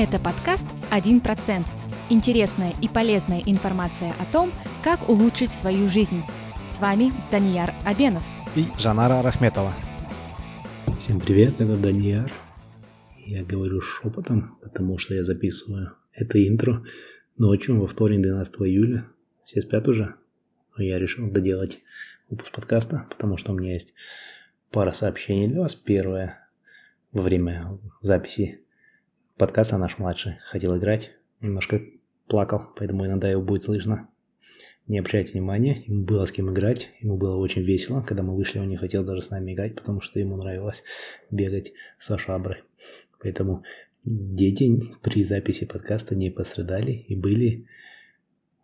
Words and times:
Это 0.00 0.20
подкаст 0.20 0.64
«1%». 0.92 1.66
Интересная 2.08 2.72
и 2.80 2.86
полезная 2.88 3.42
информация 3.44 4.14
о 4.20 4.32
том, 4.32 4.52
как 4.84 5.08
улучшить 5.08 5.50
свою 5.50 5.88
жизнь. 5.88 6.22
С 6.68 6.78
вами 6.78 7.12
Данияр 7.32 7.74
Абенов. 7.84 8.22
И 8.54 8.66
Жанара 8.78 9.22
Рахметова. 9.22 9.74
Всем 11.00 11.18
привет, 11.18 11.60
это 11.60 11.76
Данияр. 11.76 12.30
Я 13.26 13.42
говорю 13.42 13.80
шепотом, 13.80 14.56
потому 14.62 14.98
что 14.98 15.16
я 15.16 15.24
записываю 15.24 15.96
это 16.12 16.46
интро 16.46 16.84
ночью 17.36 17.80
во 17.80 17.88
вторник, 17.88 18.22
12 18.22 18.54
июля. 18.68 19.04
Все 19.42 19.62
спят 19.62 19.88
уже, 19.88 20.14
но 20.76 20.84
я 20.84 21.00
решил 21.00 21.28
доделать 21.28 21.80
выпуск 22.30 22.52
подкаста, 22.52 23.08
потому 23.10 23.36
что 23.36 23.50
у 23.50 23.56
меня 23.56 23.72
есть 23.72 23.94
пара 24.70 24.92
сообщений 24.92 25.48
для 25.48 25.58
вас. 25.58 25.74
Первое, 25.74 26.48
во 27.10 27.20
время 27.20 27.80
записи 28.00 28.60
подкаста 29.38 29.78
наш 29.78 29.98
младший 29.98 30.38
хотел 30.46 30.76
играть, 30.76 31.12
немножко 31.40 31.80
плакал, 32.26 32.64
поэтому 32.76 33.06
иногда 33.06 33.30
его 33.30 33.40
будет 33.40 33.62
слышно. 33.62 34.08
Не 34.88 34.98
обращайте 34.98 35.32
внимания, 35.32 35.84
ему 35.86 36.04
было 36.04 36.24
с 36.24 36.32
кем 36.32 36.50
играть, 36.50 36.90
ему 37.00 37.16
было 37.16 37.36
очень 37.36 37.62
весело. 37.62 38.02
Когда 38.02 38.22
мы 38.22 38.34
вышли, 38.34 38.58
он 38.58 38.68
не 38.68 38.76
хотел 38.76 39.04
даже 39.04 39.22
с 39.22 39.30
нами 39.30 39.52
играть, 39.52 39.76
потому 39.76 40.00
что 40.00 40.18
ему 40.18 40.36
нравилось 40.36 40.82
бегать 41.30 41.72
со 41.98 42.18
шаброй. 42.18 42.64
Поэтому 43.20 43.64
дети 44.04 44.82
при 45.02 45.24
записи 45.24 45.66
подкаста 45.66 46.16
не 46.16 46.30
пострадали 46.30 46.92
и 46.92 47.14
были 47.14 47.66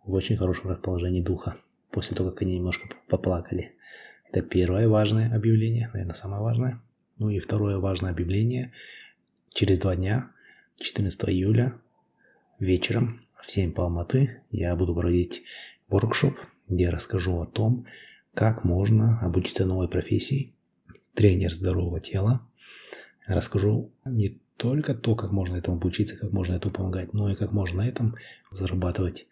в 0.04 0.12
очень 0.14 0.36
хорошем 0.36 0.70
расположении 0.70 1.22
духа 1.22 1.56
после 1.90 2.16
того, 2.16 2.30
как 2.30 2.42
они 2.42 2.56
немножко 2.56 2.88
поплакали. 3.08 3.72
Это 4.32 4.42
первое 4.42 4.88
важное 4.88 5.32
объявление, 5.34 5.90
наверное, 5.92 6.14
самое 6.14 6.42
важное. 6.42 6.82
Ну 7.18 7.28
и 7.28 7.38
второе 7.38 7.78
важное 7.78 8.10
объявление. 8.10 8.72
Через 9.50 9.78
два 9.78 9.94
дня 9.94 10.33
14 10.80 11.28
июля 11.28 11.74
вечером 12.58 13.20
в 13.40 13.50
7 13.50 13.72
по 13.72 13.84
Алматы 13.84 14.42
я 14.50 14.74
буду 14.76 14.94
проводить 14.94 15.42
воркшоп, 15.88 16.34
где 16.68 16.88
расскажу 16.88 17.40
о 17.40 17.46
том, 17.46 17.86
как 18.32 18.64
можно 18.64 19.20
обучиться 19.20 19.64
новой 19.64 19.88
профессии 19.88 20.54
тренер 21.14 21.50
здорового 21.50 22.00
тела. 22.00 22.40
Расскажу 23.26 23.92
не 24.04 24.40
только 24.56 24.94
то, 24.94 25.14
как 25.14 25.30
можно 25.30 25.56
этому 25.56 25.76
обучиться, 25.76 26.16
как 26.16 26.32
можно 26.32 26.54
этому 26.54 26.74
помогать, 26.74 27.12
но 27.12 27.30
и 27.30 27.34
как 27.34 27.52
можно 27.52 27.82
на 27.82 27.88
этом 27.88 28.16
зарабатывать. 28.50 29.26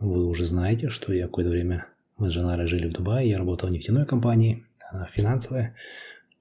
Вы 0.00 0.26
уже 0.26 0.44
знаете, 0.44 0.88
что 0.88 1.12
я 1.12 1.26
какое-то 1.26 1.50
время, 1.50 1.88
мы 2.16 2.30
с 2.30 2.32
Жанарой 2.32 2.66
жили 2.66 2.88
в 2.88 2.92
Дубае, 2.92 3.28
я 3.28 3.38
работал 3.38 3.68
в 3.68 3.72
нефтяной 3.72 4.06
компании, 4.06 4.66
она 4.90 5.06
финансовая, 5.06 5.74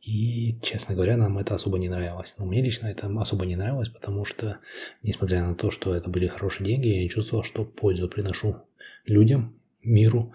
и, 0.06 0.60
честно 0.62 0.94
говоря, 0.94 1.18
нам 1.18 1.40
это 1.40 1.56
особо 1.56 1.80
не 1.80 1.90
нравилось. 1.90 2.36
Но 2.38 2.46
мне 2.46 2.62
лично 2.62 2.86
это 2.86 3.08
особо 3.20 3.46
не 3.48 3.56
нравилось, 3.56 3.90
потому 3.90 4.24
что, 4.24 4.60
несмотря 5.02 5.42
на 5.42 5.56
то, 5.56 5.72
что 5.72 5.96
это 5.96 6.12
были 6.12 6.28
хорошие 6.28 6.64
деньги, 6.64 6.90
я 6.90 7.02
не 7.02 7.10
чувствовал, 7.10 7.44
что 7.44 7.66
пользу 7.66 8.08
приношу 8.08 8.58
людям, 9.06 9.60
миру, 9.82 10.32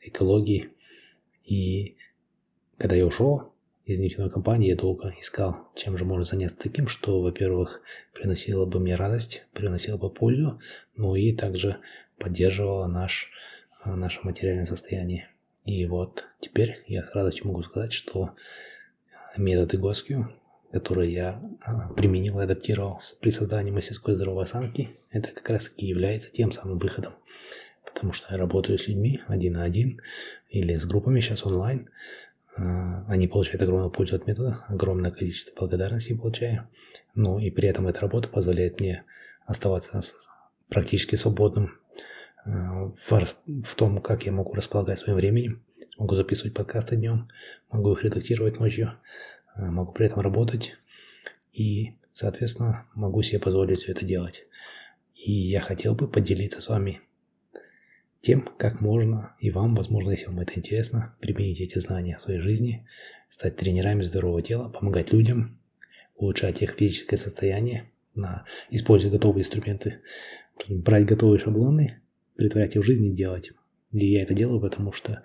экологии. 0.00 0.70
И 1.44 1.98
когда 2.78 2.96
я 2.96 3.04
ушел 3.04 3.52
из 3.84 4.00
нефтяной 4.00 4.30
компании, 4.30 4.70
я 4.70 4.76
долго 4.76 5.14
искал, 5.20 5.68
чем 5.74 5.98
же 5.98 6.06
можно 6.06 6.24
заняться 6.24 6.56
таким, 6.56 6.88
что, 6.88 7.20
во-первых, 7.20 7.82
приносило 8.14 8.64
бы 8.64 8.80
мне 8.80 8.96
радость, 8.96 9.44
приносило 9.52 9.98
бы 9.98 10.08
пользу, 10.08 10.60
но 10.96 11.14
и 11.14 11.34
также 11.34 11.76
поддерживало 12.18 12.86
наш, 12.86 13.30
наше 13.84 14.20
материальное 14.22 14.64
состояние. 14.64 15.28
И 15.66 15.84
вот 15.84 16.24
теперь 16.40 16.82
я 16.86 17.04
с 17.04 17.14
радостью 17.14 17.48
могу 17.48 17.62
сказать, 17.62 17.92
что 17.92 18.34
методы 19.36 19.76
Госкью, 19.78 20.32
которые 20.72 21.12
я 21.12 21.42
а, 21.60 21.92
применил 21.92 22.40
и 22.40 22.44
адаптировал 22.44 23.00
при 23.20 23.30
создании 23.30 23.70
мастерской 23.70 24.14
здоровой 24.14 24.44
осанки, 24.44 24.98
это 25.10 25.30
как 25.30 25.48
раз 25.50 25.64
таки 25.64 25.86
является 25.86 26.30
тем 26.30 26.52
самым 26.52 26.78
выходом. 26.78 27.14
Потому 27.84 28.12
что 28.12 28.32
я 28.32 28.38
работаю 28.38 28.78
с 28.78 28.86
людьми 28.86 29.20
один 29.26 29.54
на 29.54 29.64
один 29.64 30.00
или 30.48 30.74
с 30.74 30.84
группами 30.84 31.20
сейчас 31.20 31.44
онлайн. 31.44 31.90
А, 32.56 33.04
они 33.08 33.26
получают 33.26 33.62
огромную 33.62 33.90
пользу 33.90 34.16
от 34.16 34.26
метода, 34.26 34.64
огромное 34.68 35.10
количество 35.10 35.52
благодарности 35.58 36.14
получаю. 36.14 36.68
Ну 37.14 37.38
и 37.38 37.50
при 37.50 37.68
этом 37.68 37.88
эта 37.88 38.00
работа 38.00 38.28
позволяет 38.28 38.80
мне 38.80 39.04
оставаться 39.46 40.00
практически 40.68 41.16
свободным 41.16 41.78
а, 42.44 42.92
в, 42.96 43.10
в 43.64 43.74
том, 43.74 44.00
как 44.00 44.24
я 44.24 44.32
могу 44.32 44.52
располагать 44.54 45.00
своим 45.00 45.16
временем 45.16 45.62
Могу 46.00 46.16
записывать 46.16 46.54
подкасты 46.54 46.96
днем, 46.96 47.28
могу 47.70 47.92
их 47.92 48.02
редактировать 48.02 48.58
ночью, 48.58 48.94
э, 49.54 49.66
могу 49.66 49.92
при 49.92 50.06
этом 50.06 50.20
работать 50.20 50.76
и, 51.52 51.98
соответственно, 52.14 52.86
могу 52.94 53.20
себе 53.20 53.38
позволить 53.38 53.80
все 53.80 53.92
это 53.92 54.06
делать. 54.06 54.46
И 55.14 55.30
я 55.30 55.60
хотел 55.60 55.94
бы 55.94 56.08
поделиться 56.08 56.62
с 56.62 56.68
вами 56.70 57.02
тем, 58.22 58.48
как 58.56 58.80
можно, 58.80 59.36
и 59.40 59.50
вам, 59.50 59.74
возможно, 59.74 60.12
если 60.12 60.28
вам 60.28 60.40
это 60.40 60.54
интересно, 60.54 61.14
применить 61.20 61.60
эти 61.60 61.76
знания 61.76 62.16
в 62.16 62.22
своей 62.22 62.40
жизни, 62.40 62.86
стать 63.28 63.56
тренерами 63.56 64.00
здорового 64.00 64.40
тела, 64.40 64.70
помогать 64.70 65.12
людям, 65.12 65.60
улучшать 66.16 66.62
их 66.62 66.70
физическое 66.70 67.18
состояние, 67.18 67.90
на, 68.14 68.46
используя 68.70 69.10
готовые 69.10 69.42
инструменты, 69.42 70.00
брать 70.66 71.04
готовые 71.04 71.38
шаблоны, 71.38 72.00
притворять 72.36 72.74
их 72.74 72.80
в 72.84 72.86
жизни 72.86 73.10
и 73.10 73.14
делать. 73.14 73.52
И 73.92 74.12
я 74.12 74.22
это 74.22 74.32
делаю, 74.32 74.62
потому 74.62 74.92
что 74.92 75.22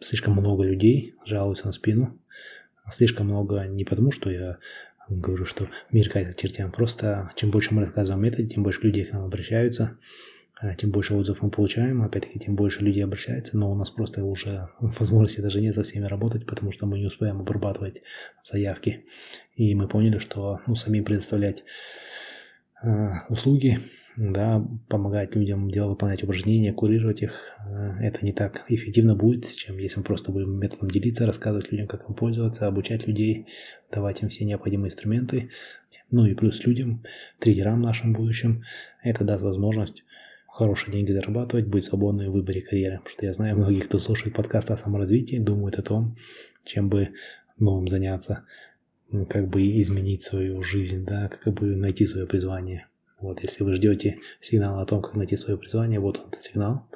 слишком 0.00 0.34
много 0.34 0.64
людей 0.64 1.14
жалуются 1.24 1.66
на 1.66 1.72
спину. 1.72 2.18
Слишком 2.90 3.26
много 3.26 3.64
не 3.66 3.84
потому, 3.84 4.10
что 4.10 4.30
я 4.30 4.58
говорю, 5.08 5.44
что 5.44 5.68
мир 5.90 6.08
катит 6.08 6.36
чертям. 6.36 6.70
Просто 6.70 7.30
чем 7.36 7.50
больше 7.50 7.74
мы 7.74 7.82
рассказываем 7.82 8.22
о 8.22 8.26
методе, 8.26 8.48
тем 8.48 8.62
больше 8.62 8.82
людей 8.82 9.04
к 9.04 9.12
нам 9.12 9.24
обращаются, 9.24 9.98
а 10.56 10.74
тем 10.74 10.90
больше 10.90 11.14
отзывов 11.14 11.42
мы 11.42 11.50
получаем, 11.50 12.02
опять-таки, 12.02 12.38
тем 12.38 12.56
больше 12.56 12.82
людей 12.82 13.04
обращается, 13.04 13.58
но 13.58 13.70
у 13.70 13.74
нас 13.74 13.90
просто 13.90 14.24
уже 14.24 14.68
возможности 14.80 15.40
даже 15.40 15.60
нет 15.60 15.74
за 15.74 15.82
всеми 15.82 16.06
работать, 16.06 16.46
потому 16.46 16.72
что 16.72 16.86
мы 16.86 16.98
не 16.98 17.06
успеем 17.06 17.40
обрабатывать 17.40 18.02
заявки. 18.42 19.04
И 19.56 19.74
мы 19.74 19.88
поняли, 19.88 20.18
что 20.18 20.60
ну, 20.66 20.74
самим 20.74 21.04
предоставлять 21.04 21.64
э, 22.82 23.12
услуги 23.28 23.80
да, 24.16 24.64
помогать 24.88 25.34
людям 25.34 25.68
делать, 25.70 25.90
выполнять 25.90 26.22
упражнения, 26.22 26.72
курировать 26.72 27.22
их, 27.22 27.52
э, 27.66 27.96
это 28.00 28.24
не 28.24 28.32
так 28.32 28.64
эффективно 28.68 29.16
будет, 29.16 29.50
чем 29.50 29.78
если 29.78 29.98
мы 29.98 30.04
просто 30.04 30.30
будем 30.30 30.58
методом 30.58 30.88
делиться, 30.88 31.26
рассказывать 31.26 31.72
людям, 31.72 31.88
как 31.88 32.08
им 32.08 32.14
пользоваться, 32.14 32.66
обучать 32.66 33.08
людей, 33.08 33.48
давать 33.90 34.22
им 34.22 34.28
все 34.28 34.44
необходимые 34.44 34.88
инструменты. 34.88 35.50
Ну 36.10 36.26
и 36.26 36.34
плюс 36.34 36.64
людям, 36.64 37.02
тренерам 37.40 37.80
нашим 37.80 38.12
будущим, 38.12 38.62
это 39.02 39.24
даст 39.24 39.42
возможность 39.42 40.04
хорошие 40.46 40.92
деньги 40.92 41.10
зарабатывать, 41.10 41.66
быть 41.66 41.82
свободным 41.82 42.30
в 42.30 42.34
выборе 42.34 42.62
карьеры. 42.62 42.98
Потому 42.98 43.10
что 43.10 43.26
я 43.26 43.32
знаю 43.32 43.56
многих, 43.56 43.86
кто 43.86 43.98
слушает 43.98 44.36
подкаст 44.36 44.70
о 44.70 44.76
саморазвитии, 44.76 45.36
думают 45.38 45.78
о 45.80 45.82
том, 45.82 46.16
чем 46.62 46.88
бы 46.88 47.10
новым 47.58 47.88
заняться, 47.88 48.44
как 49.28 49.48
бы 49.48 49.80
изменить 49.80 50.22
свою 50.22 50.62
жизнь, 50.62 51.04
да, 51.04 51.28
как 51.28 51.54
бы 51.54 51.74
найти 51.74 52.06
свое 52.06 52.28
призвание– 52.28 52.86
вот, 53.24 53.42
если 53.42 53.64
вы 53.64 53.72
ждете 53.72 54.20
сигнала 54.40 54.82
о 54.82 54.86
том, 54.86 55.00
как 55.00 55.16
найти 55.16 55.36
свое 55.36 55.58
призвание, 55.58 55.98
вот 55.98 56.18
он 56.18 56.28
этот 56.28 56.42
сигнал. 56.42 56.86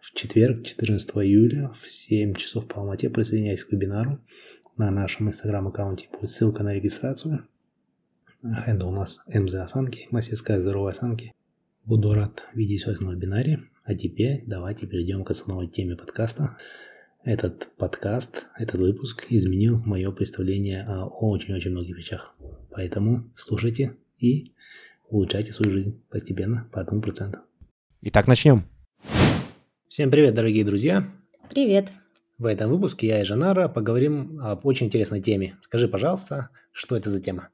В 0.00 0.14
четверг, 0.14 0.64
14 0.64 1.10
июля 1.16 1.68
в 1.68 1.88
7 1.88 2.34
часов 2.34 2.66
по 2.66 2.80
Алмате 2.80 3.10
присоединяйтесь 3.10 3.64
к 3.64 3.72
вебинару. 3.72 4.18
На 4.76 4.90
нашем 4.90 5.28
инстаграм-аккаунте 5.28 6.08
будет 6.10 6.30
ссылка 6.30 6.62
на 6.62 6.72
регистрацию. 6.72 7.46
Хендл 8.42 8.88
у 8.88 8.92
нас 8.92 9.22
МЗ 9.28 9.56
Осанки, 9.56 10.08
мастерская 10.10 10.58
здоровой 10.58 10.88
осанки. 10.88 11.34
Буду 11.84 12.14
рад 12.14 12.44
видеть 12.54 12.86
вас 12.86 13.00
на 13.00 13.10
вебинаре. 13.10 13.64
А 13.84 13.94
теперь 13.94 14.42
давайте 14.46 14.86
перейдем 14.86 15.24
к 15.24 15.30
основной 15.30 15.68
теме 15.68 15.96
подкаста. 15.96 16.56
Этот 17.22 17.68
подкаст, 17.76 18.46
этот 18.58 18.80
выпуск 18.80 19.26
изменил 19.28 19.82
мое 19.84 20.10
представление 20.10 20.86
о 20.88 21.06
очень-очень 21.06 21.72
многих 21.72 21.98
вещах. 21.98 22.34
Поэтому 22.70 23.30
слушайте 23.36 23.98
и 24.18 24.54
улучшайте 25.10 25.52
свою 25.52 25.72
жизнь 25.72 26.02
постепенно 26.08 26.68
по 26.72 26.80
одному 26.80 27.02
проценту. 27.02 27.40
Итак, 28.02 28.26
начнем. 28.26 28.64
Всем 29.88 30.10
привет, 30.10 30.34
дорогие 30.34 30.64
друзья. 30.64 31.10
Привет. 31.50 31.90
В 32.38 32.46
этом 32.46 32.70
выпуске 32.70 33.08
я 33.08 33.20
и 33.20 33.24
Жанара 33.24 33.68
поговорим 33.68 34.40
об 34.40 34.64
очень 34.64 34.86
интересной 34.86 35.20
теме. 35.20 35.56
Скажи, 35.62 35.88
пожалуйста, 35.88 36.50
что 36.72 36.96
это 36.96 37.10
за 37.10 37.20
тема? 37.20 37.48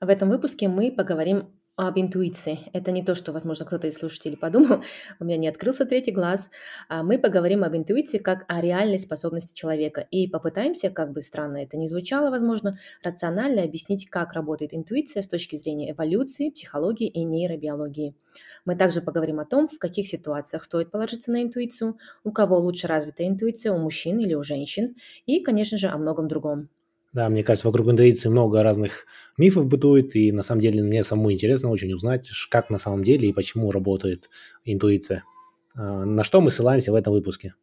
В 0.00 0.08
этом 0.08 0.28
выпуске 0.28 0.68
мы 0.68 0.92
поговорим 0.92 1.48
об 1.88 1.98
интуиции. 1.98 2.60
Это 2.72 2.90
не 2.90 3.02
то, 3.02 3.14
что, 3.14 3.32
возможно, 3.32 3.64
кто-то 3.64 3.86
из 3.86 3.94
слушателей 3.94 4.36
подумал, 4.36 4.82
у 5.20 5.24
меня 5.24 5.36
не 5.36 5.48
открылся 5.48 5.84
третий 5.84 6.12
глаз. 6.12 6.50
А 6.88 7.02
мы 7.02 7.18
поговорим 7.18 7.64
об 7.64 7.74
интуиции 7.74 8.18
как 8.18 8.44
о 8.48 8.60
реальной 8.60 8.98
способности 8.98 9.54
человека 9.54 10.06
и 10.10 10.28
попытаемся, 10.28 10.90
как 10.90 11.12
бы 11.12 11.22
странно 11.22 11.58
это 11.58 11.76
ни 11.76 11.86
звучало, 11.86 12.30
возможно, 12.30 12.78
рационально 13.02 13.62
объяснить, 13.62 14.08
как 14.10 14.34
работает 14.34 14.74
интуиция 14.74 15.22
с 15.22 15.28
точки 15.28 15.56
зрения 15.56 15.92
эволюции, 15.92 16.50
психологии 16.50 17.08
и 17.08 17.24
нейробиологии. 17.24 18.14
Мы 18.64 18.76
также 18.76 19.00
поговорим 19.00 19.40
о 19.40 19.46
том, 19.46 19.66
в 19.66 19.78
каких 19.78 20.06
ситуациях 20.06 20.62
стоит 20.62 20.90
положиться 20.90 21.30
на 21.30 21.42
интуицию, 21.42 21.98
у 22.24 22.30
кого 22.30 22.58
лучше 22.58 22.86
развита 22.86 23.26
интуиция, 23.26 23.72
у 23.72 23.78
мужчин 23.78 24.18
или 24.18 24.34
у 24.34 24.42
женщин, 24.42 24.96
и, 25.26 25.40
конечно 25.40 25.78
же, 25.78 25.88
о 25.88 25.98
многом 25.98 26.28
другом. 26.28 26.68
Да, 27.12 27.28
мне 27.28 27.42
кажется, 27.42 27.66
вокруг 27.66 27.88
интуиции 27.88 28.28
много 28.28 28.62
разных 28.62 29.04
мифов 29.36 29.66
бытует, 29.66 30.14
и 30.14 30.30
на 30.30 30.42
самом 30.42 30.60
деле 30.60 30.82
мне 30.82 31.02
самому 31.02 31.32
интересно 31.32 31.68
очень 31.70 31.92
узнать, 31.92 32.30
как 32.50 32.70
на 32.70 32.78
самом 32.78 33.02
деле 33.02 33.28
и 33.28 33.32
почему 33.32 33.72
работает 33.72 34.30
интуиция. 34.64 35.24
А, 35.74 36.04
на 36.04 36.22
что 36.22 36.40
мы 36.40 36.50
ссылаемся 36.52 36.92
в 36.92 36.94
этом 36.94 37.12
выпуске? 37.12 37.54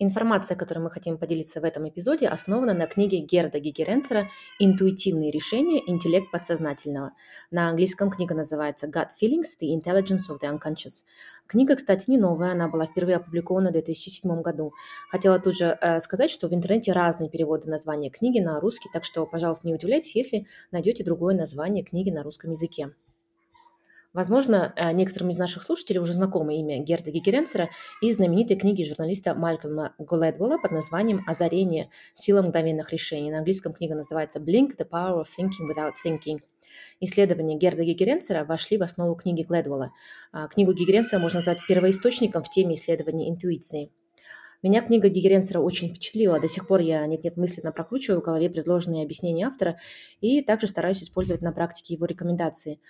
Информация, 0.00 0.56
которой 0.56 0.78
мы 0.78 0.92
хотим 0.92 1.18
поделиться 1.18 1.60
в 1.60 1.64
этом 1.64 1.88
эпизоде, 1.88 2.28
основана 2.28 2.72
на 2.72 2.86
книге 2.86 3.18
Герда 3.18 3.58
Гигеренцера 3.58 4.28
«Интуитивные 4.60 5.32
решения. 5.32 5.82
Интеллект 5.90 6.30
подсознательного». 6.30 7.14
На 7.50 7.68
английском 7.68 8.08
книга 8.08 8.36
называется 8.36 8.86
«Gut 8.86 9.08
Feelings. 9.20 9.58
The 9.60 9.76
Intelligence 9.76 10.30
of 10.30 10.40
the 10.40 10.56
Unconscious». 10.56 11.02
Книга, 11.48 11.74
кстати, 11.74 12.08
не 12.08 12.16
новая, 12.16 12.52
она 12.52 12.68
была 12.68 12.86
впервые 12.86 13.16
опубликована 13.16 13.70
в 13.70 13.72
2007 13.72 14.40
году. 14.40 14.72
Хотела 15.10 15.40
тут 15.40 15.56
же 15.56 15.76
э, 15.80 15.98
сказать, 15.98 16.30
что 16.30 16.46
в 16.46 16.54
интернете 16.54 16.92
разные 16.92 17.28
переводы 17.28 17.68
названия 17.68 18.10
книги 18.10 18.38
на 18.38 18.60
русский, 18.60 18.88
так 18.92 19.02
что, 19.02 19.26
пожалуйста, 19.26 19.66
не 19.66 19.74
удивляйтесь, 19.74 20.14
если 20.14 20.46
найдете 20.70 21.02
другое 21.02 21.34
название 21.34 21.82
книги 21.82 22.10
на 22.10 22.22
русском 22.22 22.52
языке. 22.52 22.92
Возможно, 24.14 24.72
э, 24.74 24.92
некоторым 24.92 25.28
из 25.28 25.36
наших 25.36 25.62
слушателей 25.62 26.00
уже 26.00 26.14
знакомо 26.14 26.54
имя 26.54 26.78
Герда 26.82 27.10
Гигеренцера 27.10 27.68
из 28.00 28.16
знаменитой 28.16 28.56
книги 28.56 28.82
журналиста 28.82 29.34
Малькольма 29.34 29.94
Голедвелла 29.98 30.56
под 30.56 30.72
названием 30.72 31.22
«Озарение. 31.26 31.90
Сила 32.14 32.40
мгновенных 32.40 32.92
решений». 32.92 33.30
На 33.30 33.38
английском 33.38 33.74
книга 33.74 33.94
называется 33.94 34.40
«Blink. 34.40 34.76
The 34.78 34.88
Power 34.88 35.22
of 35.22 35.26
Thinking 35.38 35.68
Without 35.68 35.92
Thinking». 36.04 36.38
Исследования 37.00 37.56
Герда 37.56 37.84
Гигеренцера 37.84 38.44
вошли 38.44 38.78
в 38.78 38.82
основу 38.82 39.14
книги 39.14 39.42
Гледвелла. 39.42 39.92
А, 40.32 40.48
книгу 40.48 40.72
Гигеренцера 40.72 41.20
можно 41.20 41.38
назвать 41.38 41.58
первоисточником 41.66 42.42
в 42.42 42.50
теме 42.50 42.74
исследований 42.74 43.30
интуиции. 43.30 43.90
Меня 44.62 44.82
книга 44.82 45.08
Гигеренцера 45.08 45.60
очень 45.60 45.88
впечатлила. 45.90 46.40
До 46.40 46.48
сих 46.48 46.66
пор 46.66 46.80
я 46.80 47.06
нет-нет 47.06 47.36
мысленно 47.36 47.72
прокручиваю 47.72 48.20
в 48.20 48.24
голове 48.24 48.50
предложенные 48.50 49.04
объяснения 49.04 49.46
автора 49.46 49.78
и 50.20 50.42
также 50.42 50.66
стараюсь 50.66 51.02
использовать 51.02 51.42
на 51.42 51.52
практике 51.52 51.94
его 51.94 52.06
рекомендации. 52.06 52.80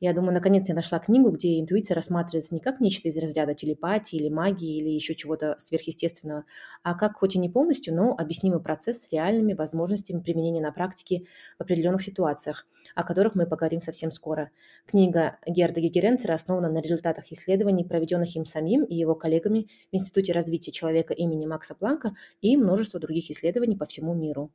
Я 0.00 0.14
думаю, 0.14 0.32
наконец 0.32 0.66
я 0.66 0.74
нашла 0.74 0.98
книгу, 0.98 1.30
где 1.30 1.60
интуиция 1.60 1.94
рассматривается 1.94 2.54
не 2.54 2.60
как 2.60 2.80
нечто 2.80 3.08
из 3.08 3.18
разряда 3.18 3.52
телепатии 3.52 4.16
или 4.16 4.30
магии 4.30 4.78
или 4.78 4.88
еще 4.88 5.14
чего-то 5.14 5.56
сверхъестественного, 5.58 6.46
а 6.82 6.94
как 6.94 7.18
хоть 7.18 7.36
и 7.36 7.38
не 7.38 7.50
полностью, 7.50 7.94
но 7.94 8.14
объяснимый 8.16 8.62
процесс 8.62 9.02
с 9.02 9.12
реальными 9.12 9.52
возможностями 9.52 10.20
применения 10.20 10.62
на 10.62 10.72
практике 10.72 11.26
в 11.58 11.62
определенных 11.62 12.00
ситуациях, 12.00 12.66
о 12.94 13.04
которых 13.04 13.34
мы 13.34 13.46
поговорим 13.46 13.82
совсем 13.82 14.10
скоро. 14.10 14.50
Книга 14.86 15.36
Герда 15.46 15.82
Гегеренцера 15.82 16.32
основана 16.32 16.70
на 16.70 16.80
результатах 16.80 17.30
исследований, 17.30 17.84
проведенных 17.84 18.34
им 18.34 18.46
самим 18.46 18.84
и 18.84 18.94
его 18.94 19.14
коллегами 19.14 19.68
в 19.92 19.96
Институте 19.96 20.32
развития 20.32 20.72
человека 20.72 21.12
имени 21.12 21.44
Макса 21.44 21.74
Планка 21.74 22.14
и 22.40 22.56
множество 22.56 23.00
других 23.00 23.30
исследований 23.30 23.76
по 23.76 23.84
всему 23.84 24.14
миру. 24.14 24.50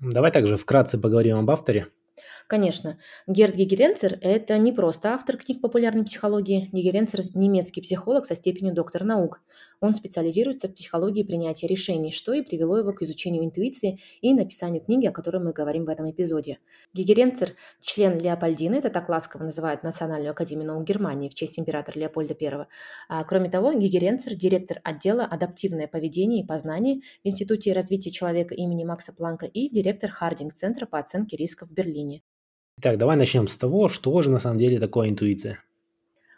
Давай 0.00 0.32
также 0.32 0.56
вкратце 0.56 0.98
поговорим 0.98 1.36
об 1.36 1.48
авторе. 1.48 1.86
Конечно, 2.50 2.98
Герд 3.28 3.54
Гегеренцер– 3.54 4.18
это 4.20 4.58
не 4.58 4.72
просто 4.72 5.10
автор 5.10 5.36
книг 5.36 5.60
популярной 5.60 6.04
психологии. 6.04 6.68
Гегеренцер– 6.72 7.20
немецкий 7.34 7.80
психолог 7.80 8.24
со 8.26 8.34
степенью 8.34 8.74
доктора 8.74 9.04
наук. 9.04 9.40
Он 9.80 9.94
специализируется 9.94 10.66
в 10.66 10.74
психологии 10.74 11.22
принятия 11.22 11.68
решений, 11.68 12.10
что 12.10 12.32
и 12.32 12.42
привело 12.42 12.76
его 12.76 12.92
к 12.92 13.02
изучению 13.02 13.44
интуиции 13.44 14.00
и 14.20 14.34
написанию 14.34 14.82
книги, 14.82 15.06
о 15.06 15.12
которой 15.12 15.40
мы 15.40 15.52
говорим 15.52 15.84
в 15.84 15.90
этом 15.90 16.10
эпизоде. 16.10 16.58
Гегеренцер– 16.92 17.54
член 17.82 18.18
Леопольдины, 18.18 18.74
это 18.74 18.90
так 18.90 19.08
ласково 19.08 19.44
называют 19.44 19.84
Национальную 19.84 20.32
академию 20.32 20.66
наук 20.66 20.84
Германии 20.84 21.28
в 21.28 21.34
честь 21.34 21.56
императора 21.56 22.00
Леопольда 22.00 22.34
I. 22.34 22.66
А, 23.08 23.22
кроме 23.22 23.48
того, 23.48 23.72
Гегеренцер– 23.72 24.34
директор 24.34 24.80
отдела 24.82 25.24
«Адаптивное 25.24 25.86
поведение 25.86 26.42
и 26.42 26.46
познание» 26.48 27.00
в 27.22 27.28
Институте 27.28 27.72
развития 27.72 28.10
человека 28.10 28.56
имени 28.56 28.82
Макса 28.82 29.12
Планка 29.12 29.46
и 29.46 29.68
директор 29.68 30.10
Хардинг-центра 30.10 30.86
по 30.86 30.98
оценке 30.98 31.36
рисков 31.36 31.68
в 31.68 31.74
Берлине. 31.74 32.22
Итак, 32.82 32.96
давай 32.96 33.18
начнем 33.18 33.46
с 33.46 33.56
того, 33.56 33.90
что 33.90 34.22
же 34.22 34.30
на 34.30 34.38
самом 34.38 34.56
деле 34.56 34.80
такое 34.80 35.10
интуиция. 35.10 35.62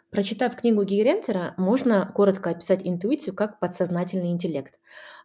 Прочитав 0.09 0.57
книгу 0.57 0.83
Гигеренцера, 0.83 1.53
можно 1.55 2.11
коротко 2.13 2.49
описать 2.49 2.81
интуицию 2.83 3.33
как 3.33 3.61
подсознательный 3.61 4.29
интеллект. 4.29 4.77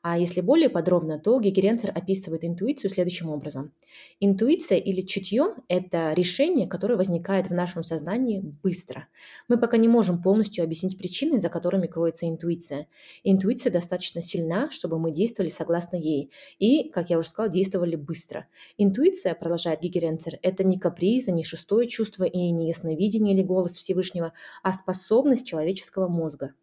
А 0.02 0.18
если 0.18 0.40
более 0.40 0.68
подробно, 0.68 1.18
то 1.18 1.38
Гегеренцер 1.40 1.90
описывает 1.94 2.44
интуицию 2.44 2.90
следующим 2.90 3.30
образом. 3.30 3.72
Интуиция 4.20 4.78
или 4.78 5.00
чутье– 5.00 5.54
это 5.68 6.12
решение, 6.14 6.66
которое 6.66 6.96
возникает 6.96 7.48
в 7.48 7.54
нашем 7.54 7.82
сознании 7.82 8.40
быстро. 8.62 9.08
Мы 9.48 9.58
пока 9.58 9.76
не 9.76 9.88
можем 9.88 10.22
полностью 10.22 10.64
объяснить 10.64 10.98
причины, 10.98 11.38
за 11.38 11.48
которыми 11.48 11.86
кроется 11.86 12.28
интуиция. 12.28 12.86
Интуиция 13.24 13.72
достаточно 13.72 14.22
сильна, 14.22 14.70
чтобы 14.70 14.98
мы 14.98 15.10
действовали 15.10 15.50
согласно 15.50 15.96
ей. 15.96 16.30
И, 16.58 16.88
как 16.90 17.10
я 17.10 17.18
уже 17.18 17.28
сказала, 17.28 17.52
действовали 17.52 17.96
быстро. 17.96 18.46
Интуиция, 18.76 19.34
продолжает 19.34 19.80
Гегеренцер, 19.80 20.38
это 20.42 20.64
не 20.64 20.78
каприза, 20.78 21.32
не 21.32 21.42
шестое 21.42 21.88
чувство 21.88 22.24
и 22.24 22.50
не 22.50 22.68
ясновидение 22.68 23.34
или 23.34 23.42
голос 23.42 23.76
Всевышнего, 23.76 24.32
а 24.62 24.72
способность 24.72 25.46
человеческого 25.46 26.08
мозга. 26.08 26.54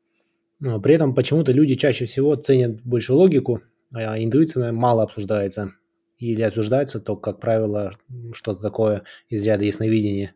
Но 0.60 0.80
при 0.80 0.96
этом 0.96 1.14
почему-то 1.14 1.52
люди 1.52 1.76
чаще 1.76 2.06
всего 2.06 2.36
ценят 2.36 2.82
больше 2.84 3.14
логику, 3.14 3.62
а 3.92 4.18
интуиция 4.18 4.72
мало 4.72 5.04
обсуждается. 5.04 5.74
Или 6.18 6.42
обсуждается 6.42 7.00
то, 7.00 7.18
как 7.18 7.40
правило, 7.40 7.92
что-то 8.34 8.62
такое 8.62 9.04
из 9.30 9.46
ряда 9.46 9.66
ясновидения. 9.66 10.34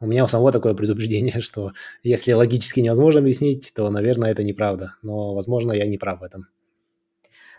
У 0.00 0.06
меня 0.06 0.24
у 0.24 0.28
самого 0.28 0.52
такое 0.52 0.74
предубеждение, 0.74 1.40
что 1.40 1.72
если 2.02 2.32
логически 2.32 2.80
невозможно 2.80 3.20
объяснить, 3.20 3.72
то, 3.74 3.90
наверное, 3.90 4.30
это 4.30 4.42
неправда. 4.42 4.94
Но, 5.02 5.34
возможно, 5.34 5.72
я 5.72 5.86
не 5.86 5.98
прав 5.98 6.20
в 6.20 6.24
этом. 6.24 6.48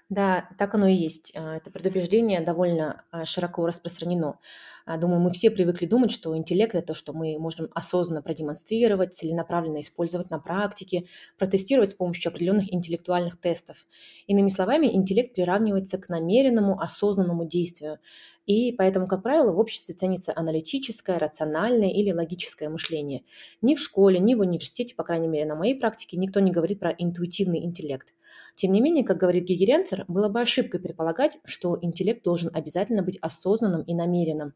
Да, 0.09 0.49
так 0.57 0.73
оно 0.73 0.87
и 0.87 0.95
есть. 0.95 1.31
А, 1.35 1.57
это 1.57 1.69
предубеждение 1.69 2.41
довольно 2.41 3.03
а, 3.11 3.25
широко 3.25 3.67
распространено. 3.67 4.39
А, 4.87 4.97
думаю, 4.97 5.21
мы 5.21 5.29
все 5.29 5.51
привыкли 5.51 5.85
думать, 5.85 6.11
что 6.11 6.35
интеллект– 6.35 6.73
это 6.73 6.87
то, 6.87 6.93
что 6.95 7.13
мы 7.13 7.37
можем 7.37 7.67
осознанно 7.75 8.23
продемонстрировать, 8.23 9.13
целенаправленно 9.13 9.81
использовать 9.81 10.31
на 10.31 10.39
практике, 10.39 11.05
протестировать 11.37 11.91
с 11.91 11.93
помощью 11.93 12.31
определенных 12.31 12.73
интеллектуальных 12.73 13.39
тестов. 13.39 13.85
Иными 14.25 14.47
словами, 14.49 14.87
интеллект 14.87 15.35
приравнивается 15.35 15.99
к 15.99 16.09
намеренному, 16.09 16.79
осознанному 16.81 17.45
действию. 17.45 17.99
И 18.47 18.71
поэтому, 18.71 19.05
как 19.07 19.21
правило, 19.21 19.51
в 19.53 19.59
обществе 19.59 19.93
ценится 19.93 20.33
аналитическое, 20.35 21.19
рациональное 21.19 21.89
или 21.91 22.11
логическое 22.11 22.69
мышление. 22.69 23.21
Ни 23.61 23.75
в 23.75 23.79
школе, 23.79 24.17
ни 24.17 24.33
в 24.33 24.39
университете, 24.39 24.95
по 24.95 25.03
крайней 25.03 25.27
мере, 25.27 25.45
на 25.45 25.53
моей 25.53 25.75
практике, 25.79 26.17
никто 26.17 26.39
не 26.39 26.49
говорит 26.51 26.79
про 26.79 26.89
интуитивный 26.89 27.63
интеллект. 27.63 28.11
Тем 28.55 28.73
не 28.73 28.81
менее, 28.81 29.05
как 29.05 29.17
говорит 29.17 29.45
Гегеренцер, 29.45 30.05
было 30.07 30.29
бы 30.29 30.41
ошибкой 30.41 30.79
предполагать, 30.79 31.37
что 31.45 31.77
интеллект 31.81 32.23
должен 32.23 32.49
обязательно 32.53 33.03
быть 33.03 33.17
осознанным 33.21 33.83
и 33.83 33.93
намеренным. 33.93 34.53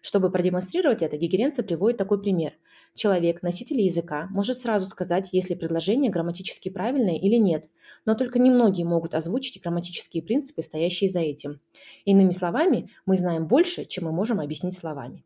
Чтобы 0.00 0.30
продемонстрировать 0.30 1.02
это, 1.02 1.16
Гегеренцер 1.16 1.64
приводит 1.64 1.98
такой 1.98 2.20
пример. 2.20 2.52
Человек, 2.94 3.42
носитель 3.42 3.80
языка, 3.80 4.26
может 4.30 4.58
сразу 4.58 4.86
сказать, 4.86 5.30
если 5.32 5.54
предложение 5.54 6.10
грамматически 6.10 6.68
правильное 6.68 7.16
или 7.16 7.36
нет, 7.36 7.68
но 8.04 8.14
только 8.14 8.38
немногие 8.38 8.86
могут 8.86 9.14
озвучить 9.14 9.62
грамматические 9.62 10.22
принципы, 10.22 10.62
стоящие 10.62 11.10
за 11.10 11.20
этим. 11.20 11.60
Иными 12.04 12.30
словами, 12.30 12.90
мы 13.04 13.16
знаем 13.16 13.46
больше, 13.46 13.84
чем 13.84 14.04
мы 14.04 14.12
можем 14.12 14.40
объяснить 14.40 14.76
словами. 14.76 15.24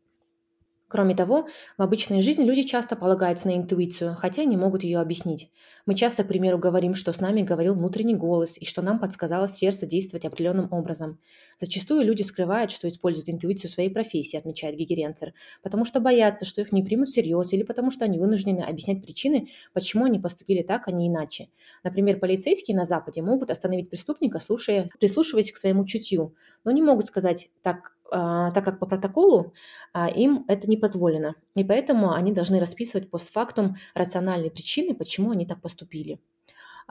Кроме 0.91 1.15
того, 1.15 1.47
в 1.77 1.81
обычной 1.81 2.21
жизни 2.21 2.43
люди 2.43 2.63
часто 2.63 2.97
полагаются 2.97 3.47
на 3.47 3.55
интуицию, 3.55 4.13
хотя 4.17 4.43
не 4.43 4.57
могут 4.57 4.83
ее 4.83 4.99
объяснить. 4.99 5.49
Мы 5.85 5.95
часто, 5.95 6.25
к 6.25 6.27
примеру, 6.27 6.57
говорим, 6.57 6.95
что 6.95 7.13
с 7.13 7.21
нами 7.21 7.43
говорил 7.43 7.75
внутренний 7.75 8.13
голос 8.13 8.57
и 8.57 8.65
что 8.65 8.81
нам 8.81 8.99
подсказало 8.99 9.47
сердце 9.47 9.85
действовать 9.85 10.25
определенным 10.25 10.67
образом. 10.69 11.17
Зачастую 11.61 12.03
люди 12.03 12.23
скрывают, 12.23 12.71
что 12.71 12.87
используют 12.87 13.29
интуицию 13.29 13.69
своей 13.69 13.91
профессии, 13.91 14.35
отмечает 14.35 14.75
Гигеренцер, 14.75 15.35
потому 15.61 15.85
что 15.85 15.99
боятся, 15.99 16.43
что 16.43 16.59
их 16.59 16.71
не 16.71 16.81
примут 16.81 17.09
всерьез 17.09 17.53
или 17.53 17.61
потому 17.61 17.91
что 17.91 18.03
они 18.03 18.17
вынуждены 18.17 18.61
объяснять 18.61 19.03
причины, 19.03 19.47
почему 19.71 20.05
они 20.05 20.19
поступили 20.19 20.63
так, 20.63 20.87
а 20.87 20.91
не 20.91 21.07
иначе. 21.07 21.49
Например, 21.83 22.17
полицейские 22.17 22.75
на 22.75 22.83
Западе 22.83 23.21
могут 23.21 23.51
остановить 23.51 23.91
преступника, 23.91 24.39
слушая, 24.39 24.87
прислушиваясь 24.99 25.51
к 25.51 25.57
своему 25.57 25.85
чутью, 25.85 26.33
но 26.63 26.71
не 26.71 26.81
могут 26.81 27.05
сказать 27.05 27.51
так, 27.61 27.95
а, 28.11 28.49
так 28.49 28.65
как 28.65 28.79
по 28.79 28.87
протоколу 28.87 29.53
а, 29.93 30.09
им 30.09 30.45
это 30.47 30.67
не 30.67 30.77
позволено. 30.77 31.35
И 31.55 31.63
поэтому 31.63 32.13
они 32.13 32.31
должны 32.31 32.59
расписывать 32.59 33.11
постфактум 33.11 33.75
рациональные 33.93 34.49
причины, 34.49 34.95
почему 34.95 35.29
они 35.29 35.45
так 35.45 35.61
поступили. 35.61 36.19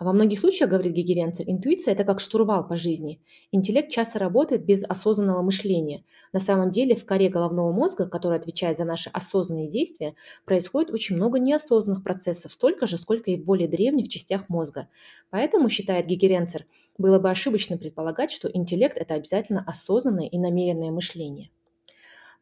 А 0.01 0.05
во 0.05 0.15
многих 0.15 0.39
случаях, 0.41 0.71
говорит 0.71 0.95
Гегеренцер, 0.95 1.45
интуиция– 1.47 1.93
это 1.95 2.05
как 2.05 2.21
штурвал 2.21 2.67
по 2.67 2.75
жизни. 2.75 3.21
Интеллект 3.53 3.91
часто 3.91 4.19
работает 4.19 4.65
без 4.65 4.83
осознанного 4.83 5.43
мышления. 5.43 6.05
На 6.33 6.41
самом 6.41 6.71
деле 6.71 6.97
в 6.97 7.05
коре 7.05 7.29
головного 7.29 7.71
мозга, 7.71 8.09
который 8.09 8.39
отвечает 8.39 8.79
за 8.79 8.87
наши 8.87 9.11
осознанные 9.11 9.69
действия, 9.69 10.15
происходит 10.47 10.91
очень 10.91 11.17
много 11.17 11.39
неосознанных 11.39 12.03
процессов, 12.03 12.51
столько 12.51 12.87
же, 12.87 12.97
сколько 12.97 13.31
и 13.31 13.37
в 13.37 13.45
более 13.45 13.69
древних 13.69 14.09
частях 14.09 14.49
мозга. 14.49 14.89
Поэтому, 15.29 15.69
считает 15.69 16.07
Гегеренцер, 16.07 16.65
было 16.97 17.19
бы 17.19 17.29
ошибочно 17.29 17.77
предполагать, 17.77 18.31
что 18.31 18.49
интеллект– 18.51 18.97
это 18.99 19.13
обязательно 19.13 19.63
осознанное 19.67 20.29
и 20.29 20.39
намеренное 20.39 20.93
мышление. 20.93 21.51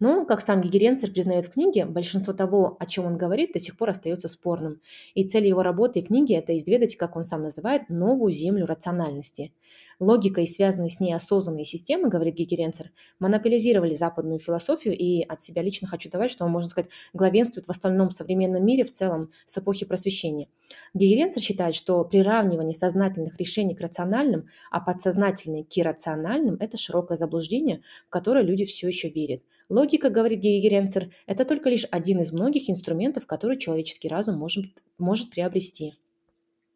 Но, 0.01 0.25
как 0.25 0.41
сам 0.41 0.61
Гигеренцер 0.61 1.11
признает 1.11 1.47
в 1.47 1.51
книге, 1.51 1.85
большинство 1.85 2.33
того, 2.33 2.77
о 2.79 2.87
чем 2.87 3.07
он 3.07 3.19
говорит, 3.19 3.53
до 3.53 3.59
сих 3.59 3.77
пор 3.77 3.91
остается 3.91 4.29
спорным. 4.29 4.81
И 5.15 5.27
цель 5.27 5.47
его 5.47 5.63
работы 5.63 5.99
и 5.99 6.03
книги– 6.03 6.35
это 6.37 6.57
изведать, 6.57 6.97
как 6.97 7.17
он 7.17 7.25
сам 7.25 7.43
называет, 7.43 7.89
новую 7.89 8.33
землю 8.33 8.65
рациональности. 8.65 9.53
Логика 9.99 10.41
и 10.41 10.47
связанные 10.47 10.91
с 10.91 11.01
ней 11.01 11.13
осознанные 11.13 11.65
системы, 11.65 12.09
говорит 12.09 12.37
Гигеренцер, 12.37 12.93
монополизировали 13.19 13.95
западную 13.95 14.39
философию, 14.39 14.97
и 14.97 15.23
от 15.23 15.41
себя 15.41 15.63
лично 15.63 15.89
хочу 15.89 16.09
добавить, 16.09 16.31
что 16.31 16.45
он, 16.45 16.53
можно 16.53 16.69
сказать, 16.69 16.91
главенствует 17.13 17.67
в 17.67 17.71
остальном 17.71 18.13
современном 18.13 18.65
мире 18.65 18.85
в 18.85 18.93
целом 18.93 19.31
с 19.47 19.59
эпохи 19.59 19.85
просвещения. 19.85 20.47
Гигеренцер 20.95 21.43
считает, 21.43 21.75
что 21.75 22.05
приравнивание 22.05 22.75
сознательных 22.75 23.37
решений 23.39 23.75
к 23.75 23.81
рациональным, 23.81 24.47
а 24.71 24.81
подсознательные 24.81 25.65
к 25.65 25.77
иррациональным– 25.77 26.57
это 26.61 26.77
широкое 26.77 27.17
заблуждение, 27.17 27.83
в 28.07 28.11
которое 28.11 28.45
люди 28.45 28.65
все 28.65 28.87
еще 28.87 29.09
верят. 29.09 29.43
Логика, 29.69 30.09
говорит 30.09 30.41
Гейгеренцер, 30.41 31.11
это 31.27 31.45
только 31.45 31.69
лишь 31.69 31.87
один 31.91 32.21
из 32.21 32.33
многих 32.33 32.71
инструментов, 32.71 33.27
которые 33.27 33.59
человеческий 33.59 34.09
разум 34.09 34.39
может, 34.39 34.65
может 34.97 35.31
приобрести. 35.31 35.95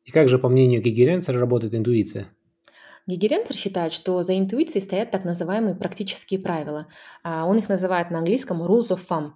И 0.05 0.11
как 0.11 0.29
же, 0.29 0.39
по 0.39 0.49
мнению 0.49 0.83
Гегеренцера, 0.83 1.39
работает 1.39 1.75
интуиция? 1.75 2.29
Гегеренцер 3.07 3.57
считает, 3.57 3.93
что 3.93 4.23
за 4.23 4.39
интуицией 4.39 4.83
стоят 4.83 5.11
так 5.11 5.25
называемые 5.25 5.75
практические 5.75 6.41
правила. 6.41 6.87
А 7.25 7.47
он 7.47 7.59
их 7.59 7.69
называет 7.69 8.11
на 8.11 8.19
английском 8.19 8.63
rules 8.63 8.91
of 8.91 9.01
thumb. 9.09 9.33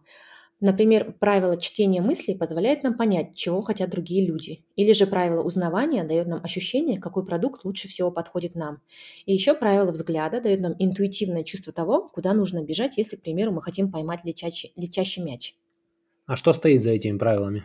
Например, 0.60 1.14
правило 1.20 1.60
чтения 1.60 2.00
мыслей 2.00 2.34
позволяет 2.34 2.82
нам 2.82 2.96
понять, 2.96 3.34
чего 3.34 3.60
хотят 3.60 3.90
другие 3.90 4.26
люди. 4.26 4.64
Или 4.74 4.92
же 4.92 5.06
правило 5.06 5.42
узнавания 5.42 6.02
дает 6.02 6.26
нам 6.28 6.42
ощущение, 6.42 6.98
какой 6.98 7.26
продукт 7.26 7.64
лучше 7.64 7.88
всего 7.88 8.10
подходит 8.10 8.54
нам. 8.54 8.80
И 9.26 9.34
еще 9.34 9.52
правило 9.52 9.90
взгляда 9.90 10.40
дает 10.40 10.60
нам 10.60 10.74
интуитивное 10.78 11.42
чувство 11.42 11.74
того, 11.74 12.08
куда 12.08 12.32
нужно 12.32 12.64
бежать, 12.64 12.96
если, 12.96 13.16
к 13.16 13.22
примеру, 13.22 13.52
мы 13.52 13.60
хотим 13.60 13.92
поймать 13.92 14.20
летящий, 14.24 14.72
летящий 14.76 15.22
мяч. 15.22 15.56
А 16.24 16.36
что 16.36 16.54
стоит 16.54 16.82
за 16.82 16.92
этими 16.92 17.18
правилами? 17.18 17.64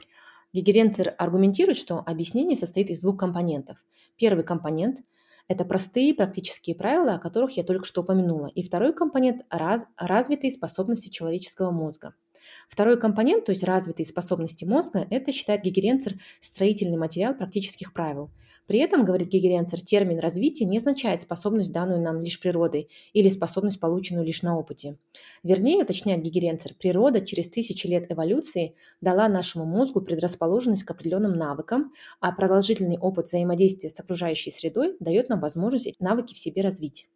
Гегеренцер 0.51 1.15
аргументирует, 1.17 1.77
что 1.77 1.99
объяснение 1.99 2.57
состоит 2.57 2.89
из 2.89 3.01
двух 3.01 3.17
компонентов. 3.17 3.85
Первый 4.17 4.43
компонент– 4.43 4.97
это 5.47 5.63
простые 5.63 6.13
практические 6.13 6.75
правила, 6.75 7.13
о 7.13 7.19
которых 7.19 7.55
я 7.55 7.63
только 7.63 7.85
что 7.85 8.01
упомянула. 8.01 8.47
И 8.47 8.61
второй 8.61 8.93
компонент– 8.93 9.43
раз, 9.49 9.85
развитые 9.95 10.51
способности 10.51 11.07
человеческого 11.07 11.71
мозга– 11.71 12.15
Второй 12.67 12.99
компонент, 12.99 13.45
то 13.45 13.51
есть 13.51 13.63
развитые 13.63 14.05
способности 14.05 14.65
мозга, 14.65 15.07
это 15.09 15.31
считает 15.31 15.63
Гегеренцер 15.63 16.15
строительный 16.39 16.97
материал 16.97 17.33
практических 17.35 17.93
правил. 17.93 18.31
При 18.67 18.79
этом, 18.79 19.03
говорит 19.03 19.29
Гегеренцер, 19.29 19.81
термин 19.81 20.19
развитие 20.19 20.67
не 20.69 20.77
означает 20.77 21.19
способность, 21.19 21.71
данную 21.71 22.01
нам 22.01 22.21
лишь 22.21 22.39
природой, 22.39 22.89
или 23.11 23.27
способность, 23.29 23.79
полученную 23.79 24.25
лишь 24.25 24.43
на 24.43 24.57
опыте. 24.57 24.97
Вернее, 25.43 25.83
уточняет 25.83 26.21
Гегеренцер, 26.23 26.73
природа 26.75 27.19
через 27.19 27.49
тысячи 27.49 27.87
лет 27.87 28.11
эволюции 28.11 28.75
дала 29.01 29.27
нашему 29.27 29.65
мозгу 29.65 30.01
предрасположенность 30.01 30.83
к 30.83 30.91
определенным 30.91 31.33
навыкам, 31.33 31.91
а 32.19 32.31
продолжительный 32.31 32.97
опыт 32.97 33.25
взаимодействия 33.25 33.89
с 33.89 33.99
окружающей 33.99 34.51
средой 34.51 34.95
дает 34.99 35.29
нам 35.29 35.41
возможность 35.41 35.99
навыки 35.99 36.33
в 36.33 36.37
себе 36.37 36.61
развить. 36.61 37.07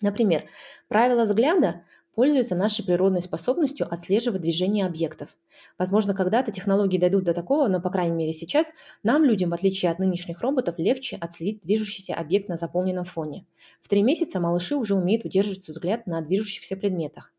Например, 0.00 0.44
правила 0.88 1.24
взгляда 1.24 1.82
пользуются 2.16 2.56
нашей 2.56 2.84
природной 2.84 3.20
способностью 3.20 3.86
отслеживать 3.92 4.40
движение 4.40 4.86
объектов. 4.86 5.36
Возможно, 5.78 6.14
когда-то 6.14 6.50
технологии 6.50 6.98
дойдут 6.98 7.24
до 7.24 7.34
такого, 7.34 7.68
но, 7.68 7.80
по 7.80 7.90
крайней 7.90 8.16
мере, 8.16 8.32
сейчас 8.32 8.72
нам, 9.02 9.22
людям, 9.22 9.50
в 9.50 9.54
отличие 9.54 9.92
от 9.92 9.98
нынешних 9.98 10.40
роботов, 10.40 10.76
легче 10.78 11.16
отследить 11.16 11.60
движущийся 11.60 12.14
объект 12.14 12.48
на 12.48 12.56
заполненном 12.56 13.04
фоне. 13.04 13.46
В 13.80 13.88
три 13.88 14.02
месяца 14.02 14.40
малыши 14.40 14.74
уже 14.74 14.94
умеют 14.94 15.24
удерживать 15.24 15.68
взгляд 15.68 16.06
на 16.06 16.22
движущихся 16.22 16.76
предметах. 16.76 17.32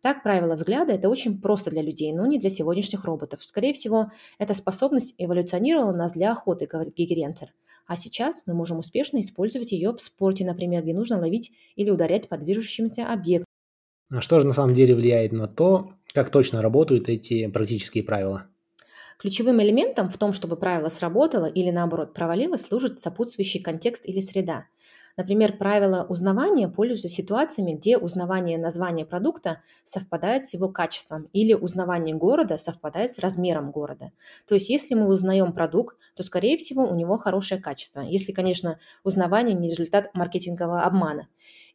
Так, 0.00 0.24
правило 0.24 0.54
взгляда– 0.54 0.92
это 0.94 1.08
очень 1.08 1.40
просто 1.40 1.70
для 1.70 1.82
людей, 1.82 2.12
но 2.12 2.26
не 2.26 2.38
для 2.38 2.50
сегодняшних 2.50 3.04
роботов. 3.04 3.44
Скорее 3.44 3.72
всего, 3.72 4.10
эта 4.38 4.52
способность 4.52 5.14
эволюционировала 5.18 5.92
нас 5.92 6.12
для 6.12 6.32
охоты, 6.32 6.66
говорит 6.66 6.96
Гигеренцер. 6.96 7.54
А 7.86 7.96
сейчас 7.96 8.42
мы 8.46 8.54
можем 8.54 8.78
успешно 8.78 9.20
использовать 9.20 9.72
ее 9.72 9.92
в 9.92 10.00
спорте, 10.00 10.44
например, 10.44 10.82
где 10.82 10.94
нужно 10.94 11.18
ловить 11.18 11.52
или 11.76 11.90
ударять 11.90 12.28
по 12.28 12.36
движущимся 12.36 13.12
объектам 13.12 13.46
а 14.12 14.20
что 14.20 14.40
же 14.40 14.46
на 14.46 14.52
самом 14.52 14.74
деле 14.74 14.94
влияет 14.94 15.32
на 15.32 15.48
то, 15.48 15.94
как 16.12 16.28
точно 16.28 16.60
работают 16.60 17.08
эти 17.08 17.46
практические 17.46 18.04
правила? 18.04 18.46
Ключевым 19.18 19.62
элементом 19.62 20.10
в 20.10 20.18
том, 20.18 20.34
чтобы 20.34 20.56
правило 20.56 20.88
сработало 20.90 21.46
или 21.46 21.70
наоборот 21.70 22.12
провалилось, 22.12 22.66
служит 22.66 22.98
сопутствующий 22.98 23.60
контекст 23.60 24.06
или 24.06 24.20
среда. 24.20 24.66
Например, 25.16 25.56
правило 25.56 26.06
узнавания 26.08 26.68
пользуются 26.68 27.08
ситуациями, 27.08 27.72
где 27.72 27.98
узнавание 27.98 28.58
названия 28.58 29.04
продукта 29.04 29.60
совпадает 29.84 30.44
с 30.44 30.54
его 30.54 30.68
качеством 30.68 31.28
или 31.32 31.54
узнавание 31.54 32.14
города 32.14 32.56
совпадает 32.56 33.10
с 33.10 33.18
размером 33.18 33.70
города. 33.70 34.12
То 34.46 34.54
есть, 34.54 34.70
если 34.70 34.94
мы 34.94 35.08
узнаем 35.08 35.52
продукт, 35.52 35.96
то, 36.14 36.22
скорее 36.22 36.56
всего, 36.56 36.84
у 36.84 36.94
него 36.94 37.16
хорошее 37.16 37.60
качество. 37.60 38.00
Если, 38.00 38.32
конечно, 38.32 38.78
узнавание 39.04 39.54
не 39.54 39.68
результат 39.68 40.14
маркетингового 40.14 40.82
обмана. 40.82 41.28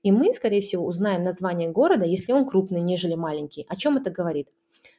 И 0.03 0.11
мы, 0.11 0.31
скорее 0.33 0.61
всего, 0.61 0.85
узнаем 0.85 1.23
название 1.23 1.69
города, 1.69 2.05
если 2.05 2.31
он 2.31 2.45
крупный, 2.45 2.81
нежели 2.81 3.15
маленький. 3.15 3.65
О 3.67 3.75
чем 3.75 3.97
это 3.97 4.09
говорит? 4.09 4.47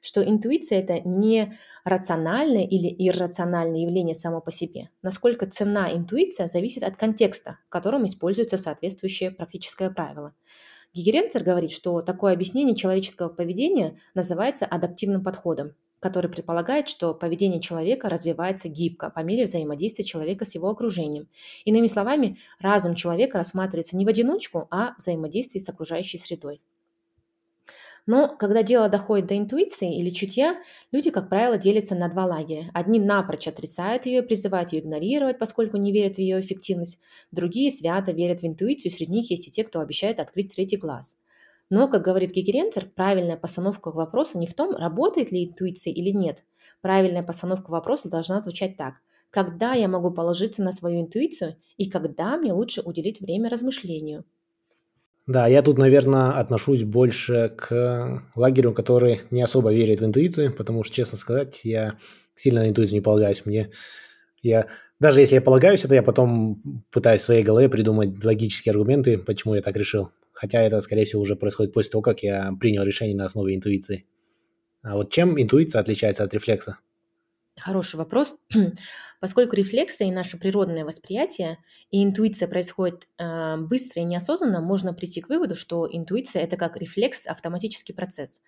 Что 0.00 0.22
интуиция– 0.22 0.80
это 0.80 1.00
не 1.00 1.54
рациональное 1.84 2.64
или 2.64 2.94
иррациональное 3.08 3.80
явление 3.80 4.14
само 4.14 4.40
по 4.40 4.50
себе. 4.50 4.90
Насколько 5.02 5.46
ценна 5.46 5.92
интуиция, 5.94 6.46
зависит 6.46 6.82
от 6.82 6.96
контекста, 6.96 7.58
в 7.66 7.70
котором 7.70 8.06
используется 8.06 8.56
соответствующее 8.56 9.30
практическое 9.30 9.90
правило. 9.90 10.34
Гигеренцер 10.94 11.44
говорит, 11.44 11.72
что 11.72 12.00
такое 12.00 12.32
объяснение 12.32 12.74
человеческого 12.74 13.28
поведения 13.28 13.98
называется 14.14 14.66
адаптивным 14.66 15.22
подходом 15.22 15.74
который 16.00 16.30
предполагает, 16.30 16.88
что 16.88 17.14
поведение 17.14 17.60
человека 17.60 18.08
развивается 18.08 18.68
гибко 18.68 19.10
по 19.10 19.20
мере 19.20 19.44
взаимодействия 19.44 20.04
человека 20.04 20.44
с 20.44 20.54
его 20.54 20.68
окружением. 20.68 21.28
Иными 21.64 21.86
словами, 21.86 22.38
разум 22.60 22.94
человека 22.94 23.38
рассматривается 23.38 23.96
не 23.96 24.04
в 24.04 24.08
одиночку, 24.08 24.68
а 24.70 24.94
в 24.94 24.98
взаимодействии 24.98 25.58
с 25.58 25.68
окружающей 25.68 26.18
средой. 26.18 26.62
Но 28.08 28.28
когда 28.28 28.62
дело 28.64 28.88
доходит 28.88 29.26
до 29.26 29.36
интуиции 29.38 29.98
или 30.00 30.10
чутья, 30.10 30.56
люди, 30.90 31.10
как 31.10 31.28
правило, 31.28 31.58
делятся 31.58 31.94
на 31.94 32.08
два 32.08 32.24
лагеря. 32.24 32.70
Одни 32.74 32.98
напрочь 32.98 33.46
отрицают 33.46 34.06
ее, 34.06 34.22
призывают 34.22 34.72
ее 34.72 34.80
игнорировать, 34.80 35.38
поскольку 35.38 35.76
не 35.76 35.92
верят 35.92 36.16
в 36.16 36.18
ее 36.18 36.40
эффективность. 36.40 36.98
Другие 37.30 37.70
свято 37.70 38.10
верят 38.12 38.40
в 38.40 38.46
интуицию, 38.46 38.90
среди 38.90 39.12
них 39.12 39.30
есть 39.30 39.46
и 39.48 39.50
те, 39.50 39.62
кто 39.62 39.80
обещает 39.80 40.18
открыть 40.20 40.54
третий 40.54 40.76
глаз– 40.76 41.16
но, 41.70 41.86
как 41.88 42.02
говорит 42.02 42.30
Гегеренцер, 42.32 42.88
правильная 42.94 43.36
постановка 43.36 43.90
вопроса 43.90 44.38
не 44.38 44.46
в 44.46 44.54
том, 44.54 44.74
работает 44.74 45.30
ли 45.32 45.44
интуиция 45.44 45.92
или 45.92 46.10
нет. 46.10 46.44
Правильная 46.80 47.22
постановка 47.22 47.70
вопроса 47.70 48.08
должна 48.08 48.40
звучать 48.40 48.76
так. 48.78 48.94
Когда 49.30 49.74
я 49.74 49.86
могу 49.88 50.10
положиться 50.10 50.62
на 50.62 50.72
свою 50.72 51.02
интуицию 51.02 51.56
и 51.76 51.90
когда 51.90 52.38
мне 52.38 52.54
лучше 52.54 52.80
уделить 52.80 53.20
время 53.20 53.50
размышлению? 53.50 54.24
Да, 55.28 55.46
я 55.46 55.60
тут, 55.60 55.76
наверное, 55.76 56.30
отношусь 56.30 56.84
больше 56.84 57.52
к 57.54 58.22
лагерю, 58.34 58.72
который 58.72 59.20
не 59.30 59.42
особо 59.42 59.72
верит 59.74 60.00
в 60.00 60.04
интуицию, 60.06 60.54
потому 60.54 60.82
что, 60.82 60.96
честно 60.96 61.18
сказать, 61.18 61.60
я 61.64 61.98
сильно 62.34 62.62
на 62.62 62.70
интуицию 62.70 62.96
не 62.96 63.02
полагаюсь. 63.02 63.44
Мне 63.44 63.70
я 64.42 64.68
даже 65.00 65.20
если 65.20 65.36
я 65.36 65.42
полагаюсь 65.42 65.84
это, 65.84 65.94
я 65.94 66.02
потом 66.02 66.84
пытаюсь 66.90 67.22
в 67.22 67.24
своей 67.26 67.44
голове 67.44 67.68
придумать 67.68 68.24
логические 68.24 68.72
аргументы, 68.72 69.18
почему 69.18 69.54
я 69.54 69.62
так 69.62 69.76
решил. 69.76 70.10
Хотя 70.32 70.62
это, 70.62 70.80
скорее 70.80 71.04
всего, 71.04 71.22
уже 71.22 71.36
происходит 71.36 71.74
после 71.74 71.92
того, 71.92 72.02
как 72.02 72.22
я 72.22 72.52
принял 72.60 72.82
решение 72.84 73.16
на 73.16 73.26
основе 73.26 73.54
интуиции. 73.54 74.06
А 74.82 74.96
вот 74.96 75.12
чем 75.12 75.40
интуиция 75.40 75.80
отличается 75.80 76.24
от 76.24 76.34
рефлекса? 76.34 76.78
Хороший 77.58 77.96
вопрос. 77.96 78.36
Поскольку 79.20 79.56
рефлексы 79.56 80.04
и 80.04 80.10
наше 80.10 80.38
природное 80.38 80.84
восприятие 80.84 81.58
и 81.90 82.04
интуиция 82.04 82.48
происходит 82.48 83.08
э, 83.18 83.56
быстро 83.56 84.02
и 84.02 84.04
неосознанно, 84.04 84.60
можно 84.60 84.94
прийти 84.94 85.20
к 85.20 85.28
выводу, 85.28 85.54
что 85.54 85.88
интуиция 85.90 86.42
это 86.42 86.56
как 86.56 86.76
рефлекс, 86.76 87.26
автоматический 87.26 87.92
процесс. 87.92 88.40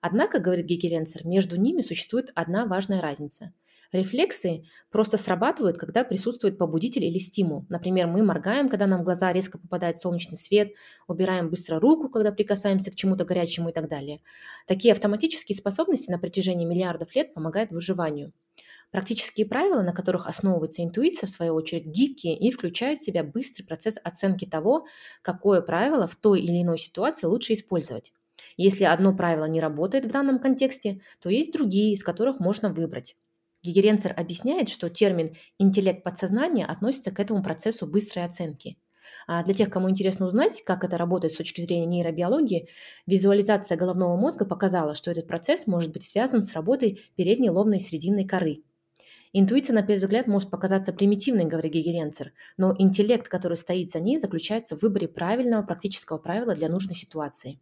Однако, 0.00 0.38
говорит 0.38 0.66
Гегеренцер, 0.66 1.26
между 1.26 1.56
ними 1.56 1.82
существует 1.82 2.30
одна 2.34 2.66
важная 2.66 3.00
разница– 3.00 3.52
Рефлексы 3.90 4.64
просто 4.90 5.16
срабатывают, 5.16 5.78
когда 5.78 6.04
присутствует 6.04 6.58
побудитель 6.58 7.04
или 7.04 7.16
стимул. 7.16 7.64
Например, 7.70 8.06
мы 8.06 8.22
моргаем, 8.22 8.68
когда 8.68 8.86
нам 8.86 9.00
в 9.00 9.04
глаза 9.04 9.32
резко 9.32 9.58
попадает 9.58 9.96
солнечный 9.96 10.36
свет, 10.36 10.72
убираем 11.06 11.48
быстро 11.48 11.80
руку, 11.80 12.10
когда 12.10 12.30
прикасаемся 12.30 12.90
к 12.90 12.96
чему-то 12.96 13.24
горячему 13.24 13.70
и 13.70 13.72
так 13.72 13.88
далее. 13.88 14.20
Такие 14.66 14.92
автоматические 14.92 15.56
способности 15.56 16.10
на 16.10 16.18
протяжении 16.18 16.66
миллиардов 16.66 17.14
лет 17.14 17.32
помогают 17.32 17.70
выживанию. 17.70 18.32
Практические 18.90 19.46
правила, 19.46 19.82
на 19.82 19.92
которых 19.92 20.26
основывается 20.26 20.82
интуиция, 20.82 21.26
в 21.26 21.30
свою 21.30 21.54
очередь, 21.54 21.86
гибкие 21.86 22.38
и 22.38 22.50
включают 22.50 23.00
в 23.00 23.04
себя 23.04 23.22
быстрый 23.22 23.64
процесс 23.64 23.98
оценки 24.02 24.46
того, 24.46 24.86
какое 25.20 25.60
правило 25.60 26.06
в 26.06 26.16
той 26.16 26.40
или 26.40 26.62
иной 26.62 26.78
ситуации 26.78 27.26
лучше 27.26 27.52
использовать. 27.52 28.12
Если 28.56 28.84
одно 28.84 29.14
правило 29.14 29.44
не 29.44 29.60
работает 29.60 30.06
в 30.06 30.10
данном 30.10 30.38
контексте, 30.38 31.00
то 31.20 31.28
есть 31.28 31.52
другие, 31.52 31.92
из 31.92 32.02
которых 32.02 32.40
можно 32.40 32.72
выбрать. 32.72 33.14
Гигеренцер 33.62 34.14
объясняет, 34.16 34.68
что 34.68 34.88
термин 34.88 35.34
«интеллект 35.58 36.02
подсознания» 36.02 36.64
относится 36.64 37.10
к 37.10 37.20
этому 37.20 37.42
процессу 37.42 37.86
быстрой 37.86 38.24
оценки. 38.24 38.78
А 39.26 39.42
для 39.42 39.52
тех, 39.52 39.68
кому 39.68 39.90
интересно 39.90 40.26
узнать, 40.26 40.62
как 40.64 40.84
это 40.84 40.96
работает 40.96 41.32
с 41.32 41.36
точки 41.36 41.60
зрения 41.60 41.86
нейробиологии, 41.86 42.68
визуализация 43.06 43.76
головного 43.76 44.16
мозга 44.16 44.46
показала, 44.46 44.94
что 44.94 45.10
этот 45.10 45.26
процесс 45.26 45.66
может 45.66 45.92
быть 45.92 46.04
связан 46.04 46.42
с 46.42 46.52
работой 46.52 47.00
передней 47.16 47.50
лобной 47.50 47.80
срединной 47.80 48.26
коры. 48.26 48.62
Интуиция, 49.32 49.74
на 49.74 49.82
первый 49.82 49.98
взгляд, 49.98 50.26
может 50.26 50.50
показаться 50.50 50.92
примитивной, 50.92 51.44
говорит 51.44 51.72
Гегеренцер, 51.72 52.32
но 52.56 52.74
интеллект, 52.78 53.28
который 53.28 53.56
стоит 53.56 53.90
за 53.90 54.00
ней, 54.00 54.18
заключается 54.18 54.76
в 54.76 54.82
выборе 54.82 55.08
правильного 55.08 55.62
практического 55.62 56.18
правила 56.18 56.54
для 56.54 56.68
нужной 56.68 56.94
ситуации. 56.94 57.60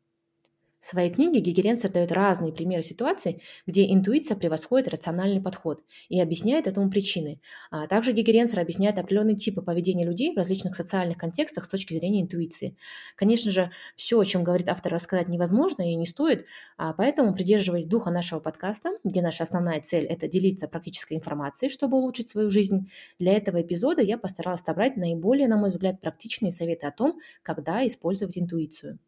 В 0.78 0.84
своей 0.84 1.10
книге 1.10 1.40
Гегеренцер 1.40 1.90
дает 1.90 2.12
разные 2.12 2.52
примеры 2.52 2.82
ситуаций, 2.82 3.42
где 3.66 3.90
интуиция 3.90 4.36
превосходит 4.36 4.88
рациональный 4.88 5.40
подход 5.40 5.82
и 6.08 6.20
объясняет 6.20 6.66
этому 6.66 6.90
причины. 6.90 7.40
А 7.70 7.86
также 7.86 8.12
Гегеренцер 8.12 8.60
объясняет 8.60 8.98
определенные 8.98 9.36
типы 9.36 9.62
поведения 9.62 10.04
людей 10.04 10.34
в 10.34 10.36
различных 10.36 10.76
социальных 10.76 11.16
контекстах 11.16 11.64
с 11.64 11.68
точки 11.68 11.94
зрения 11.94 12.20
интуиции. 12.20 12.76
Конечно 13.16 13.50
же, 13.50 13.70
все, 13.96 14.20
о 14.20 14.24
чем 14.24 14.44
говорит 14.44 14.68
автор, 14.68 14.92
рассказать 14.92 15.28
невозможно 15.28 15.82
и 15.82 15.94
не 15.94 16.06
стоит, 16.06 16.44
а 16.76 16.92
поэтому, 16.92 17.34
придерживаясь 17.34 17.86
духа 17.86 18.10
нашего 18.10 18.40
подкаста, 18.40 18.90
где 19.02 19.22
наша 19.22 19.44
основная 19.44 19.80
цель– 19.80 20.04
это 20.06 20.28
делиться 20.28 20.68
практической 20.68 21.14
информацией, 21.14 21.70
чтобы 21.70 21.96
улучшить 21.96 22.28
свою 22.28 22.50
жизнь, 22.50 22.90
для 23.18 23.32
этого 23.32 23.62
эпизода 23.62 24.02
я 24.02 24.18
постаралась 24.18 24.60
собрать 24.60 24.96
наиболее, 24.96 25.48
на 25.48 25.56
мой 25.56 25.70
взгляд, 25.70 26.00
практичные 26.00 26.52
советы 26.52 26.86
о 26.86 26.92
том, 26.92 27.18
когда 27.42 27.84
использовать 27.86 28.36
интуицию. 28.36 28.98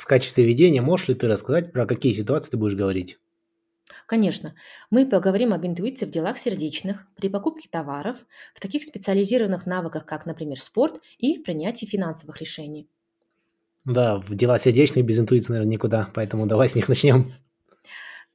В 0.00 0.06
качестве 0.06 0.46
ведения 0.46 0.80
можешь 0.80 1.08
ли 1.08 1.14
ты 1.14 1.28
рассказать, 1.28 1.72
про 1.72 1.84
какие 1.84 2.14
ситуации 2.14 2.52
ты 2.52 2.56
будешь 2.56 2.74
говорить? 2.74 3.18
Конечно, 4.06 4.54
мы 4.88 5.06
поговорим 5.06 5.52
об 5.52 5.66
интуиции 5.66 6.06
в 6.06 6.10
делах 6.10 6.38
сердечных, 6.38 7.06
при 7.16 7.28
покупке 7.28 7.68
товаров, 7.70 8.24
в 8.54 8.60
таких 8.60 8.82
специализированных 8.82 9.66
навыках, 9.66 10.06
как, 10.06 10.24
например, 10.24 10.58
спорт 10.58 11.02
и 11.18 11.36
в 11.36 11.42
принятии 11.42 11.84
финансовых 11.84 12.40
решений. 12.40 12.88
Да, 13.84 14.16
в 14.16 14.34
дела 14.34 14.58
сердечных 14.58 15.04
без 15.04 15.18
интуиции, 15.18 15.52
наверное, 15.52 15.72
никуда, 15.72 16.08
поэтому 16.14 16.46
давай 16.46 16.70
с 16.70 16.76
них 16.76 16.88
начнем. 16.88 17.34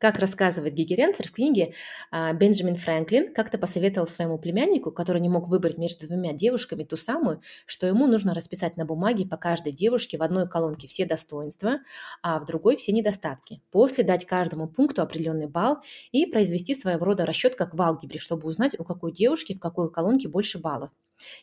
Как 0.06 0.20
рассказывает 0.20 0.76
Гигеренцер 0.76 1.30
в 1.30 1.32
книге, 1.32 1.74
а, 2.12 2.32
Бенджамин 2.32 2.76
Фрэнклин 2.76 3.34
как-то 3.34 3.58
посоветовал 3.58 4.06
своему 4.06 4.38
племяннику, 4.38 4.92
который 4.92 5.20
не 5.20 5.30
мог 5.30 5.48
выбрать 5.48 5.80
между 5.80 6.06
двумя 6.06 6.32
девушками 6.32 6.84
ту 6.84 6.96
самую, 6.96 7.42
что 7.66 7.88
ему 7.88 8.06
нужно 8.06 8.36
расписать 8.36 8.78
на 8.78 8.86
бумаге 8.86 9.26
по 9.26 9.38
каждой 9.38 9.74
девушке 9.74 10.20
в 10.20 10.22
одной 10.22 10.48
колонке 10.48 10.88
все 10.88 11.08
достоинства, 11.08 11.80
а 12.22 12.40
в 12.40 12.46
другой 12.46 12.76
все 12.76 12.92
недостатки. 12.92 13.64
После 13.72 14.04
дать 14.04 14.26
каждому 14.26 14.68
пункту 14.68 15.02
определенный 15.02 15.48
балл 15.48 15.78
и 16.12 16.28
произвести 16.28 16.76
своего 16.76 17.04
рода 17.04 17.26
расчет 17.26 17.56
как 17.56 17.74
в 17.74 17.82
алгебре, 17.82 18.20
чтобы 18.20 18.48
узнать, 18.48 18.80
у 18.80 18.84
какой 18.84 19.12
девушки 19.12 19.56
в 19.56 19.60
какой 19.60 19.92
колонке 19.92 20.28
больше 20.28 20.60
баллов. 20.60 20.92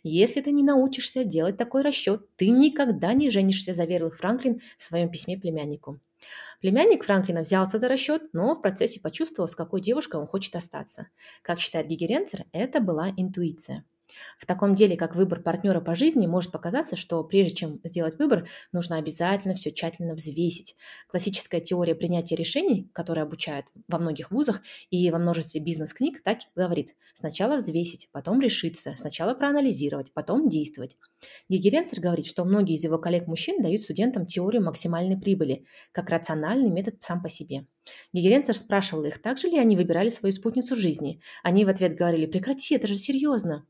Если 0.05 0.41
ты 0.41 0.53
не 0.53 0.63
научишься 0.63 1.25
делать 1.25 1.57
такой 1.57 1.83
расчет, 1.83 2.29
ты 2.37 2.47
никогда 2.51 3.13
не 3.13 3.29
женишься, 3.29 3.75
заверил 3.75 4.13
Франклин 4.13 4.61
в 4.79 4.85
своем 4.85 5.11
письме 5.11 5.37
племяннику. 5.37 5.99
Племянник 6.61 7.05
Франклина 7.05 7.41
взялся 7.41 7.79
за 7.79 7.89
расчет, 7.89 8.23
но 8.33 8.55
в 8.55 8.63
процессе 8.63 9.01
почувствовал, 9.01 9.49
с 9.49 9.57
какой 9.57 9.81
девушкой 9.81 10.21
он 10.21 10.27
хочет 10.27 10.55
остаться. 10.57 11.09
Как 11.43 11.61
считает 11.61 11.87
Гигеренцер, 11.87 12.45
это 12.53 12.81
была 12.81 13.11
интуиция. 13.17 13.85
В 14.39 14.47
таком 14.47 14.75
деле, 14.75 14.97
как 14.97 15.17
выбор 15.17 15.41
партнера 15.41 15.81
по 15.81 15.95
жизни, 15.95 16.27
может 16.27 16.53
показаться, 16.53 16.97
что 16.97 17.23
прежде 17.25 17.55
чем 17.55 17.81
сделать 17.85 18.19
выбор, 18.19 18.49
нужно 18.73 18.97
обязательно 18.97 19.55
все 19.55 19.73
тщательно 19.73 20.15
взвесить. 20.15 20.77
Классическая 21.09 21.61
теория 21.61 21.95
принятия 21.95 22.37
решений, 22.37 22.91
которая 22.93 23.25
обучает 23.25 23.67
во 23.89 23.99
многих 23.99 24.31
вузах 24.31 24.63
и 24.91 25.11
во 25.11 25.19
множестве 25.19 25.61
бизнес-книг, 25.61 26.23
так 26.23 26.41
и 26.41 26.47
говорит. 26.55 26.95
Сначала 27.15 27.57
взвесить, 27.57 28.09
потом 28.13 28.41
решиться, 28.41 28.95
сначала 28.97 29.35
проанализировать, 29.35 30.13
потом 30.13 30.49
действовать. 30.49 30.97
Гегеренцер 31.49 32.01
говорит, 32.01 32.27
что 32.27 32.45
многие 32.45 32.75
из 32.75 32.85
его 32.85 32.99
коллег-мужчин 32.99 33.63
дают 33.63 33.81
студентам 33.81 34.27
теорию 34.27 34.63
максимальной 34.63 35.17
прибыли, 35.17 35.65
как 35.93 36.11
рациональный 36.11 36.71
метод 36.71 36.97
сам 37.01 37.23
по 37.23 37.29
себе. 37.29 37.67
Гегеренцер 38.13 38.57
спрашивал 38.57 39.05
их, 39.05 39.21
так 39.21 39.39
же 39.39 39.49
ли 39.49 39.59
они 39.59 39.77
выбирали 39.77 40.09
свою 40.09 40.33
спутницу 40.33 40.77
жизни. 40.77 41.21
Они 41.43 41.65
в 41.65 41.69
ответ 41.69 41.97
говорили, 41.97 42.27
прекрати, 42.27 42.75
это 42.75 42.87
же 42.87 42.97
серьезно. 42.97 43.67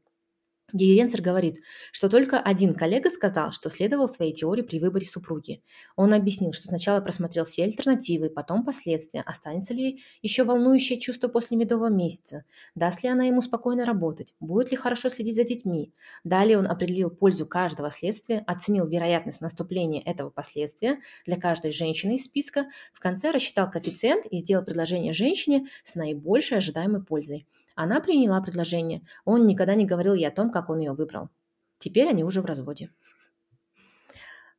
Гейренцер 0.73 1.21
говорит, 1.21 1.59
что 1.93 2.09
только 2.09 2.41
один 2.41 2.75
коллега 2.75 3.11
сказал, 3.11 3.53
что 3.53 3.69
следовал 3.69 4.09
своей 4.09 4.33
теории 4.33 4.63
при 4.63 4.79
выборе 4.79 5.05
супруги. 5.05 5.63
Он 5.97 6.15
объяснил, 6.15 6.53
что 6.53 6.69
сначала 6.69 7.01
просмотрел 7.01 7.45
все 7.45 7.65
альтернативы, 7.65 8.31
потом 8.31 8.65
последствия, 8.65 9.21
останется 9.21 9.75
ли 9.75 10.01
еще 10.23 10.45
волнующее 10.45 10.99
чувство 10.99 11.29
после 11.29 11.59
медового 11.59 11.91
месяца, 11.91 12.45
даст 12.75 13.03
ли 13.03 13.11
она 13.11 13.25
ему 13.25 13.43
спокойно 13.43 13.85
работать, 13.85 14.35
будет 14.41 14.71
ли 14.71 14.77
хорошо 14.77 15.11
следить 15.11 15.37
за 15.37 15.45
детьми. 15.45 15.93
Далее 16.25 16.59
он 16.59 16.67
определил 16.67 17.11
пользу 17.11 17.47
каждого 17.47 17.91
следствия, 17.91 18.43
оценил 18.47 18.87
вероятность 18.87 19.43
наступления 19.43 20.01
этого 20.01 20.31
последствия 20.31 20.99
для 21.27 21.37
каждой 21.37 21.73
женщины 21.73 22.17
из 22.17 22.25
списка, 22.25 22.67
в 22.93 23.01
конце 23.01 23.31
рассчитал 23.31 23.71
коэффициент 23.71 24.25
и 24.27 24.39
сделал 24.39 24.65
предложение 24.65 25.13
женщине 25.13 25.67
с 25.85 25.95
наибольшей 25.95 26.59
ожидаемой 26.59 27.05
пользой. 27.05 27.47
Она 27.75 28.01
приняла 28.01 28.41
предложение. 28.41 29.03
Он 29.25 29.47
никогда 29.47 29.75
не 29.75 29.87
говорил 29.87 30.15
ей 30.15 30.29
о 30.29 30.31
том, 30.31 30.51
как 30.51 30.71
он 30.71 30.79
ее 30.79 30.93
выбрал. 30.93 31.31
Теперь 31.79 32.09
они 32.09 32.25
уже 32.25 32.41
в 32.41 32.47
разводе. 32.47 32.91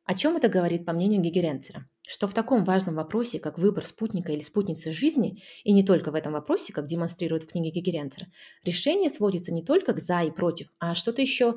О 0.04 0.14
чем 0.14 0.36
это 0.36 0.48
говорит, 0.48 0.84
по 0.84 0.92
мнению 0.92 1.22
Гегеренцера? 1.22 1.88
Что 2.06 2.26
в 2.26 2.34
таком 2.34 2.64
важном 2.64 2.96
вопросе, 2.96 3.38
как 3.38 3.58
выбор 3.58 3.86
спутника 3.86 4.32
или 4.32 4.42
спутницы 4.42 4.92
жизни, 4.92 5.42
и 5.64 5.72
не 5.72 5.82
только 5.82 6.10
в 6.12 6.14
этом 6.14 6.34
вопросе, 6.34 6.74
как 6.74 6.84
демонстрирует 6.84 7.44
в 7.44 7.46
книге 7.46 7.70
Гегеренцера, 7.70 8.26
решение 8.64 9.08
сводится 9.08 9.50
не 9.50 9.64
только 9.64 9.94
к 9.94 10.00
«за» 10.00 10.20
и 10.20 10.30
«против», 10.30 10.68
а 10.78 10.94
что-то 10.94 11.22
еще, 11.22 11.54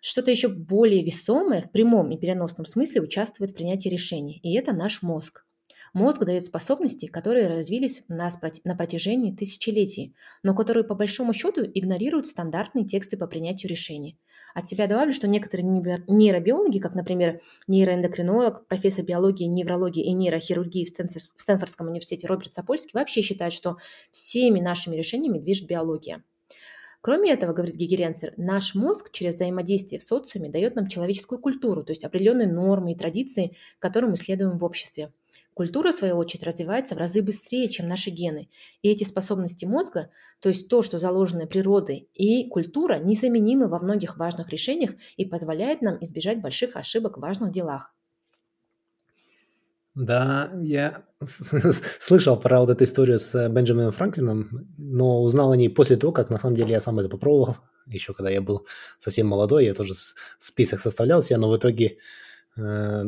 что-то 0.00 0.30
еще 0.30 0.46
более 0.46 1.04
весомое 1.04 1.62
в 1.62 1.72
прямом 1.72 2.12
и 2.12 2.16
переносном 2.16 2.66
смысле 2.66 3.00
участвует 3.00 3.50
в 3.50 3.54
принятии 3.54 3.88
решений. 3.88 4.38
И 4.44 4.54
это 4.54 4.72
наш 4.72 5.02
мозг. 5.02 5.44
Мозг 5.92 6.24
дает 6.24 6.44
способности, 6.44 7.04
которые 7.04 7.48
развились 7.48 8.02
на 8.08 8.30
протяжении 8.76 9.30
тысячелетий, 9.30 10.14
но 10.42 10.54
которые 10.54 10.84
по 10.84 10.94
большому 10.94 11.34
счету 11.34 11.62
игнорируют 11.62 12.26
стандартные 12.26 12.86
тексты 12.86 13.18
по 13.18 13.26
принятию 13.26 13.68
решений. 13.68 14.18
От 14.54 14.66
себя 14.66 14.86
добавлю, 14.86 15.12
что 15.12 15.28
некоторые 15.28 15.66
нейробиологи, 15.66 16.78
как, 16.78 16.94
например, 16.94 17.42
нейроэндокринолог, 17.68 18.66
профессор 18.68 19.04
биологии, 19.04 19.44
неврологии 19.44 20.04
и 20.04 20.12
нейрохирургии 20.12 20.86
в 20.86 21.40
Стэнфордском 21.40 21.88
университете 21.88 22.26
Роберт 22.26 22.54
Сапольский, 22.54 22.92
вообще 22.94 23.20
считают, 23.20 23.52
что 23.52 23.76
всеми 24.10 24.60
нашими 24.60 24.96
решениями 24.96 25.38
движет 25.38 25.68
биология. 25.68 26.24
Кроме 27.02 27.32
этого, 27.32 27.52
говорит 27.52 27.76
Гегеренцер, 27.76 28.32
наш 28.38 28.74
мозг 28.74 29.10
через 29.12 29.34
взаимодействие 29.34 29.98
в 29.98 30.04
социуме 30.04 30.48
дает 30.48 30.74
нам 30.74 30.86
человеческую 30.86 31.38
культуру, 31.40 31.84
то 31.84 31.90
есть 31.90 32.04
определенные 32.04 32.46
нормы 32.46 32.92
и 32.92 32.96
традиции, 32.96 33.56
которым 33.78 34.10
мы 34.10 34.16
следуем 34.16 34.56
в 34.56 34.64
обществе. 34.64 35.12
Культура, 35.54 35.92
в 35.92 35.94
свою 35.94 36.16
очередь, 36.16 36.44
развивается 36.44 36.94
в 36.94 36.98
разы 36.98 37.22
быстрее, 37.22 37.68
чем 37.68 37.86
наши 37.86 38.10
гены. 38.10 38.48
И 38.80 38.90
эти 38.90 39.04
способности 39.04 39.66
мозга, 39.66 40.10
то 40.40 40.48
есть 40.48 40.68
то, 40.68 40.82
что 40.82 40.98
заложено 40.98 41.46
природой, 41.46 42.08
и 42.14 42.48
культура 42.48 42.98
незаменимы 42.98 43.68
во 43.68 43.78
многих 43.78 44.16
важных 44.16 44.48
решениях 44.50 44.92
и 45.16 45.26
позволяют 45.26 45.82
нам 45.82 45.98
избежать 46.00 46.40
больших 46.40 46.76
ошибок 46.76 47.18
в 47.18 47.20
важных 47.20 47.52
делах. 47.52 47.94
Да, 49.94 50.50
я 50.62 51.04
слышал 51.22 52.38
про 52.38 52.60
вот 52.60 52.70
эту 52.70 52.84
историю 52.84 53.18
с 53.18 53.48
Бенджамином 53.50 53.90
Франклином, 53.90 54.66
но 54.78 55.22
узнал 55.22 55.52
о 55.52 55.56
ней 55.56 55.68
после 55.68 55.98
того, 55.98 56.14
как 56.14 56.30
на 56.30 56.38
самом 56.38 56.56
деле 56.56 56.70
я 56.70 56.80
сам 56.80 56.98
это 56.98 57.10
попробовал. 57.10 57.58
Еще 57.86 58.14
когда 58.14 58.30
я 58.30 58.40
был 58.40 58.66
совсем 58.96 59.26
молодой, 59.26 59.66
я 59.66 59.74
тоже 59.74 59.92
список 60.38 60.80
составлял 60.80 61.20
себе, 61.20 61.36
но 61.36 61.50
в 61.50 61.56
итоге 61.56 61.98
э, 62.56 63.04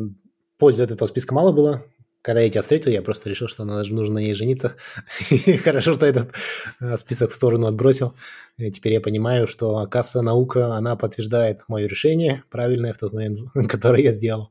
пользы 0.59 0.83
от 0.83 0.91
этого 0.91 1.07
списка 1.07 1.33
мало 1.33 1.51
было, 1.51 1.85
когда 2.25 2.41
я 2.41 2.49
тебя 2.49 2.63
встретил, 2.63 2.89
я 2.89 3.03
просто 3.03 3.29
решил, 3.29 3.47
что 3.47 3.65
нужно 3.65 4.15
на 4.15 4.17
ней 4.17 4.33
жениться. 4.33 4.75
И 5.29 5.57
хорошо, 5.57 5.93
что 5.93 6.07
этот 6.07 6.33
э, 6.81 6.97
список 6.97 7.29
в 7.29 7.35
сторону 7.35 7.67
отбросил. 7.67 8.15
И 8.57 8.71
теперь 8.71 8.93
я 8.93 8.99
понимаю, 8.99 9.45
что, 9.45 9.77
оказывается, 9.77 10.23
наука, 10.23 10.73
она 10.73 10.95
подтверждает 10.95 11.61
мое 11.67 11.85
решение 11.85 12.43
правильное 12.49 12.93
в 12.93 12.97
тот 12.97 13.13
момент, 13.13 13.37
которое 13.69 14.01
я 14.01 14.11
сделал. 14.11 14.49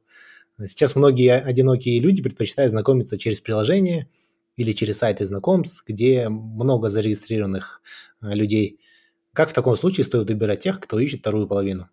Сейчас 0.64 0.94
многие 0.94 1.32
одинокие 1.40 1.98
люди 1.98 2.22
предпочитают 2.22 2.70
знакомиться 2.70 3.18
через 3.18 3.40
приложение 3.40 4.08
или 4.54 4.70
через 4.70 4.98
сайты 4.98 5.26
знакомств, 5.26 5.82
где 5.84 6.28
много 6.28 6.90
зарегистрированных 6.90 7.82
э, 8.22 8.34
людей. 8.34 8.78
Как 9.32 9.50
в 9.50 9.52
таком 9.52 9.74
случае 9.74 10.04
стоит 10.04 10.28
выбирать 10.28 10.60
тех, 10.60 10.78
кто 10.78 11.00
ищет 11.00 11.20
вторую 11.22 11.48
половину? 11.48 11.88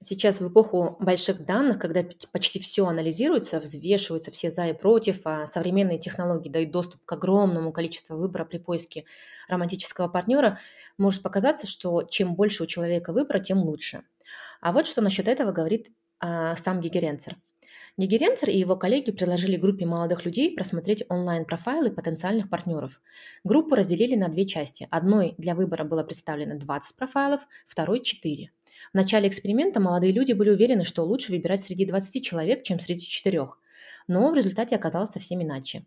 Сейчас 0.00 0.40
в 0.40 0.48
эпоху 0.48 0.96
больших 1.00 1.44
данных, 1.44 1.80
когда 1.80 2.04
почти 2.30 2.60
все 2.60 2.86
анализируется, 2.86 3.58
взвешиваются 3.58 4.30
все 4.30 4.48
за 4.48 4.68
и 4.68 4.72
против, 4.72 5.22
а 5.24 5.44
современные 5.46 5.98
технологии 5.98 6.48
дают 6.48 6.70
доступ 6.70 7.04
к 7.04 7.12
огромному 7.12 7.72
количеству 7.72 8.16
выбора 8.16 8.44
при 8.44 8.58
поиске 8.58 9.04
романтического 9.48 10.06
партнера, 10.06 10.60
может 10.98 11.22
показаться, 11.22 11.66
что 11.66 12.04
чем 12.04 12.36
больше 12.36 12.62
у 12.62 12.66
человека 12.66 13.12
выбора, 13.12 13.40
тем 13.40 13.58
лучше. 13.58 14.02
А 14.60 14.72
вот 14.72 14.86
что 14.86 15.00
насчет 15.00 15.26
этого 15.26 15.50
говорит 15.50 15.88
а, 16.20 16.54
сам 16.54 16.80
Гегеренцер. 16.80 17.36
Гегеренцер 17.96 18.50
и 18.50 18.56
его 18.58 18.76
коллеги 18.76 19.10
предложили 19.10 19.56
группе 19.56 19.84
молодых 19.84 20.24
людей 20.24 20.54
просмотреть 20.54 21.02
онлайн-профайлы 21.08 21.90
потенциальных 21.90 22.48
партнеров. 22.48 23.00
Группу 23.42 23.74
разделили 23.74 24.14
на 24.14 24.28
две 24.28 24.46
части. 24.46 24.86
Одной 24.92 25.34
для 25.38 25.56
выбора 25.56 25.82
было 25.82 26.04
представлено 26.04 26.56
20 26.56 26.96
профайлов, 26.96 27.48
второй– 27.66 28.00
4. 28.04 28.52
В 28.92 28.96
начале 28.96 29.28
эксперимента 29.28 29.80
молодые 29.80 30.12
люди 30.12 30.32
были 30.32 30.50
уверены, 30.50 30.84
что 30.84 31.02
лучше 31.02 31.32
выбирать 31.32 31.60
среди 31.60 31.84
20 31.84 32.24
человек, 32.24 32.62
чем 32.62 32.80
среди 32.80 33.06
четырех. 33.06 33.58
Но 34.06 34.30
в 34.30 34.34
результате 34.34 34.76
оказалось 34.76 35.10
совсем 35.10 35.42
иначе. 35.42 35.84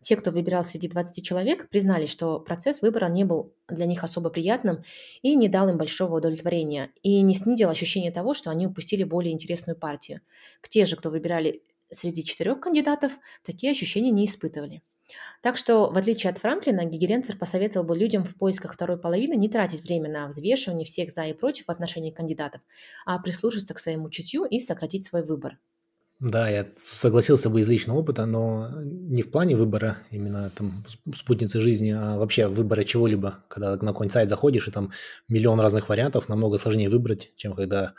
Те, 0.00 0.16
кто 0.16 0.30
выбирал 0.30 0.62
среди 0.62 0.88
20 0.88 1.24
человек, 1.24 1.68
признали, 1.68 2.06
что 2.06 2.38
процесс 2.38 2.80
выбора 2.80 3.06
не 3.06 3.24
был 3.24 3.52
для 3.68 3.86
них 3.86 4.04
особо 4.04 4.30
приятным 4.30 4.84
и 5.22 5.34
не 5.34 5.48
дал 5.48 5.68
им 5.68 5.78
большого 5.78 6.18
удовлетворения, 6.18 6.90
и 7.02 7.20
не 7.22 7.34
снизил 7.34 7.70
ощущение 7.70 8.12
того, 8.12 8.34
что 8.34 8.50
они 8.50 8.66
упустили 8.66 9.02
более 9.02 9.32
интересную 9.32 9.76
партию. 9.76 10.20
К 10.60 10.68
те 10.68 10.86
же, 10.86 10.96
кто 10.96 11.10
выбирали 11.10 11.62
среди 11.90 12.24
четырех 12.24 12.60
кандидатов, 12.60 13.18
такие 13.42 13.72
ощущения 13.72 14.10
не 14.10 14.26
испытывали. 14.26 14.82
Так 15.42 15.56
что, 15.56 15.90
в 15.90 15.96
отличие 15.96 16.30
от 16.30 16.38
Франклина, 16.38 16.84
Гигеренцер 16.84 17.36
посоветовал 17.36 17.86
бы 17.86 17.96
людям 17.96 18.24
в 18.24 18.34
поисках 18.36 18.72
второй 18.72 18.98
половины 18.98 19.34
не 19.34 19.48
тратить 19.48 19.82
время 19.82 20.10
на 20.10 20.26
взвешивание 20.26 20.84
всех 20.84 21.10
за 21.10 21.24
и 21.24 21.32
против 21.32 21.66
в 21.66 21.70
отношении 21.70 22.10
кандидатов, 22.10 22.60
а 23.04 23.18
прислушаться 23.18 23.74
к 23.74 23.78
своему 23.78 24.08
чутью 24.10 24.44
и 24.44 24.60
сократить 24.60 25.06
свой 25.06 25.24
выбор. 25.24 25.58
Да, 26.20 26.48
я 26.48 26.66
согласился 26.78 27.50
бы 27.50 27.60
из 27.60 27.68
личного 27.68 27.98
опыта, 27.98 28.24
но 28.24 28.70
не 28.82 29.22
в 29.22 29.30
плане 29.30 29.56
выбора 29.56 29.98
именно 30.10 30.50
там 30.50 30.84
спутницы 31.14 31.60
жизни, 31.60 31.90
а 31.90 32.16
вообще 32.16 32.46
выбора 32.46 32.84
чего-либо. 32.84 33.44
Когда 33.48 33.72
на 33.72 33.88
какой-нибудь 33.88 34.12
сайт 34.12 34.28
заходишь, 34.28 34.68
и 34.68 34.70
там 34.70 34.92
миллион 35.28 35.60
разных 35.60 35.88
вариантов, 35.88 36.28
намного 36.28 36.58
сложнее 36.58 36.88
выбрать, 36.88 37.32
чем 37.36 37.54
когда 37.54 37.94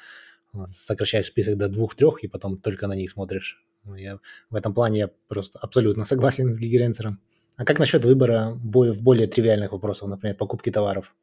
а, 0.54 0.66
сокращаешь 0.66 1.28
список 1.28 1.58
до 1.58 1.68
двух-трех, 1.68 2.24
и 2.24 2.28
потом 2.28 2.58
только 2.58 2.88
на 2.88 2.94
них 2.94 3.12
смотришь. 3.12 3.64
Ну, 3.86 3.96
я 3.96 4.20
в 4.50 4.56
этом 4.56 4.74
плане 4.74 5.00
я 5.00 5.10
просто 5.28 5.60
абсолютно 5.60 6.06
согласен 6.06 6.52
с 6.52 6.60
Гигеренцером. 6.60 7.20
А 7.56 7.64
как 7.64 7.80
насчет 7.80 8.04
выбора 8.04 8.52
в 8.52 9.02
более 9.02 9.28
тривиальных 9.28 9.72
вопросах, 9.72 10.10
например, 10.10 10.36
покупки 10.36 10.72
товаров? 10.72 11.16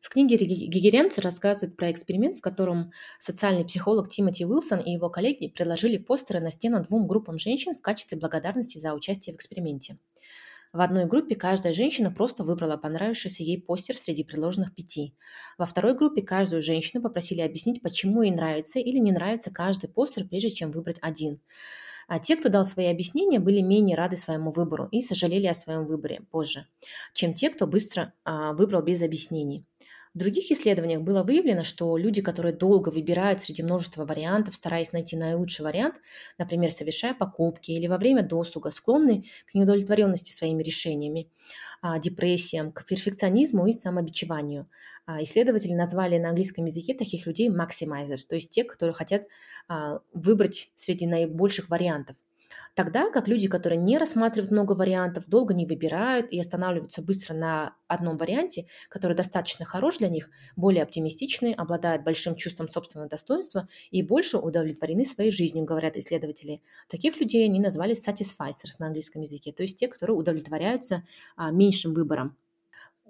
В 0.00 0.08
книге 0.08 0.36
Гигеренцер 0.36 1.22
рассказывает 1.22 1.76
про 1.76 1.90
эксперимент, 1.90 2.38
в 2.38 2.40
котором 2.40 2.90
социальный 3.18 3.66
психолог 3.66 4.08
Тимоти 4.08 4.46
Уилсон 4.46 4.78
и 4.80 4.92
его 4.92 5.10
коллеги 5.10 5.48
предложили 5.48 5.98
постеры 5.98 6.40
на 6.40 6.50
стену 6.50 6.82
двум 6.82 7.06
группам 7.06 7.38
женщин 7.38 7.74
в 7.74 7.82
качестве 7.82 8.18
благодарности 8.18 8.78
за 8.78 8.94
участие 8.94 9.34
в 9.34 9.36
эксперименте. 9.36 9.98
В 10.72 10.80
одной 10.80 11.06
группе 11.06 11.34
каждая 11.34 11.72
женщина 11.72 12.12
просто 12.12 12.44
выбрала 12.44 12.76
понравившийся 12.76 13.42
ей 13.42 13.60
постер 13.60 13.96
среди 13.98 14.22
предложенных 14.22 14.72
пяти. 14.72 15.16
Во 15.58 15.66
второй 15.66 15.96
группе 15.96 16.22
каждую 16.22 16.62
женщину 16.62 17.02
попросили 17.02 17.40
объяснить, 17.40 17.82
почему 17.82 18.22
ей 18.22 18.30
нравится 18.30 18.78
или 18.78 18.98
не 18.98 19.10
нравится 19.10 19.50
каждый 19.52 19.90
постер, 19.90 20.28
прежде 20.28 20.50
чем 20.50 20.70
выбрать 20.70 20.98
один. 21.00 21.40
А 22.06 22.20
те, 22.20 22.36
кто 22.36 22.48
дал 22.48 22.64
свои 22.64 22.86
объяснения, 22.86 23.40
были 23.40 23.60
менее 23.60 23.96
рады 23.96 24.16
своему 24.16 24.52
выбору 24.52 24.88
и 24.92 25.02
сожалели 25.02 25.46
о 25.46 25.54
своем 25.54 25.86
выборе 25.86 26.20
позже, 26.30 26.66
чем 27.14 27.34
те, 27.34 27.50
кто 27.50 27.66
быстро 27.66 28.14
а, 28.24 28.52
выбрал 28.52 28.82
без 28.82 29.02
объяснений. 29.02 29.66
В 30.12 30.18
других 30.18 30.50
исследованиях 30.50 31.02
было 31.02 31.22
выявлено, 31.22 31.62
что 31.62 31.96
люди, 31.96 32.20
которые 32.20 32.52
долго 32.52 32.88
выбирают 32.88 33.40
среди 33.40 33.62
множества 33.62 34.04
вариантов, 34.04 34.56
стараясь 34.56 34.92
найти 34.92 35.16
наилучший 35.16 35.64
вариант, 35.64 36.00
например, 36.36 36.72
совершая 36.72 37.14
покупки 37.14 37.70
или 37.70 37.86
во 37.86 37.96
время 37.96 38.24
досуга, 38.24 38.72
склонны 38.72 39.24
к 39.46 39.54
неудовлетворенности 39.54 40.32
своими 40.32 40.64
решениями, 40.64 41.30
а, 41.80 42.00
депрессиям, 42.00 42.72
к 42.72 42.84
перфекционизму 42.86 43.66
и 43.66 43.72
самобичеванию. 43.72 44.68
А, 45.06 45.22
исследователи 45.22 45.74
назвали 45.74 46.18
на 46.18 46.30
английском 46.30 46.64
языке 46.64 46.94
таких 46.94 47.26
людей 47.26 47.48
maximizers, 47.48 48.26
то 48.28 48.34
есть 48.34 48.50
те, 48.50 48.64
которые 48.64 48.94
хотят 48.94 49.22
а, 49.68 50.00
выбрать 50.12 50.72
среди 50.74 51.06
наибольших 51.06 51.68
вариантов. 51.68 52.16
Тогда 52.74 53.10
как 53.10 53.28
люди, 53.28 53.48
которые 53.48 53.78
не 53.78 53.98
рассматривают 53.98 54.50
много 54.50 54.72
вариантов, 54.72 55.28
долго 55.28 55.54
не 55.54 55.66
выбирают 55.66 56.32
и 56.32 56.40
останавливаются 56.40 57.02
быстро 57.02 57.34
на 57.34 57.76
одном 57.88 58.16
варианте, 58.16 58.66
который 58.88 59.16
достаточно 59.16 59.64
хорош 59.64 59.98
для 59.98 60.08
них, 60.08 60.30
более 60.56 60.82
оптимистичны, 60.82 61.52
обладают 61.52 62.04
большим 62.04 62.36
чувством 62.36 62.68
собственного 62.68 63.08
достоинства 63.08 63.68
и 63.90 64.02
больше 64.02 64.38
удовлетворены 64.38 65.04
своей 65.04 65.30
жизнью, 65.30 65.64
говорят 65.64 65.96
исследователи. 65.96 66.62
Таких 66.88 67.20
людей 67.20 67.44
они 67.44 67.60
назвали 67.60 67.94
satisficers 67.94 68.76
на 68.78 68.86
английском 68.86 69.22
языке, 69.22 69.52
то 69.52 69.62
есть 69.62 69.76
те, 69.76 69.88
которые 69.88 70.16
удовлетворяются 70.16 71.04
а, 71.36 71.50
меньшим 71.50 71.92
выбором. 71.94 72.36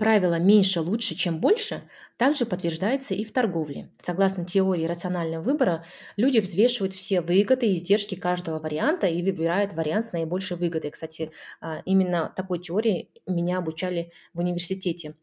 Правило 0.00 0.38
«меньше 0.38 0.80
лучше, 0.80 1.14
чем 1.14 1.40
больше» 1.40 1.82
также 2.16 2.46
подтверждается 2.46 3.12
и 3.12 3.22
в 3.22 3.34
торговле. 3.34 3.90
Согласно 4.00 4.46
теории 4.46 4.86
рационального 4.86 5.42
выбора, 5.42 5.84
люди 6.16 6.38
взвешивают 6.38 6.94
все 6.94 7.20
выгоды 7.20 7.66
и 7.66 7.74
издержки 7.74 8.14
каждого 8.14 8.60
варианта 8.60 9.08
и 9.08 9.22
выбирают 9.22 9.74
вариант 9.74 10.06
с 10.06 10.12
наибольшей 10.12 10.56
выгодой. 10.56 10.90
Кстати, 10.90 11.32
а, 11.60 11.82
именно 11.84 12.32
такой 12.34 12.60
теории 12.60 13.10
меня 13.26 13.58
обучали 13.58 14.10
в 14.32 14.38
университете. 14.38 15.16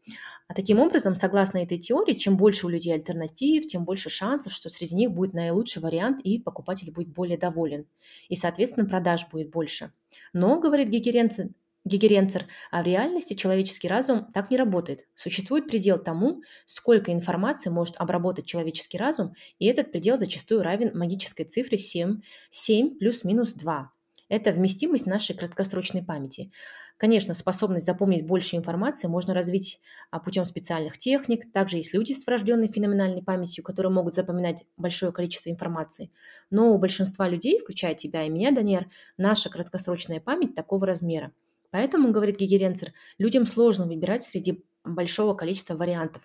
А 0.46 0.54
таким 0.54 0.78
образом, 0.78 1.16
согласно 1.16 1.58
этой 1.58 1.78
теории, 1.78 2.14
чем 2.14 2.36
больше 2.36 2.66
у 2.66 2.68
людей 2.68 2.94
альтернатив, 2.94 3.66
тем 3.66 3.84
больше 3.84 4.10
шансов, 4.10 4.52
что 4.52 4.68
среди 4.68 4.94
них 4.94 5.10
будет 5.10 5.34
наилучший 5.34 5.82
вариант 5.82 6.20
и 6.22 6.38
покупатель 6.38 6.92
будет 6.92 7.08
более 7.08 7.36
доволен. 7.36 7.88
И, 8.28 8.36
соответственно, 8.36 8.86
продаж 8.86 9.26
будет 9.32 9.50
больше. 9.50 9.90
Но, 10.32 10.60
говорит 10.60 10.88
Гегеренцин, 10.88 11.56
Гегеренцер, 11.88 12.46
а 12.70 12.82
в 12.82 12.86
реальности 12.86 13.34
человеческий 13.34 13.88
разум 13.88 14.26
так 14.32 14.50
не 14.50 14.56
работает. 14.56 15.06
Существует 15.14 15.66
предел 15.66 15.98
тому, 15.98 16.42
сколько 16.66 17.12
информации 17.12 17.70
может 17.70 17.96
обработать 17.96 18.46
человеческий 18.46 18.98
разум, 18.98 19.34
и 19.58 19.66
этот 19.66 19.90
предел 19.90 20.18
зачастую 20.18 20.62
равен 20.62 20.96
магической 20.96 21.46
цифре 21.46 21.78
7, 21.78 22.20
7 22.50 22.98
плюс-минус 22.98 23.54
2. 23.54 23.90
Это 24.28 24.52
вместимость 24.52 25.06
нашей 25.06 25.34
краткосрочной 25.34 26.04
памяти. 26.04 26.52
Конечно, 26.98 27.32
способность 27.32 27.86
запомнить 27.86 28.26
больше 28.26 28.56
информации 28.56 29.06
можно 29.06 29.32
развить 29.32 29.80
а, 30.10 30.18
путем 30.18 30.44
специальных 30.44 30.98
техник. 30.98 31.50
Также 31.52 31.78
есть 31.78 31.94
люди 31.94 32.12
с 32.12 32.26
врожденной 32.26 32.68
феноменальной 32.68 33.22
памятью, 33.22 33.64
которые 33.64 33.90
могут 33.90 34.14
запоминать 34.14 34.64
большое 34.76 35.12
количество 35.12 35.48
информации. 35.48 36.10
Но 36.50 36.74
у 36.74 36.78
большинства 36.78 37.26
людей, 37.26 37.58
включая 37.58 37.94
тебя 37.94 38.24
и 38.24 38.28
меня, 38.28 38.50
Даниэр, 38.50 38.90
наша 39.16 39.48
краткосрочная 39.48 40.20
память 40.20 40.54
такого 40.54 40.86
размера– 40.86 41.32
Поэтому, 41.70 42.12
говорит 42.12 42.38
Гегеренцер, 42.38 42.92
людям 43.18 43.46
сложно 43.46 43.86
выбирать 43.86 44.22
среди 44.22 44.64
большого 44.84 45.34
количества 45.34 45.74
вариантов. 45.74 46.22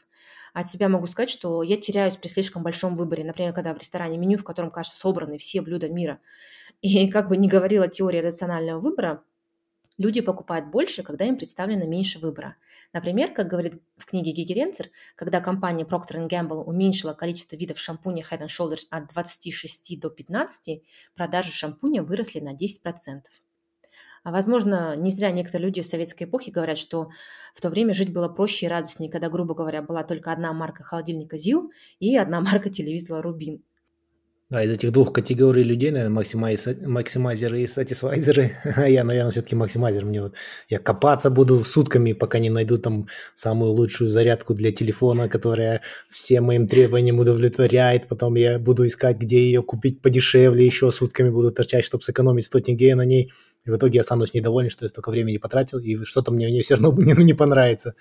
От 0.53 0.67
себя 0.67 0.87
могу 0.87 1.07
сказать, 1.07 1.29
что 1.29 1.63
я 1.63 1.77
теряюсь 1.77 2.15
при 2.15 2.27
слишком 2.27 2.63
большом 2.63 2.95
выборе. 2.95 3.23
Например, 3.23 3.53
когда 3.53 3.73
в 3.73 3.77
ресторане 3.77 4.17
меню, 4.17 4.37
в 4.37 4.43
котором, 4.43 4.71
кажется, 4.71 4.99
собраны 4.99 5.37
все 5.37 5.61
блюда 5.61 5.89
мира. 5.89 6.19
И 6.81 7.09
как 7.09 7.29
бы 7.29 7.37
ни 7.37 7.47
говорила 7.47 7.87
теория 7.87 8.21
рационального 8.21 8.79
выбора, 8.79 9.23
люди 9.97 10.21
покупают 10.21 10.69
больше, 10.69 11.01
когда 11.01 11.25
им 11.25 11.37
представлено 11.37 11.85
меньше 11.87 12.19
выбора. 12.19 12.55
Например, 12.93 13.33
как 13.33 13.47
говорит 13.47 13.81
в 13.97 14.05
книге 14.05 14.31
Гигеренцер, 14.31 14.91
когда 15.15 15.41
компания 15.41 15.85
Procter 15.85 16.27
Gamble 16.27 16.63
уменьшила 16.63 17.13
количество 17.13 17.55
видов 17.55 17.79
шампуня 17.79 18.23
Head 18.23 18.45
Shoulders 18.47 18.85
от 18.91 19.07
26 19.11 19.99
до 19.99 20.09
15, 20.09 20.83
продажи 21.15 21.51
шампуня 21.51 22.03
выросли 22.03 22.39
на 22.39 22.53
10%. 22.53 23.23
А 24.23 24.31
возможно, 24.31 24.95
не 24.97 25.11
зря 25.11 25.31
некоторые 25.31 25.67
люди 25.67 25.81
в 25.81 25.85
советской 25.85 26.23
эпохе 26.23 26.51
говорят, 26.51 26.77
что 26.77 27.09
в 27.53 27.61
то 27.61 27.69
время 27.69 27.93
жить 27.93 28.13
было 28.13 28.29
проще 28.29 28.65
и 28.65 28.69
радостнее, 28.69 29.11
когда, 29.11 29.29
грубо 29.29 29.53
говоря, 29.53 29.81
была 29.81 30.03
только 30.03 30.31
одна 30.31 30.53
марка 30.53 30.83
холодильника 30.83 31.37
ЗИЛ 31.37 31.71
и 31.99 32.15
одна 32.15 32.39
марка 32.41 32.69
телевизора 32.69 33.21
Рубин. 33.21 33.61
Да, 34.49 34.63
из 34.63 34.71
этих 34.71 34.91
двух 34.91 35.11
категорий 35.11 35.63
людей, 35.63 35.89
наверное, 35.89 36.23
максимайзеры 36.85 37.61
и 37.61 37.67
сатисфайзеры. 37.67 38.51
А 38.75 38.87
я, 38.87 39.03
наверное, 39.03 39.31
все-таки 39.31 39.55
максимайзер. 39.55 40.05
Мне 40.05 40.21
вот 40.21 40.35
я 40.69 40.77
копаться 40.77 41.31
буду 41.31 41.63
сутками, 41.63 42.13
пока 42.13 42.37
не 42.37 42.51
найду 42.51 42.77
там 42.77 43.07
самую 43.33 43.71
лучшую 43.71 44.11
зарядку 44.11 44.53
для 44.53 44.71
телефона, 44.71 45.27
которая 45.27 45.81
всем 46.07 46.43
моим 46.43 46.67
требованиям 46.67 47.17
удовлетворяет. 47.17 48.07
Потом 48.07 48.35
я 48.35 48.59
буду 48.59 48.85
искать, 48.85 49.17
где 49.17 49.39
ее 49.39 49.63
купить 49.63 50.01
подешевле, 50.01 50.63
еще 50.63 50.91
сутками 50.91 51.31
буду 51.31 51.51
торчать, 51.51 51.83
чтобы 51.83 52.03
сэкономить 52.03 52.45
100 52.45 52.59
тенге 52.59 52.93
на 52.93 53.05
ней. 53.05 53.31
И 53.65 53.71
в 53.71 53.77
итоге 53.77 53.95
я 53.95 54.01
останусь 54.01 54.33
недоволен, 54.33 54.69
что 54.69 54.85
я 54.85 54.89
столько 54.89 55.09
времени 55.09 55.37
потратил, 55.37 55.79
и 55.79 56.03
что-то 56.03 56.31
мне 56.31 56.47
в 56.47 56.51
ней 56.51 56.61
все 56.61 56.75
равно 56.75 56.93
не, 57.01 57.13
не 57.23 57.33
понравится. 57.33 57.95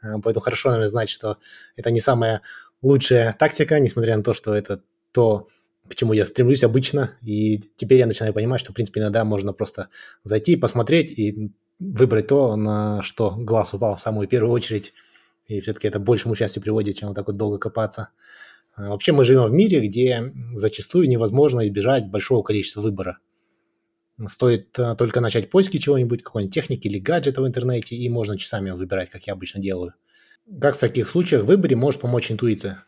А, 0.00 0.20
поэтому 0.20 0.42
хорошо, 0.42 0.68
наверное, 0.70 0.88
знать, 0.88 1.08
что 1.08 1.38
это 1.76 1.90
не 1.90 2.00
самая 2.00 2.42
лучшая 2.82 3.34
тактика, 3.38 3.78
несмотря 3.78 4.16
на 4.16 4.22
то, 4.22 4.34
что 4.34 4.54
это 4.54 4.82
то, 5.12 5.48
к 5.88 5.94
чему 5.94 6.12
я 6.12 6.24
стремлюсь 6.24 6.64
обычно. 6.64 7.12
И 7.22 7.58
теперь 7.76 7.98
я 7.98 8.06
начинаю 8.06 8.32
понимать, 8.32 8.60
что, 8.60 8.72
в 8.72 8.74
принципе, 8.74 9.00
иногда 9.00 9.24
можно 9.24 9.52
просто 9.52 9.88
зайти, 10.24 10.56
посмотреть 10.56 11.10
и 11.10 11.52
выбрать 11.78 12.28
то, 12.28 12.54
на 12.56 13.02
что 13.02 13.34
глаз 13.36 13.74
упал 13.74 13.96
в 13.96 14.00
самую 14.00 14.28
первую 14.28 14.52
очередь. 14.52 14.92
И 15.46 15.60
все-таки 15.60 15.88
это 15.88 15.98
большему 15.98 16.34
счастью 16.34 16.62
приводит, 16.62 16.96
чем 16.96 17.08
вот 17.08 17.14
так 17.14 17.26
вот 17.26 17.36
долго 17.36 17.58
копаться. 17.58 18.08
А, 18.74 18.90
вообще 18.90 19.12
мы 19.12 19.24
живем 19.24 19.44
в 19.44 19.52
мире, 19.52 19.80
где 19.80 20.32
зачастую 20.54 21.08
невозможно 21.08 21.66
избежать 21.66 22.08
большого 22.08 22.42
количества 22.42 22.80
выбора. 22.80 23.18
Стоит 24.28 24.78
а, 24.78 24.94
только 24.94 25.20
начать 25.20 25.50
поиски 25.50 25.78
чего-нибудь, 25.78 26.22
какой-нибудь 26.22 26.54
техники 26.54 26.86
или 26.86 26.98
гаджета 26.98 27.42
в 27.42 27.46
интернете, 27.46 27.96
и 27.96 28.08
можно 28.08 28.38
часами 28.38 28.70
выбирать, 28.70 29.10
как 29.10 29.26
я 29.26 29.32
обычно 29.34 29.60
делаю. 29.60 29.94
Как 30.60 30.76
в 30.76 30.80
таких 30.80 31.08
случаях 31.08 31.42
в 31.42 31.46
выборе 31.46 31.76
может 31.76 32.00
помочь 32.00 32.30
интуиция? 32.30 32.84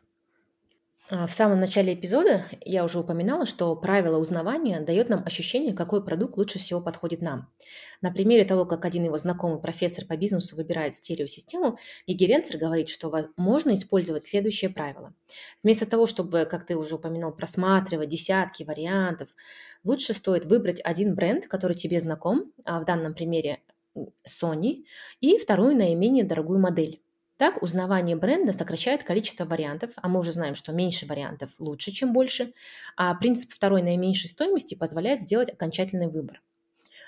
А, 1.10 1.26
В 1.26 1.32
самом 1.32 1.60
начале 1.60 1.92
эпизода 1.92 2.46
я 2.62 2.82
уже 2.82 2.98
упоминала, 2.98 3.44
что 3.44 3.76
правило 3.76 4.18
узнавания 4.18 4.80
дает 4.80 5.10
нам 5.10 5.22
ощущение, 5.26 5.74
какой 5.74 6.02
продукт 6.02 6.38
лучше 6.38 6.58
всего 6.58 6.80
подходит 6.80 7.20
нам. 7.20 7.52
На 8.00 8.10
примере 8.10 8.44
того, 8.44 8.64
как 8.64 8.86
один 8.86 9.04
его 9.04 9.18
знакомый 9.18 9.60
профессор 9.60 10.06
по 10.06 10.16
бизнесу 10.16 10.56
выбирает 10.56 10.94
стереосистему, 10.94 11.78
Гигеренцер 12.06 12.56
говорит, 12.56 12.88
что 12.88 13.12
можно 13.36 13.74
использовать 13.74 14.24
следующее 14.24 14.70
правило. 14.70 15.14
Вместо 15.62 15.84
того, 15.84 16.06
чтобы, 16.06 16.46
как 16.46 16.64
ты 16.64 16.74
уже 16.74 16.94
упоминал, 16.94 17.36
просматривать 17.36 18.08
десятки 18.08 18.62
вариантов, 18.64 19.28
лучше 19.84 20.14
стоит 20.14 20.46
выбрать 20.46 20.80
один 20.82 21.14
бренд, 21.14 21.46
который 21.46 21.76
тебе 21.76 22.00
знаком, 22.00 22.52
а 22.64 22.80
в 22.80 22.84
данном 22.84 23.14
примере 23.14 23.60
Sony, 24.26 24.84
и 25.20 25.38
вторую 25.38 25.76
наименее 25.76 26.24
дорогую 26.24 26.58
модель. 26.58 27.00
Так, 27.36 27.62
узнавание 27.62 28.16
бренда 28.16 28.52
сокращает 28.52 29.02
количество 29.04 29.44
вариантов, 29.44 29.92
а 29.96 30.08
мы 30.08 30.20
уже 30.20 30.32
знаем, 30.32 30.54
что 30.54 30.72
меньше 30.72 31.06
вариантов 31.06 31.50
лучше, 31.58 31.90
чем 31.90 32.12
больше, 32.12 32.52
а 32.96 33.14
принцип 33.16 33.52
второй 33.52 33.82
наименьшей 33.82 34.30
стоимости 34.30 34.74
позволяет 34.74 35.20
сделать 35.20 35.50
окончательный 35.50 36.08
выбор. 36.08 36.42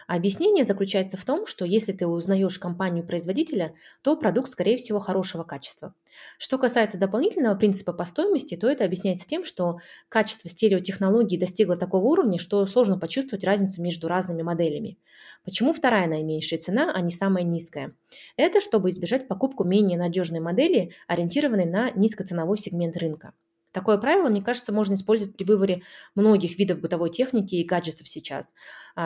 Объяснение 0.06 0.64
заключается 0.64 1.16
в 1.16 1.24
том, 1.24 1.46
что 1.46 1.64
если 1.64 1.92
ты 1.92 2.06
узнаешь 2.06 2.58
компанию-производителя, 2.58 3.74
то 4.02 4.16
продукт, 4.16 4.48
скорее 4.48 4.76
всего, 4.76 5.00
хорошего 5.00 5.42
качества. 5.42 5.94
Что 6.38 6.58
касается 6.58 6.96
дополнительного 6.96 7.56
принципа 7.56 7.92
по 7.92 8.04
стоимости, 8.04 8.56
то 8.56 8.68
это 8.68 8.84
объясняется 8.84 9.26
тем, 9.26 9.44
что 9.44 9.78
качество 10.08 10.48
стереотехнологии 10.48 11.36
достигло 11.36 11.76
такого 11.76 12.04
уровня, 12.04 12.38
что 12.38 12.64
сложно 12.66 12.98
почувствовать 12.98 13.44
разницу 13.44 13.82
между 13.82 14.06
разными 14.06 14.42
моделями. 14.42 14.98
Почему 15.44 15.72
вторая 15.72 16.06
наименьшая 16.06 16.60
цена, 16.60 16.92
а 16.94 17.00
не 17.00 17.10
самая 17.10 17.42
низкая? 17.42 17.92
Это 18.36 18.60
чтобы 18.60 18.90
избежать 18.90 19.26
покупку 19.26 19.64
менее 19.64 19.98
надежной 19.98 20.40
модели, 20.40 20.92
ориентированной 21.08 21.66
на 21.66 21.90
низкоценовой 21.90 22.58
сегмент 22.58 22.96
рынка. 22.96 23.32
Такое 23.76 23.98
правило, 23.98 24.30
мне 24.30 24.40
кажется, 24.40 24.72
можно 24.72 24.94
использовать 24.94 25.36
при 25.36 25.44
выборе 25.44 25.82
многих 26.14 26.58
видов 26.58 26.80
бытовой 26.80 27.10
техники 27.10 27.56
и 27.56 27.62
гаджетов 27.62 28.08
сейчас. 28.08 28.54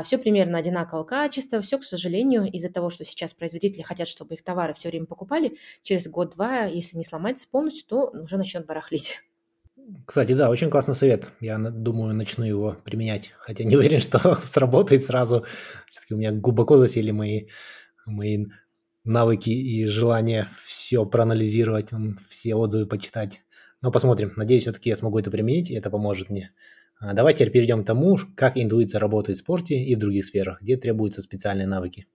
все 0.04 0.16
примерно 0.16 0.59
одинакового 0.59 1.02
качества, 1.02 1.61
все, 1.61 1.76
к 1.76 1.83
сожалению, 1.83 2.48
из-за 2.52 2.68
того, 2.68 2.88
что 2.88 3.04
сейчас 3.04 3.35
производители 3.35 3.83
хотят, 3.83 4.06
чтобы 4.06 4.35
их 4.35 4.44
товары 4.44 4.72
все 4.74 4.88
время 4.88 5.06
покупали, 5.06 5.56
через 5.83 6.06
год-два, 6.06 6.66
если 6.66 6.96
не 6.96 7.02
сломается 7.02 7.48
полностью, 7.50 7.85
то 7.88 8.11
уже 8.11 8.37
начнет 8.37 8.64
барахлить. 8.64 9.22
Кстати, 10.06 10.35
да, 10.35 10.48
очень 10.50 10.70
классный 10.70 10.94
совет. 10.94 11.33
Я 11.40 11.59
думаю, 11.59 12.14
начну 12.14 12.44
его 12.44 12.76
применять. 12.85 13.33
Хотя 13.40 13.64
не 13.64 13.74
уверен, 13.74 14.00
что 14.02 14.37
сработает 14.37 15.02
сразу. 15.02 15.44
Все-таки 15.88 16.14
у 16.14 16.16
меня 16.16 16.30
глубоко 16.30 16.78
засели 16.78 17.11
мои, 17.11 17.46
мои 18.06 18.46
навыки 19.02 19.50
и 19.50 19.85
желание 19.87 20.46
все 20.64 21.04
проанализировать, 21.04 21.88
все 22.28 22.54
отзывы 22.54 22.87
почитать. 22.87 23.40
Но 23.82 23.90
посмотрим. 23.90 24.32
Надеюсь, 24.36 24.62
все-таки 24.62 24.90
я 24.90 24.96
смогу 24.96 25.18
это 25.18 25.30
применить, 25.30 25.70
и 25.70 25.74
это 25.74 25.90
поможет 25.90 26.28
мне. 26.30 26.52
А, 26.98 27.14
Давайте 27.14 27.44
теперь 27.44 27.52
перейдем 27.52 27.82
к 27.82 27.86
тому, 27.86 28.18
как 28.36 28.56
интуиция 28.56 28.98
работает 28.98 29.38
в 29.38 29.40
спорте 29.40 29.82
и 29.82 29.94
в 29.94 29.98
других 29.98 30.26
сферах, 30.26 30.60
где 30.60 30.76
требуются 30.76 31.22
специальные 31.22 31.66
навыки. 31.66 32.06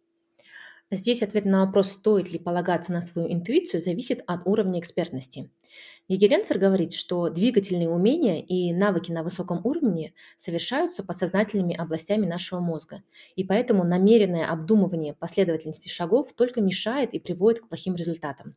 Здесь 0.91 1.23
ответ 1.23 1.45
на 1.45 1.65
вопрос, 1.65 1.93
стоит 1.93 2.32
ли 2.32 2.38
полагаться 2.38 2.91
на 2.91 3.01
свою 3.01 3.32
интуицию, 3.32 3.82
зависит 3.82 4.21
от 4.28 4.45
уровня 4.45 4.80
экспертности. 4.80 5.49
Егеренцер 6.08 6.60
говорит, 6.60 6.93
что 6.93 7.30
двигательные 7.30 7.89
умения 7.89 8.39
и 8.39 8.71
навыки 8.71 9.12
на 9.12 9.23
высоком 9.23 9.62
уровне 9.63 10.13
совершаются 10.38 11.04
подсознательными 11.04 11.75
областями 11.75 12.28
нашего 12.28 12.60
мозга, 12.60 13.01
и 13.36 13.43
поэтому 13.43 13.84
намеренное 13.84 14.45
обдумывание 14.45 15.15
последовательности 15.15 15.89
шагов 15.89 16.34
только 16.34 16.62
мешает 16.62 17.15
и 17.15 17.19
приводит 17.19 17.62
к 17.62 17.67
плохим 17.67 17.95
результатам. 17.95 18.56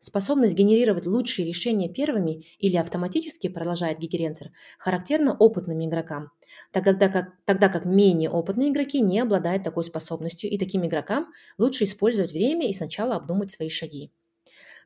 Способность 0.00 0.54
генерировать 0.56 1.06
лучшие 1.06 1.46
решения 1.46 1.88
первыми 1.88 2.46
или 2.58 2.76
автоматически, 2.76 3.48
продолжает 3.48 4.00
Гигеренцер, 4.00 4.50
характерна 4.78 5.36
опытным 5.36 5.84
игрокам, 5.86 6.32
тогда 6.72 7.08
как, 7.08 7.34
тогда 7.44 7.68
как 7.68 7.84
менее 7.84 8.30
опытные 8.30 8.70
игроки 8.70 9.00
не 9.00 9.20
обладают 9.20 9.62
такой 9.62 9.84
способностью, 9.84 10.50
и 10.50 10.58
таким 10.58 10.86
игрокам 10.86 11.28
лучше 11.58 11.84
использовать 11.84 12.32
время 12.32 12.68
и 12.68 12.72
сначала 12.72 13.14
обдумать 13.16 13.52
свои 13.52 13.68
шаги. 13.68 14.12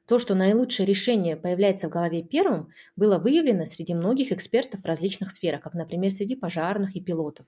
То, 0.06 0.18
что 0.18 0.34
наилучшее 0.34 0.86
решение 0.86 1.36
появляется 1.36 1.88
в 1.88 1.92
голове 1.92 2.22
первым, 2.22 2.70
было 2.96 3.18
выявлено 3.18 3.64
среди 3.64 3.94
многих 3.94 4.32
экспертов 4.32 4.82
в 4.82 4.86
различных 4.86 5.30
сферах, 5.30 5.62
как, 5.62 5.74
например, 5.74 6.10
среди 6.10 6.36
пожарных 6.36 6.96
и 6.96 7.00
пилотов. 7.00 7.46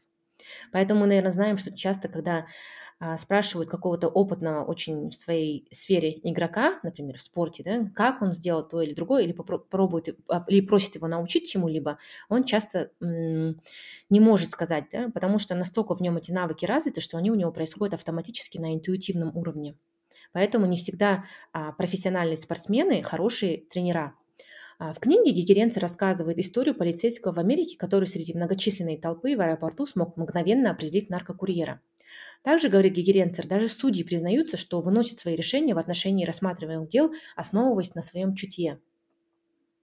Поэтому 0.73 1.01
мы, 1.01 1.07
наверное, 1.07 1.33
знаем, 1.33 1.59
что 1.59 1.75
часто, 1.77 2.09
когда 2.09 2.47
спрашивают 3.19 3.69
какого-то 3.71 4.09
опытного 4.09 4.65
очень 4.65 5.11
в 5.11 5.15
своей 5.15 5.69
сфере 5.71 6.19
игрока, 6.23 6.81
например, 6.83 7.19
в 7.19 7.23
спорте, 7.23 7.63
да, 7.63 7.91
как 7.95 8.23
он 8.23 8.33
сделал 8.33 8.67
то 8.67 8.81
или 8.81 8.95
другое, 8.95 9.25
или 9.25 9.35
попро- 9.35 9.59
пробует, 9.59 10.19
а, 10.29 10.45
или 10.49 10.63
просит 10.63 10.95
его 10.95 11.07
научить 11.07 11.51
чему-либо, 11.51 11.99
он 12.31 12.45
часто 12.45 12.91
не 14.11 14.21
может 14.21 14.51
сказать, 14.51 14.85
да, 14.93 15.11
потому 15.13 15.39
что 15.39 15.55
настолько 15.55 15.95
в 15.95 16.01
нем 16.01 16.17
эти 16.17 16.31
навыки 16.31 16.65
развиты, 16.65 17.01
что 17.01 17.19
они 17.19 17.31
у 17.31 17.35
него 17.35 17.53
происходят 17.53 17.95
автоматически 17.95 18.59
на 18.59 18.75
интуитивном 18.75 19.37
уровне. 19.37 19.77
Поэтому 20.33 20.67
не 20.67 20.77
всегда 20.77 21.25
а, 21.53 21.73
профессиональные 21.73 22.37
спортсмены 22.37 23.03
хорошие 23.03 23.59
тренера. 23.71 24.15
А, 24.79 24.93
В 24.95 25.01
книге 25.01 25.33
Гигеренци 25.33 25.81
рассказывает 25.81 26.39
историю 26.39 26.75
полицейского 26.75 27.33
в 27.33 27.39
Америке, 27.39 27.77
который 27.79 28.07
среди 28.07 28.35
многочисленной 28.35 28.99
толпы 28.99 29.37
в 29.37 29.41
аэропорту 29.41 29.87
смог 29.87 30.17
мгновенно 30.17 30.71
определить 30.71 31.11
наркокурьера. 31.11 31.81
Также, 32.47 32.69
говорит 32.69 32.93
Гигеренцер, 32.93 33.45
даже 33.49 33.69
судьи 33.69 34.05
признаются, 34.05 34.57
что 34.57 34.81
выносят 34.81 35.19
свои 35.19 35.35
решения 35.35 35.75
в 35.75 35.79
отношении 35.79 36.25
рассматриваемых 36.25 36.89
дел, 36.89 37.13
основываясь 37.35 37.97
на 37.97 38.03
своем 38.03 38.37
чутье. 38.37 38.79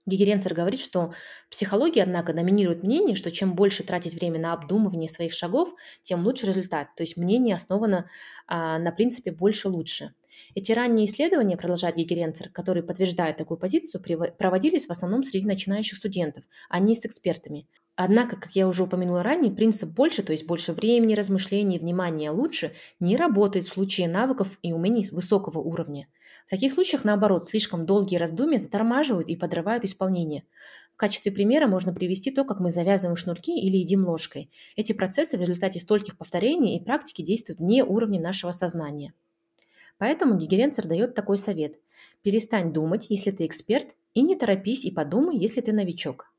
Гигеренцер 0.06 0.54
говорит, 0.54 0.80
что 0.80 1.12
в 1.46 1.50
психологии, 1.50 2.00
однако, 2.00 2.32
доминирует 2.32 2.82
мнение, 2.82 3.16
что 3.16 3.30
чем 3.30 3.54
больше 3.54 3.84
тратить 3.84 4.14
время 4.14 4.40
на 4.40 4.54
обдумывание 4.54 5.10
своих 5.10 5.34
шагов, 5.34 5.74
тем 6.02 6.24
лучше 6.24 6.46
результат. 6.46 6.88
То 6.96 7.02
есть 7.02 7.18
мнение 7.18 7.54
основано 7.54 8.08
а, 8.46 8.78
на 8.78 8.92
принципе 8.92 9.30
«больше 9.30 9.68
лучше». 9.68 10.14
Эти 10.54 10.72
ранние 10.72 11.04
исследования, 11.04 11.58
продолжает 11.58 11.96
Гигеренцер, 11.96 12.48
которые 12.48 12.82
подтверждают 12.82 13.36
такую 13.36 13.58
позицию, 13.58 14.02
проводились 14.38 14.86
в 14.86 14.90
основном 14.90 15.22
среди 15.22 15.44
начинающих 15.46 15.98
студентов, 15.98 16.44
а 16.70 16.78
не 16.78 16.96
с 16.96 17.04
экспертами. 17.04 17.68
Однако, 17.96 18.36
как 18.36 18.56
я 18.56 18.66
уже 18.66 18.82
упомянула 18.82 19.22
ранее, 19.22 19.52
принцип 19.52 19.90
больше, 19.90 20.24
то 20.24 20.32
есть 20.32 20.46
больше 20.46 20.72
времени, 20.72 21.14
размышлений, 21.14 21.78
внимания 21.78 22.30
лучше, 22.30 22.72
не 22.98 23.16
работает 23.16 23.66
в 23.66 23.72
случае 23.72 24.08
навыков 24.08 24.58
и 24.62 24.72
умений 24.72 25.06
высокого 25.12 25.58
уровня. 25.58 26.08
В 26.46 26.50
таких 26.50 26.72
случаях, 26.72 27.04
наоборот, 27.04 27.44
слишком 27.44 27.86
долгие 27.86 28.16
раздумья 28.16 28.58
затормаживают 28.58 29.28
и 29.28 29.36
подрывают 29.36 29.84
исполнение. 29.84 30.42
В 30.92 30.96
качестве 30.96 31.30
примера 31.30 31.68
можно 31.68 31.94
привести 31.94 32.32
то, 32.32 32.44
как 32.44 32.58
мы 32.58 32.72
завязываем 32.72 33.16
шнурки 33.16 33.56
или 33.60 33.76
едим 33.76 34.04
ложкой. 34.04 34.50
Эти 34.74 34.92
процессы 34.92 35.38
в 35.38 35.40
результате 35.40 35.78
стольких 35.78 36.18
повторений 36.18 36.76
и 36.76 36.84
практики 36.84 37.22
действуют 37.22 37.60
вне 37.60 37.84
уровня 37.84 38.20
нашего 38.20 38.50
сознания. 38.50 39.14
Поэтому 39.98 40.36
Гигеренцер 40.36 40.88
дает 40.88 41.14
такой 41.14 41.38
совет. 41.38 41.78
Перестань 42.22 42.72
думать, 42.72 43.06
если 43.08 43.30
ты 43.30 43.46
эксперт, 43.46 43.94
и 44.14 44.22
не 44.22 44.34
торопись 44.34 44.84
и 44.84 44.90
подумай, 44.90 45.36
если 45.36 45.60
ты 45.60 45.72
новичок. 45.72 46.33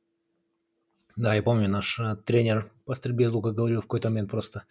Да, 1.15 1.34
я 1.34 1.41
помню, 1.41 1.69
наш 1.69 1.99
э, 1.99 2.17
тренер 2.25 2.71
по 2.86 2.93
стрельбе 2.93 3.25
из 3.25 3.32
лука 3.32 3.51
говорил 3.51 3.80
в 3.80 3.86
какой-то 3.86 4.10
момент 4.10 4.30
просто, 4.30 4.63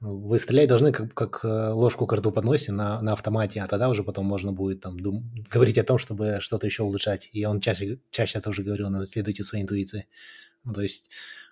вы 0.00 0.38
стрелять 0.38 0.68
должны 0.68 0.92
как, 0.92 1.14
как 1.14 1.44
э, 1.44 1.70
ложку 1.70 2.06
к 2.06 2.12
рту 2.12 2.32
подносите 2.32 2.72
на, 2.72 3.00
на 3.00 3.12
автомате, 3.12 3.60
а 3.62 3.68
тогда 3.68 3.88
уже 3.88 4.02
потом 4.02 4.26
можно 4.26 4.52
будет 4.52 4.80
там 4.80 4.98
дум, 4.98 5.32
говорить 5.50 5.78
о 5.78 5.84
том, 5.84 5.98
чтобы 5.98 6.38
что-то 6.40 6.66
еще 6.66 6.82
улучшать. 6.82 7.30
И 7.32 7.44
он 7.44 7.60
чаще, 7.60 8.00
чаще 8.10 8.40
тоже 8.40 8.62
говорил, 8.62 8.90
ну, 8.90 9.04
следуйте 9.04 9.44
своей 9.44 9.62
интуиции. 9.62 10.08
Ну, 10.64 10.74
то 10.74 10.82
есть 10.82 11.08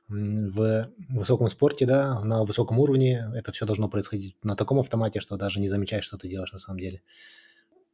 в 0.08 0.90
высоком 1.08 1.48
спорте, 1.48 1.86
да, 1.86 2.20
на 2.24 2.42
высоком 2.44 2.80
уровне 2.80 3.30
это 3.34 3.52
все 3.52 3.64
должно 3.64 3.88
происходить 3.88 4.36
на 4.42 4.56
таком 4.56 4.80
автомате, 4.80 5.20
что 5.20 5.36
даже 5.36 5.60
не 5.60 5.68
замечаешь, 5.68 6.04
что 6.04 6.18
ты 6.18 6.28
делаешь 6.28 6.52
на 6.52 6.58
самом 6.58 6.80
деле. 6.80 7.02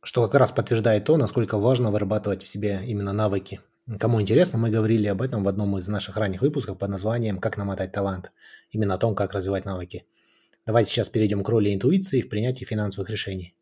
Что 0.03 0.23
как 0.23 0.35
раз 0.35 0.51
подтверждает 0.51 1.05
то, 1.05 1.19
насколько 1.19 1.59
важно 1.59 1.91
вырабатывать 1.91 2.43
в 2.43 2.49
себе 2.49 2.81
именно 2.87 3.12
навыки. 3.12 3.61
Кому 4.01 4.20
интересно, 4.20 4.59
мы 4.59 4.70
говорили 4.70 5.07
об 5.07 5.22
этом 5.22 5.44
в 5.44 5.49
одном 5.49 5.79
из 5.79 5.87
наших 5.87 6.16
ранних 6.16 6.42
выпусков 6.42 6.77
под 6.77 6.90
названием 6.90 7.38
«Как 7.38 7.57
намотать 7.57 7.92
талант». 7.92 8.33
Именно 8.70 8.94
о 8.94 8.99
том, 8.99 9.14
как 9.14 9.33
развивать 9.33 9.64
навыки. 9.64 10.07
Давайте 10.66 10.90
сейчас 10.90 11.09
перейдем 11.09 11.44
к 11.44 11.49
роли 11.49 11.72
интуиции 11.72 12.20
в 12.20 12.29
принятии 12.29 12.64
финансовых 12.64 13.11
решений. 13.11 13.55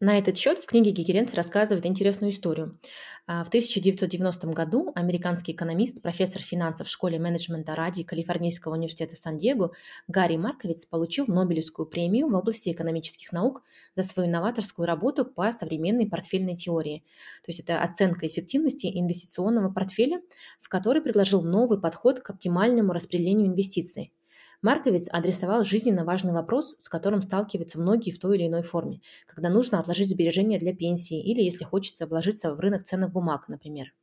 На 0.00 0.16
этот 0.16 0.36
счет 0.36 0.58
в 0.58 0.66
книге 0.66 0.92
Гигеренц 0.92 1.34
рассказывает 1.34 1.84
интересную 1.84 2.30
историю. 2.30 2.78
А, 3.26 3.42
в 3.42 3.48
1990 3.48 4.46
году 4.52 4.92
американский 4.94 5.50
экономист, 5.50 6.00
профессор 6.02 6.40
финансов 6.40 6.86
в 6.86 6.90
школе 6.90 7.18
менеджмента 7.18 7.74
Ради 7.74 8.04
Калифорнийского 8.04 8.74
университета 8.74 9.16
Сан-Диего 9.16 9.72
Гарри 10.06 10.36
Марковиц 10.36 10.86
получил 10.86 11.26
Нобелевскую 11.26 11.86
премию 11.88 12.28
в 12.28 12.34
области 12.36 12.70
экономических 12.70 13.32
наук 13.32 13.64
за 13.92 14.04
свою 14.04 14.30
новаторскую 14.30 14.86
работу 14.86 15.24
по 15.24 15.50
современной 15.50 16.06
портфельной 16.06 16.54
теории. 16.54 17.02
То 17.44 17.50
есть 17.50 17.58
это 17.58 17.82
оценка 17.82 18.28
эффективности 18.28 18.86
инвестиционного 18.86 19.72
портфеля, 19.72 20.20
в 20.60 20.68
который 20.68 21.02
предложил 21.02 21.42
новый 21.42 21.80
подход 21.80 22.20
к 22.20 22.30
оптимальному 22.30 22.92
распределению 22.92 23.48
инвестиций. 23.48 24.12
Марковец 24.62 25.08
адресовал 25.12 25.64
жизненно 25.64 26.04
важный 26.04 26.32
вопрос, 26.32 26.76
с 26.78 26.88
которым 26.88 27.22
сталкиваются 27.22 27.78
многие 27.78 28.10
в 28.10 28.18
той 28.18 28.36
или 28.38 28.48
иной 28.48 28.62
форме, 28.62 29.00
когда 29.26 29.50
нужно 29.50 29.78
отложить 29.78 30.10
сбережения 30.10 30.58
для 30.58 30.74
пенсии 30.74 31.20
или 31.22 31.42
если 31.42 31.64
хочется 31.64 32.06
вложиться 32.06 32.54
в 32.54 32.60
рынок 32.60 32.84
ценных 32.84 33.12
бумаг, 33.12 33.48
например. 33.48 33.94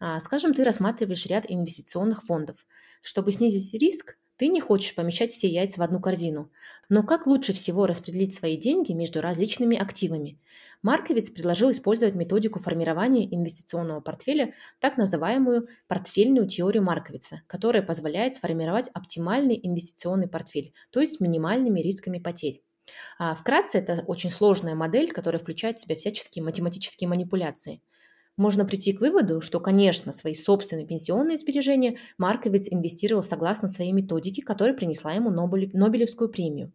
А, 0.00 0.20
Скажем, 0.20 0.54
ты 0.54 0.64
рассматриваешь 0.64 1.26
ряд 1.26 1.44
инвестиционных 1.48 2.24
фондов. 2.24 2.66
Чтобы 3.02 3.32
снизить 3.32 3.74
риск, 3.74 4.18
ты 4.42 4.48
не 4.48 4.60
хочешь 4.60 4.96
помещать 4.96 5.30
все 5.30 5.46
яйца 5.46 5.78
в 5.78 5.84
одну 5.84 6.00
корзину. 6.00 6.50
Но 6.88 7.04
как 7.04 7.28
лучше 7.28 7.52
всего 7.52 7.86
распределить 7.86 8.34
свои 8.34 8.56
деньги 8.56 8.90
между 8.90 9.20
различными 9.20 9.76
активами? 9.76 10.40
Марковиц 10.82 11.30
предложил 11.30 11.70
использовать 11.70 12.16
методику 12.16 12.58
формирования 12.58 13.32
инвестиционного 13.32 14.00
портфеля, 14.00 14.52
так 14.80 14.96
называемую 14.96 15.68
портфельную 15.86 16.48
теорию 16.48 16.82
Марковица, 16.82 17.42
которая 17.46 17.84
позволяет 17.84 18.34
сформировать 18.34 18.90
оптимальный 18.92 19.60
инвестиционный 19.62 20.26
портфель, 20.26 20.74
то 20.90 20.98
есть 20.98 21.18
с 21.18 21.20
минимальными 21.20 21.78
рисками 21.78 22.18
потерь. 22.18 22.64
А 23.20 23.36
вкратце, 23.36 23.78
это 23.78 24.02
очень 24.08 24.32
сложная 24.32 24.74
модель, 24.74 25.12
которая 25.12 25.40
включает 25.40 25.78
в 25.78 25.82
себя 25.82 25.94
всяческие 25.94 26.42
математические 26.42 27.06
манипуляции. 27.06 27.80
Можно 28.36 28.64
прийти 28.64 28.92
к 28.92 29.00
выводу, 29.00 29.40
что, 29.40 29.60
конечно, 29.60 30.12
свои 30.12 30.34
собственные 30.34 30.86
пенсионные 30.86 31.36
сбережения 31.36 31.98
Марковиц 32.16 32.68
инвестировал 32.70 33.22
согласно 33.22 33.68
своей 33.68 33.92
методике, 33.92 34.42
которая 34.42 34.74
принесла 34.74 35.12
ему 35.12 35.30
Нобелевскую 35.30 36.30
премию. 36.30 36.72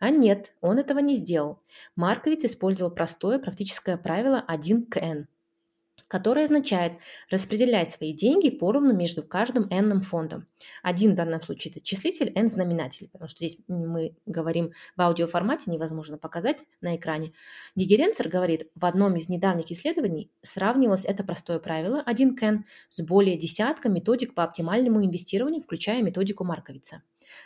А 0.00 0.10
нет, 0.10 0.54
он 0.60 0.78
этого 0.78 0.98
не 0.98 1.14
сделал. 1.14 1.60
Марковиц 1.96 2.44
использовал 2.44 2.90
простое 2.90 3.38
практическое 3.38 3.96
правило 3.96 4.42
1 4.46 4.86
к 4.86 4.96
n 4.98 5.28
которое 6.14 6.44
означает 6.44 6.92
распределяй 7.28 7.84
свои 7.86 8.12
деньги 8.12 8.48
поровну 8.48 8.94
между 8.94 9.24
каждым 9.24 9.66
n 9.68 10.00
фондом. 10.00 10.46
Один 10.80 11.10
в 11.10 11.14
данном 11.16 11.42
случае 11.42 11.72
это 11.72 11.84
числитель, 11.84 12.30
n 12.36 12.48
знаменатель, 12.48 13.08
потому 13.10 13.26
что 13.26 13.38
здесь 13.38 13.58
мы 13.66 14.14
говорим 14.24 14.70
в 14.94 15.02
аудиоформате, 15.02 15.72
невозможно 15.72 16.16
показать 16.16 16.66
на 16.80 16.94
экране. 16.94 17.32
Гигеренцер 17.74 18.28
говорит, 18.28 18.70
в 18.76 18.84
одном 18.84 19.16
из 19.16 19.28
недавних 19.28 19.72
исследований 19.72 20.30
сравнивалось 20.40 21.04
это 21.04 21.24
простое 21.24 21.58
правило 21.58 22.00
1 22.06 22.36
к 22.36 22.42
n 22.44 22.64
с 22.90 23.02
более 23.02 23.36
десятком 23.36 23.92
методик 23.92 24.34
по 24.34 24.44
оптимальному 24.44 25.04
инвестированию, 25.04 25.62
включая 25.62 26.00
методику 26.00 26.44
Марковица. 26.44 27.02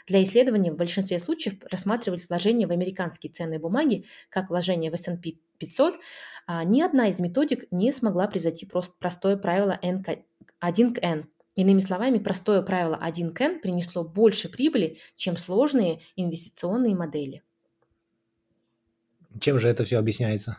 Для 0.06 0.22
исследования 0.22 0.72
в 0.72 0.76
большинстве 0.76 1.18
случаев 1.18 1.54
рассматривались 1.70 2.28
вложения 2.28 2.66
в 2.66 2.70
американские 2.70 3.32
ценные 3.32 3.60
бумаги, 3.60 4.04
как 4.28 4.50
вложения 4.50 4.90
в 4.90 4.94
S&P 4.94 5.38
500. 5.58 5.98
А 6.46 6.64
ни 6.64 6.80
одна 6.80 7.08
из 7.08 7.20
методик 7.20 7.66
не 7.70 7.92
смогла 7.92 8.26
превзойти 8.26 8.66
просто 8.66 8.94
простое 8.98 9.36
правило 9.36 9.78
N 9.82 10.04
1 10.60 10.94
к 10.94 10.98
N. 11.02 11.28
Иными 11.56 11.80
словами, 11.80 12.18
простое 12.18 12.62
правило 12.62 12.96
1 12.96 13.34
к 13.34 13.40
N 13.40 13.60
принесло 13.60 14.04
больше 14.04 14.48
прибыли, 14.48 14.98
чем 15.14 15.36
сложные 15.36 16.00
инвестиционные 16.16 16.94
модели. 16.94 17.42
Чем 19.40 19.58
же 19.58 19.68
это 19.68 19.84
все 19.84 19.98
объясняется? 19.98 20.58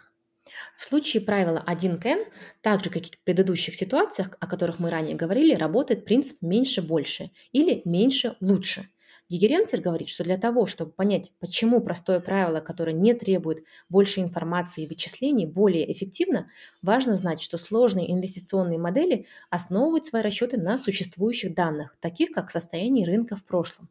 В 0.77 0.83
случае 0.83 1.21
правила 1.21 1.63
1 1.65 1.99
к 1.99 2.05
n, 2.05 2.25
так 2.61 2.83
же 2.83 2.89
как 2.89 3.03
и 3.03 3.15
в 3.15 3.23
предыдущих 3.23 3.75
ситуациях, 3.75 4.35
о 4.39 4.47
которых 4.47 4.79
мы 4.79 4.89
ранее 4.89 5.15
говорили, 5.15 5.53
работает 5.53 6.05
принцип 6.05 6.41
меньше-больше 6.41 7.31
или 7.51 7.81
меньше-лучше– 7.85 8.89
Гигеренцер 9.29 9.81
говорит, 9.81 10.09
что 10.09 10.23
для 10.23 10.37
того, 10.37 10.65
чтобы 10.65 10.91
понять, 10.91 11.31
почему 11.39 11.81
простое 11.81 12.19
правило, 12.19 12.59
которое 12.59 12.93
не 12.93 13.13
требует 13.13 13.63
больше 13.89 14.21
информации 14.21 14.83
и 14.83 14.87
вычислений, 14.87 15.45
более 15.45 15.91
эффективно, 15.91 16.49
важно 16.81 17.13
знать, 17.13 17.41
что 17.41 17.57
сложные 17.57 18.11
инвестиционные 18.11 18.79
модели 18.79 19.27
основывают 19.49 20.05
свои 20.05 20.21
расчеты 20.21 20.57
на 20.57 20.77
существующих 20.77 21.53
данных, 21.53 21.95
таких 21.99 22.31
как 22.31 22.51
состояние 22.51 23.05
рынка 23.05 23.35
в 23.35 23.45
прошлом. 23.45 23.89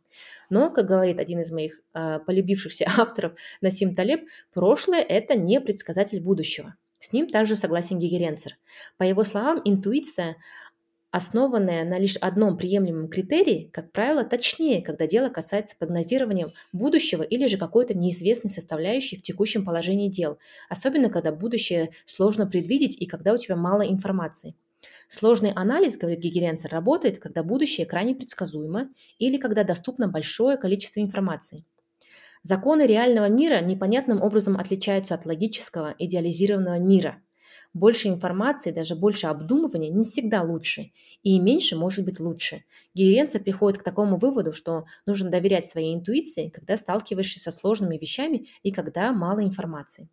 Но, 0.50 0.70
как 0.70 0.86
говорит 0.86 1.20
один 1.20 1.40
из 1.40 1.50
моих 1.50 1.80
э, 1.94 2.18
полюбившихся 2.26 2.86
авторов 2.98 3.32
Насим 3.60 3.94
Талеб, 3.94 4.28
прошлое– 4.52 5.00
это 5.08 5.36
не 5.36 5.60
предсказатель 5.60 6.20
будущего. 6.20 6.74
С 7.00 7.12
ним 7.12 7.30
также 7.30 7.54
согласен 7.54 7.98
Гигеренцер. 7.98 8.56
По 8.96 9.04
его 9.04 9.22
словам, 9.22 9.60
интуиция 9.64 10.36
основанная 11.18 11.84
на 11.84 11.98
лишь 11.98 12.16
одном 12.16 12.56
приемлемом 12.56 13.08
критерии, 13.08 13.68
как 13.72 13.92
правило, 13.92 14.24
точнее, 14.24 14.82
когда 14.82 15.06
дело 15.06 15.28
касается 15.28 15.76
прогнозирования 15.76 16.52
будущего 16.72 17.22
или 17.22 17.46
же 17.48 17.58
какой-то 17.58 17.92
неизвестной 17.92 18.50
составляющей 18.50 19.16
в 19.16 19.22
текущем 19.22 19.64
положении 19.64 20.08
дел, 20.08 20.38
особенно 20.70 21.10
когда 21.10 21.32
будущее 21.32 21.90
сложно 22.06 22.46
предвидеть 22.46 22.96
и 23.00 23.06
когда 23.06 23.34
у 23.34 23.36
тебя 23.36 23.56
мало 23.56 23.82
информации. 23.82 24.54
Сложный 25.08 25.50
анализ, 25.52 25.98
говорит 25.98 26.20
Гигеренцер, 26.20 26.70
работает, 26.70 27.18
когда 27.18 27.42
будущее 27.42 27.86
крайне 27.86 28.14
предсказуемо 28.14 28.88
или 29.18 29.36
когда 29.36 29.64
доступно 29.64 30.08
большое 30.08 30.56
количество 30.56 31.00
информации. 31.00 31.64
Законы 32.42 32.86
реального 32.86 33.28
мира 33.28 33.60
непонятным 33.60 34.22
образом 34.22 34.56
отличаются 34.56 35.14
от 35.14 35.26
логического, 35.26 35.94
идеализированного 35.98 36.78
мира– 36.78 37.20
больше 37.74 38.08
информации, 38.08 38.70
даже 38.70 38.94
больше 38.96 39.26
обдумывания 39.26 39.90
не 39.90 40.04
всегда 40.04 40.42
лучше, 40.42 40.92
и 41.22 41.38
меньше 41.38 41.76
может 41.76 42.04
быть 42.04 42.20
лучше. 42.20 42.64
Гейренца 42.94 43.38
приходит 43.38 43.78
к 43.78 43.84
такому 43.84 44.16
выводу, 44.16 44.52
что 44.52 44.84
нужно 45.06 45.30
доверять 45.30 45.64
своей 45.64 45.94
интуиции, 45.94 46.48
когда 46.48 46.76
сталкиваешься 46.76 47.40
со 47.40 47.50
сложными 47.50 47.96
вещами 47.96 48.46
и 48.62 48.72
когда 48.72 49.12
мало 49.12 49.44
информации. 49.44 50.08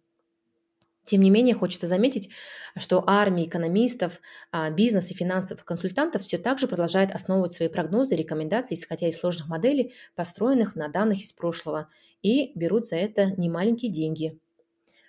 Тем 1.06 1.22
не 1.22 1.30
менее, 1.30 1.54
хочется 1.54 1.86
заметить, 1.86 2.30
что 2.78 3.04
армия 3.06 3.46
экономистов, 3.46 4.20
а, 4.52 4.72
бизнес 4.72 5.12
и 5.12 5.14
финансовых 5.14 5.64
консультантов 5.64 6.24
все 6.24 6.40
так 6.40 6.58
же 6.58 6.68
продолжает 6.68 7.12
основывать 7.12 7.54
свои 7.54 7.70
прогнозы 7.70 8.16
и 8.16 8.18
рекомендации, 8.18 8.74
исходя 8.74 9.08
из 9.08 9.20
сложных 9.20 9.48
моделей, 9.48 9.94
построенных 10.16 10.76
на 10.76 10.88
данных 10.88 11.22
из 11.22 11.32
прошлого, 11.32 11.90
и 12.24 12.52
берут 12.58 12.88
за 12.88 12.96
это 12.96 13.28
немаленькие 13.38 13.92
деньги. 13.92 14.40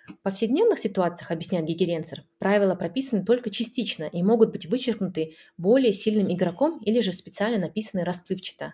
В 0.07 0.23
повседневных 0.23 0.79
ситуациях, 0.79 1.31
объясняет 1.31 1.65
Гигеренцер, 1.65 2.23
правила 2.39 2.75
прописаны 2.75 3.25
только 3.25 3.49
частично 3.49 4.05
и 4.05 4.23
могут 4.23 4.51
быть 4.51 4.65
вычеркнуты 4.65 5.35
более 5.57 5.91
сильным 5.91 6.33
игроком 6.33 6.79
или 6.79 7.01
же 7.01 7.11
специально 7.11 7.57
написаны 7.57 8.03
расплывчато. 8.03 8.73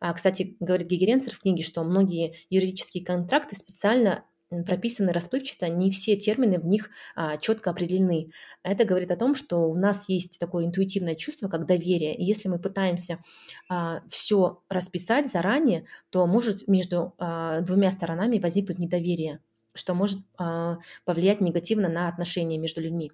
А, 0.00 0.12
кстати, 0.14 0.56
говорит 0.60 0.88
Гигеренцер 0.88 1.34
в 1.34 1.40
книге, 1.40 1.62
что 1.62 1.84
многие 1.84 2.34
юридические 2.48 3.04
контракты 3.04 3.54
специально 3.54 4.24
прописаны 4.66 5.12
расплывчато, 5.12 5.68
не 5.68 5.90
все 5.90 6.16
термины 6.16 6.58
в 6.58 6.66
них 6.66 6.90
а, 7.14 7.38
четко 7.38 7.70
определены. 7.70 8.30
Это 8.62 8.84
говорит 8.84 9.10
о 9.10 9.16
том, 9.16 9.34
что 9.34 9.70
у 9.70 9.74
нас 9.74 10.08
есть 10.08 10.38
такое 10.38 10.66
интуитивное 10.66 11.14
чувство, 11.14 11.48
как 11.48 11.66
доверие. 11.66 12.14
И 12.16 12.24
если 12.24 12.48
мы 12.48 12.58
пытаемся 12.58 13.22
а, 13.68 14.02
все 14.08 14.62
расписать 14.68 15.30
заранее, 15.30 15.86
то 16.10 16.26
может 16.26 16.68
между 16.68 17.14
а, 17.18 17.60
двумя 17.60 17.90
сторонами 17.90 18.38
возникнуть 18.38 18.78
недоверие 18.78 19.40
что 19.74 19.94
может 19.94 20.18
э, 20.38 20.76
повлиять 21.04 21.40
негативно 21.40 21.88
на 21.88 22.08
отношения 22.08 22.58
между 22.58 22.80
людьми. 22.80 23.12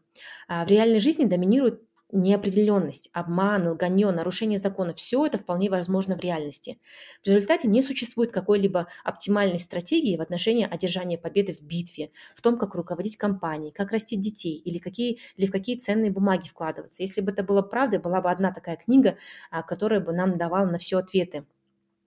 А 0.49 0.65
в 0.65 0.69
реальной 0.69 1.01
жизни 1.01 1.25
доминирует 1.25 1.83
неопределенность, 2.11 3.11
обман, 3.13 3.69
лганье, 3.69 4.11
нарушение 4.11 4.59
закона. 4.59 4.95
Все 4.95 5.27
это 5.27 5.39
вполне 5.39 5.69
возможно 5.69 6.17
в 6.17 6.21
реальности. 6.21 6.79
В 7.23 7.27
результате 7.27 7.69
не 7.69 7.83
существует 7.83 8.33
какой-либо 8.33 8.89
оптимальной 9.05 9.59
стратегии 9.59 10.17
в 10.17 10.23
отношении 10.23 10.67
одержания 10.69 11.19
победы 11.19 11.55
в 11.55 11.63
битве, 11.63 12.11
в 12.35 12.41
том, 12.41 12.59
как 12.59 12.75
руководить 12.75 13.17
компанией, 13.17 13.73
как 13.73 13.93
растить 13.93 14.21
детей 14.21 14.57
или, 14.57 14.79
какие, 14.79 15.19
или 15.37 15.47
в 15.47 15.51
какие 15.51 15.77
ценные 15.77 16.11
бумаги 16.11 16.49
вкладываться. 16.49 17.03
Если 17.03 17.21
бы 17.21 17.33
это 17.33 17.43
было 17.43 17.63
правдой, 17.63 17.99
была 17.99 18.21
бы 18.23 18.31
одна 18.31 18.53
такая 18.53 18.77
книга, 18.77 19.19
а, 19.51 19.63
которая 19.63 20.01
бы 20.01 20.13
нам 20.13 20.39
давала 20.39 20.67
на 20.67 20.79
все 20.79 20.99
ответы. 20.99 21.45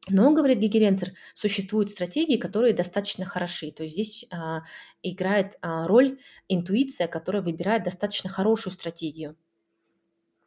Но, 0.10 0.34
говорит 0.34 0.58
Гегеренцер, 0.58 1.14
существуют 1.34 1.90
стратегии, 1.90 2.38
которые 2.38 2.74
достаточно 2.74 3.24
хороши. 3.24 3.72
То 3.72 3.84
есть 3.84 3.94
здесь 3.94 4.26
а, 4.32 4.62
играет 5.04 5.58
а, 5.62 5.88
роль 5.88 6.18
интуиция, 6.48 7.08
которая 7.08 7.44
выбирает 7.44 7.84
достаточно 7.84 8.30
хорошую 8.30 8.74
стратегию. 8.74 9.36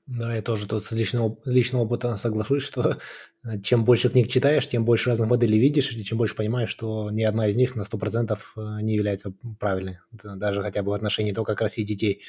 Да, 0.07 0.35
я 0.35 0.43
тоже 0.43 0.67
тут 0.67 0.85
с 0.85 0.93
личного, 0.93 1.39
личного 1.47 1.85
опыта 1.85 2.15
соглашусь, 2.17 2.63
что 2.63 2.99
э, 3.43 3.61
чем 3.63 3.87
больше 3.87 4.11
книг 4.11 4.29
читаешь, 4.29 4.69
тем 4.69 4.85
больше 4.85 5.09
разных 5.09 5.31
моделей 5.31 5.59
видишь, 5.59 5.93
и 5.93 6.05
чем 6.05 6.19
больше 6.19 6.35
понимаешь, 6.35 6.69
что 6.69 7.11
ни 7.11 7.23
одна 7.23 7.49
из 7.49 7.57
них 7.57 7.75
на 7.75 7.83
100% 7.83 8.37
э, 8.37 8.83
не 8.83 8.97
является 8.97 9.33
правильной. 9.59 10.01
Даже 10.13 10.63
хотя 10.63 10.83
бы 10.83 10.91
в 10.91 10.95
отношении 10.95 11.33
того, 11.33 11.47
как 11.47 11.63
растить 11.63 11.87
детей. 11.87 12.21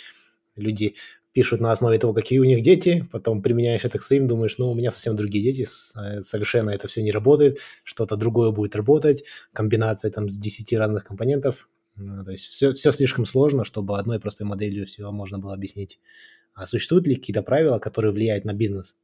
Люди 0.56 0.96
пишут 1.36 1.60
на 1.60 1.74
основе 1.74 2.00
того, 2.00 2.13
какие 2.13 2.39
у 2.39 2.45
них 2.45 2.62
дети, 2.62 3.08
потом 3.12 3.41
применяешь 3.41 3.84
это 3.84 4.00
к 4.00 4.04
своим, 4.04 4.26
думаешь, 4.26 4.58
ну, 4.58 4.71
у 4.71 4.74
меня 4.74 4.89
совсем 4.89 5.17
другие 5.17 5.43
дети, 5.43 5.67
э, 5.98 6.21
совершенно 6.21 6.69
это 6.69 6.88
все 6.88 7.04
не 7.04 7.12
работает, 7.12 7.60
что-то 7.84 8.15
другое 8.15 8.52
будет 8.52 8.74
работать, 8.74 9.26
комбинация 9.52 10.12
там 10.12 10.30
с 10.30 10.38
10 10.38 10.74
разных 10.78 11.04
компонентов, 11.04 11.67
ну, 11.98 12.24
то 12.24 12.32
есть 12.32 12.45
все, 12.45 12.71
все 12.71 12.91
слишком 12.93 13.26
сложно, 13.26 13.65
чтобы 13.65 13.98
одной 13.98 14.21
простой 14.21 14.48
моделью 14.48 14.86
все 14.86 15.12
можно 15.12 15.38
было 15.38 15.54
объяснить. 15.54 16.00
А 16.54 16.65
существуют 16.65 17.06
ли 17.06 17.15
какие-то 17.15 17.43
правила, 17.43 17.80
которые 17.80 18.13
влияют 18.13 18.45
на 18.45 18.54
бизнес? 18.54 18.95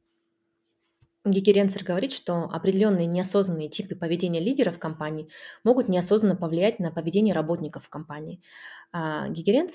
Гигеренцер 1.24 1.84
говорит, 1.84 2.10
что 2.10 2.50
определенные 2.50 3.06
неосознанные 3.06 3.68
типы 3.68 3.94
поведения 3.94 4.40
лидеров 4.40 4.80
компании 4.80 5.28
могут 5.62 5.88
неосознанно 5.88 6.34
повлиять 6.34 6.80
на 6.80 6.90
поведение 6.90 7.32
работников 7.32 7.84
в 7.84 7.88
компании. 7.88 8.40
А 8.90 9.28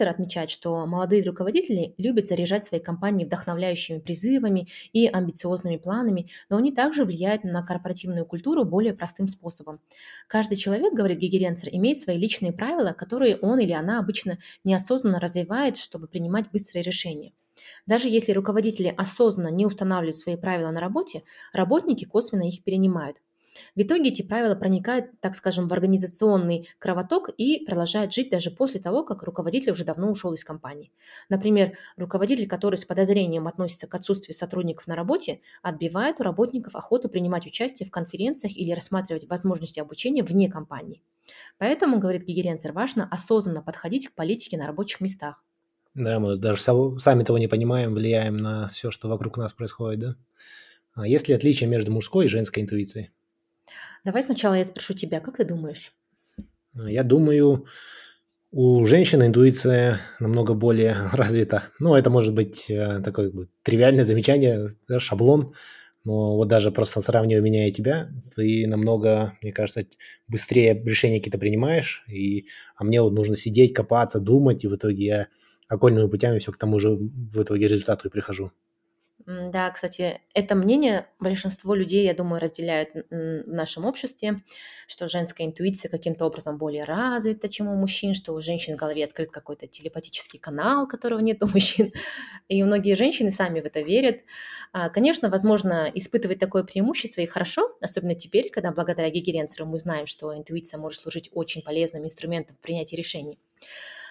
отмечает, 0.09 0.49
что 0.49 0.85
молодые 0.85 1.23
руководители 1.23 1.95
любят 1.97 2.27
заряжать 2.27 2.65
свои 2.65 2.81
компании 2.81 3.23
вдохновляющими 3.23 3.99
призывами 3.99 4.67
и 4.91 5.07
амбициозными 5.07 5.77
планами, 5.77 6.29
но 6.49 6.57
они 6.57 6.73
также 6.73 7.05
влияют 7.05 7.45
на 7.45 7.65
корпоративную 7.65 8.25
культуру 8.25 8.65
более 8.65 8.93
простым 8.93 9.29
способом. 9.29 9.79
Каждый 10.27 10.57
человек, 10.57 10.93
говорит 10.93 11.19
Гигеренцер, 11.19 11.69
имеет 11.71 11.97
свои 11.97 12.17
личные 12.17 12.51
правила, 12.51 12.91
которые 12.91 13.37
он 13.37 13.59
или 13.59 13.71
она 13.71 13.99
обычно 13.99 14.37
неосознанно 14.65 15.21
развивает, 15.21 15.77
чтобы 15.77 16.07
принимать 16.07 16.51
быстрые 16.51 16.83
решения. 16.83 17.31
Даже 17.85 18.09
если 18.09 18.31
руководители 18.31 18.93
осознанно 18.95 19.49
не 19.49 19.65
устанавливают 19.65 20.17
свои 20.17 20.37
правила 20.37 20.71
на 20.71 20.79
работе, 20.79 21.23
работники 21.53 22.05
косвенно 22.05 22.47
их 22.47 22.63
перенимают. 22.63 23.17
В 23.75 23.81
итоге 23.81 24.09
эти 24.09 24.21
правила 24.21 24.55
проникают, 24.55 25.19
так 25.19 25.35
скажем, 25.35 25.67
в 25.67 25.73
организационный 25.73 26.69
кровоток 26.79 27.29
и 27.37 27.65
продолжают 27.65 28.13
жить 28.13 28.29
даже 28.29 28.51
после 28.51 28.79
того, 28.79 29.03
как 29.03 29.23
руководитель 29.23 29.71
уже 29.71 29.83
давно 29.83 30.11
ушел 30.11 30.33
из 30.33 30.43
компании. 30.43 30.91
Например, 31.29 31.75
руководитель, 31.95 32.47
который 32.47 32.75
с 32.75 32.85
подозрением 32.85 33.47
относится 33.47 33.87
к 33.87 33.95
отсутствию 33.95 34.35
сотрудников 34.35 34.87
на 34.87 34.95
работе, 34.95 35.41
отбивает 35.61 36.19
у 36.19 36.23
работников 36.23 36.75
охоту 36.75 37.09
принимать 37.09 37.47
участие 37.47 37.87
в 37.87 37.91
конференциях 37.91 38.55
или 38.55 38.71
рассматривать 38.71 39.27
возможности 39.27 39.79
обучения 39.79 40.23
вне 40.23 40.49
компании. 40.49 41.01
Поэтому, 41.57 41.99
говорит 41.99 42.23
Гигеренцер, 42.25 42.73
важно 42.73 43.07
осознанно 43.09 43.61
подходить 43.63 44.09
к 44.09 44.15
политике 44.15 44.57
на 44.57 44.67
рабочих 44.67 45.01
местах. 45.01 45.43
Да, 45.97 46.19
мы 46.19 46.35
даже 46.35 46.61
сами 46.99 47.23
того 47.23 47.39
не 47.39 47.47
понимаем, 47.47 47.95
влияем 47.95 48.37
на 48.37 48.67
все, 48.67 48.91
что 48.91 49.09
вокруг 49.09 49.35
нас 49.37 49.51
происходит, 49.51 49.99
да? 49.99 50.15
А 50.93 51.07
есть 51.07 51.27
ли 51.27 51.33
отличия 51.33 51.67
между 51.67 51.91
мужской 51.91 52.25
и 52.25 52.29
женской 52.29 52.61
интуицией? 52.61 53.09
Давай 54.05 54.21
сначала 54.21 54.53
я 54.53 54.63
спрошу 54.63 54.93
тебя, 54.93 55.19
как 55.19 55.37
ты 55.37 55.43
думаешь? 55.43 55.95
Я 56.75 57.03
думаю, 57.03 57.65
у 58.51 58.85
женщины 58.85 59.25
интуиция 59.25 59.99
намного 60.19 60.53
более 60.53 60.95
развита. 61.13 61.63
Ну, 61.79 61.95
это 61.95 62.11
может 62.11 62.35
быть 62.35 62.69
э, 62.69 63.01
такое 63.03 63.31
как 63.31 63.35
бы, 63.35 63.49
тривиальное 63.63 64.05
замечание, 64.05 64.67
да, 64.87 64.99
шаблон, 64.99 65.55
но 66.03 66.35
вот 66.35 66.47
даже 66.47 66.71
просто 66.71 67.01
сравнивая 67.01 67.41
меня 67.41 67.67
и 67.67 67.71
тебя, 67.71 68.11
ты 68.35 68.67
намного, 68.67 69.35
мне 69.41 69.51
кажется, 69.51 69.81
быстрее 70.27 70.79
решения 70.85 71.17
какие-то 71.17 71.39
принимаешь, 71.39 72.05
и, 72.07 72.45
а 72.75 72.83
мне 72.83 73.01
вот 73.01 73.13
нужно 73.13 73.35
сидеть, 73.35 73.73
копаться, 73.73 74.19
думать, 74.19 74.63
и 74.63 74.67
в 74.67 74.75
итоге 74.75 75.05
я 75.05 75.27
окольными 75.67 76.09
путями 76.09 76.39
все 76.39 76.51
к 76.51 76.57
тому 76.57 76.79
же 76.79 76.89
в 76.91 77.41
итоге 77.41 77.67
результату 77.67 78.07
и 78.07 78.11
прихожу. 78.11 78.51
Да, 79.27 79.69
кстати, 79.71 80.21
это 80.33 80.55
мнение 80.55 81.05
большинство 81.19 81.75
людей, 81.75 82.05
я 82.05 82.13
думаю, 82.13 82.39
разделяют 82.39 82.91
в 82.93 83.43
нашем 83.45 83.83
обществе, 83.83 84.41
что 84.87 85.09
женская 85.09 85.45
интуиция 85.45 85.89
каким-то 85.89 86.25
образом 86.25 86.57
более 86.57 86.85
развита, 86.85 87.49
чем 87.49 87.67
у 87.67 87.75
мужчин, 87.75 88.13
что 88.13 88.31
у 88.31 88.37
женщин 88.37 88.75
в 88.75 88.77
голове 88.77 89.03
открыт 89.03 89.29
какой-то 89.29 89.67
телепатический 89.67 90.39
канал, 90.39 90.87
которого 90.87 91.19
нет 91.19 91.43
у 91.43 91.47
мужчин. 91.47 91.91
И 92.47 92.63
многие 92.63 92.95
женщины 92.95 93.29
сами 93.29 93.59
в 93.59 93.65
это 93.65 93.81
верят. 93.81 94.21
А, 94.71 94.87
конечно, 94.87 95.29
возможно, 95.29 95.91
испытывать 95.93 96.39
такое 96.39 96.63
преимущество 96.63 97.19
и 97.19 97.25
хорошо, 97.25 97.75
особенно 97.81 98.15
теперь, 98.15 98.49
когда 98.49 98.71
благодаря 98.71 99.09
Гегеренцеру 99.09 99.65
мы 99.65 99.77
знаем, 99.77 100.07
что 100.07 100.33
интуиция 100.37 100.79
может 100.79 101.01
служить 101.01 101.29
очень 101.33 101.63
полезным 101.63 102.05
инструментом 102.05 102.55
в 102.55 102.61
принятии 102.61 102.95
решений. 102.95 103.39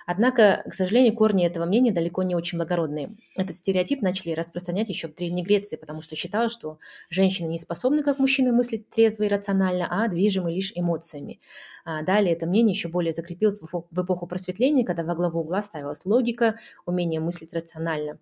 Однако, 0.07 0.63
к 0.69 0.73
сожалению, 0.73 1.15
корни 1.15 1.45
этого 1.45 1.65
мнения 1.65 1.91
далеко 1.91 2.23
не 2.23 2.37
очень 2.37 2.59
благородные. 2.59 3.17
Этот 3.35 3.57
стереотип 3.57 4.03
начали 4.03 4.33
распространять 4.33 4.89
еще 4.89 5.09
в 5.09 5.15
Древней 5.15 5.43
Греции, 5.43 5.77
потому 5.77 6.01
что 6.01 6.15
считалось, 6.15 6.53
что 6.53 6.79
женщины 7.11 7.49
не 7.49 7.59
способны, 7.59 8.05
как 8.05 8.21
мужчины, 8.21 8.53
мыслить 8.53 8.89
трезво 8.89 9.25
и 9.25 9.29
рационально, 9.29 9.89
а 9.91 10.07
движимы 10.09 10.53
лишь 10.53 10.73
эмоциями. 10.77 11.41
А 11.85 12.03
далее 12.03 12.35
это 12.35 12.47
мнение 12.47 12.73
еще 12.73 12.89
более 12.89 13.13
закрепилось 13.13 13.61
в 13.61 14.03
эпоху 14.03 14.27
просветления, 14.29 14.85
когда 14.85 15.03
во 15.03 15.17
главу 15.17 15.41
угла 15.41 15.61
ставилась 15.61 16.05
логика, 16.07 16.57
умение 16.87 17.21
мыслить 17.21 17.53
рационально. 17.53 18.19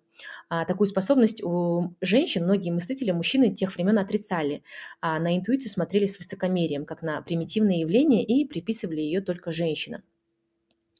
А 0.49 0.65
такую 0.65 0.87
способность 0.87 1.43
у 1.43 1.93
женщин 2.01 2.45
многие 2.45 2.71
мыслители 2.71 3.11
мужчины 3.11 3.53
тех 3.53 3.75
времен 3.75 3.99
отрицали, 3.99 4.63
а 5.01 5.19
на 5.19 5.37
интуицию 5.37 5.69
смотрели 5.69 6.07
с 6.07 6.17
высокомерием, 6.17 6.85
как 6.85 7.03
на 7.03 7.21
примитивное 7.21 7.77
явление, 7.77 8.23
и 8.23 8.45
приписывали 8.47 9.01
ее 9.01 9.21
только 9.21 9.51
женщинам. 9.51 10.01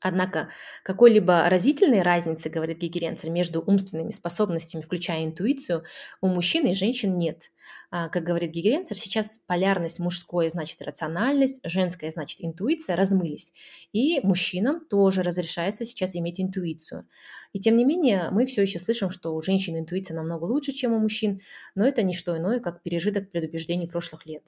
Однако 0.08 0.49
какой-либо 0.84 1.49
разительной 1.49 2.03
разницы, 2.03 2.47
говорит 2.47 2.78
Гегеренцер, 2.78 3.32
между 3.32 3.60
умственными 3.60 4.12
способностями, 4.12 4.84
включая 4.84 5.26
интуицию, 5.26 5.84
у 6.22 6.28
мужчин 6.28 6.68
и 6.68 6.76
женщин 6.76 7.18
нет. 7.18 7.51
А, 7.89 8.08
как 8.10 8.22
говорит 8.22 8.51
Гегеренцер, 8.51 8.95
сейчас 8.95 9.39
полярность 9.47 9.99
мужское 9.99 10.47
значит 10.49 10.80
рациональность, 10.84 11.60
женское 11.64 12.12
значит 12.12 12.38
интуиция 12.41 12.95
размылись. 12.95 13.51
И 13.93 14.20
мужчинам 14.22 14.86
тоже 14.86 15.24
разрешается 15.24 15.86
сейчас 15.86 16.16
иметь 16.16 16.39
интуицию. 16.39 17.08
И 17.53 17.60
тем 17.60 17.76
не 17.76 17.84
менее, 17.84 18.30
мы 18.30 18.45
все 18.45 18.62
еще 18.62 18.78
слышим, 18.78 19.10
что 19.10 19.34
у 19.34 19.41
женщин 19.41 19.76
интуиция 19.76 20.16
намного 20.16 20.43
лучше, 20.43 20.72
чем 20.72 20.93
у 20.93 20.99
мужчин, 20.99 21.41
но 21.74 21.84
это 21.84 22.03
не 22.03 22.14
что 22.14 22.38
иное, 22.38 22.60
как 22.60 22.84
пережиток 22.84 23.32
предубеждений 23.32 23.88
прошлых 23.88 24.28
лет. 24.28 24.43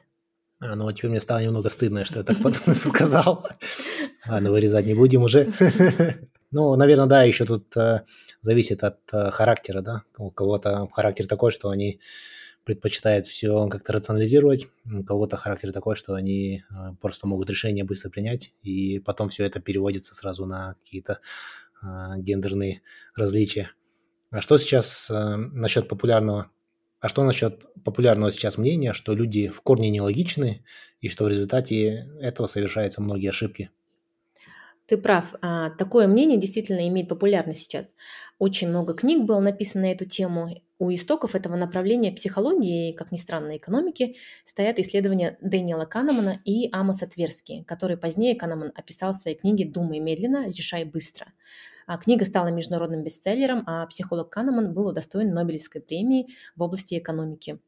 А, 0.60 0.76
ну, 0.76 0.92
теперь 0.92 1.12
мне 1.12 1.20
стало 1.20 1.44
немного 1.44 1.70
стыдно, 1.70 2.04
что 2.04 2.20
я 2.20 2.24
так 2.24 2.38
сказал. 2.76 3.46
Ладно, 4.28 4.52
вырезать 4.52 4.86
не 4.86 4.96
будем 4.96 5.24
уже. 5.24 5.52
Ну, 6.50 6.74
наверное, 6.78 7.08
да, 7.08 7.24
еще 7.24 7.44
тут 7.44 7.76
э, 7.76 8.04
зависит 8.40 8.82
от 8.82 9.00
э, 9.12 9.32
характера, 9.32 9.82
да. 9.82 10.04
У 10.18 10.32
кого-то 10.32 10.88
характер 10.94 11.28
такой, 11.28 11.52
что 11.52 11.70
они 11.70 12.00
предпочитают 12.64 13.26
все 13.26 13.68
как-то 13.68 13.92
рационализировать, 13.92 14.68
у 14.86 15.04
кого-то 15.04 15.36
характер 15.36 15.74
такой, 15.74 15.98
что 15.98 16.14
они 16.14 16.64
э, 16.70 16.74
просто 17.02 17.28
могут 17.28 17.50
решение 17.50 17.84
быстро 17.84 18.10
принять, 18.10 18.54
и 18.62 19.00
потом 19.00 19.28
все 19.28 19.44
это 19.44 19.60
переводится 19.60 20.16
сразу 20.16 20.46
на 20.46 20.76
какие-то 20.76 21.20
гендерные 22.18 22.82
различия. 23.14 23.72
А 24.32 24.40
что 24.40 24.58
сейчас 24.58 25.10
насчет 25.12 25.90
популярного 25.90 26.50
а 27.00 27.10
что 27.10 27.24
насчет 27.24 27.66
популярного 27.84 28.32
сейчас 28.32 28.58
мнения, 28.58 28.94
что 28.94 29.14
люди 29.14 29.48
в 29.48 29.62
корне 29.62 29.90
нелогичны 29.90 30.64
и 31.00 31.10
что 31.10 31.26
в 31.26 31.28
результате 31.28 32.10
этого 32.20 32.48
совершаются 32.48 33.02
многие 33.02 33.30
ошибки? 33.30 33.70
Ты 34.88 34.98
прав. 34.98 35.36
А, 35.42 35.70
такое 35.72 36.08
мнение 36.08 36.38
действительно 36.40 36.88
имеет 36.88 37.10
популярность 37.10 37.64
сейчас. 37.64 37.88
Очень 38.40 38.70
много 38.70 38.94
книг 38.94 39.26
было 39.26 39.42
написано 39.42 39.84
на 39.84 39.92
эту 39.92 40.06
тему. 40.06 40.50
У 40.80 40.94
истоков 40.94 41.36
этого 41.36 41.56
направления 41.56 42.12
психологии 42.12 42.92
и, 42.92 42.94
как 42.94 43.12
ни 43.12 43.18
странно, 43.18 43.58
экономики 43.58 44.16
стоят 44.44 44.80
исследования 44.80 45.38
Дэниела 45.42 45.86
Канемана 45.86 46.40
и 46.46 46.70
Амоса 46.72 47.08
Тверски, 47.08 47.64
которые 47.64 47.98
позднее 47.98 48.36
Канеман 48.36 48.72
описал 48.76 49.14
в 49.14 49.18
своей 49.18 49.38
книге 49.38 49.66
«Думай 49.66 50.00
медленно, 50.00 50.48
решай 50.48 50.86
быстро». 50.86 51.34
А 51.88 51.98
книга 51.98 52.26
стала 52.26 52.50
международным 52.50 53.02
бестселлером, 53.02 53.64
а 53.66 53.88
психолог 53.88 54.30
Канеман 54.30 54.74
был 54.74 54.88
удостоен 54.88 55.34
Нобелевской 55.34 55.82
премии 55.82 56.28
в 56.58 56.62
области 56.62 57.00
экономики. 57.00 57.60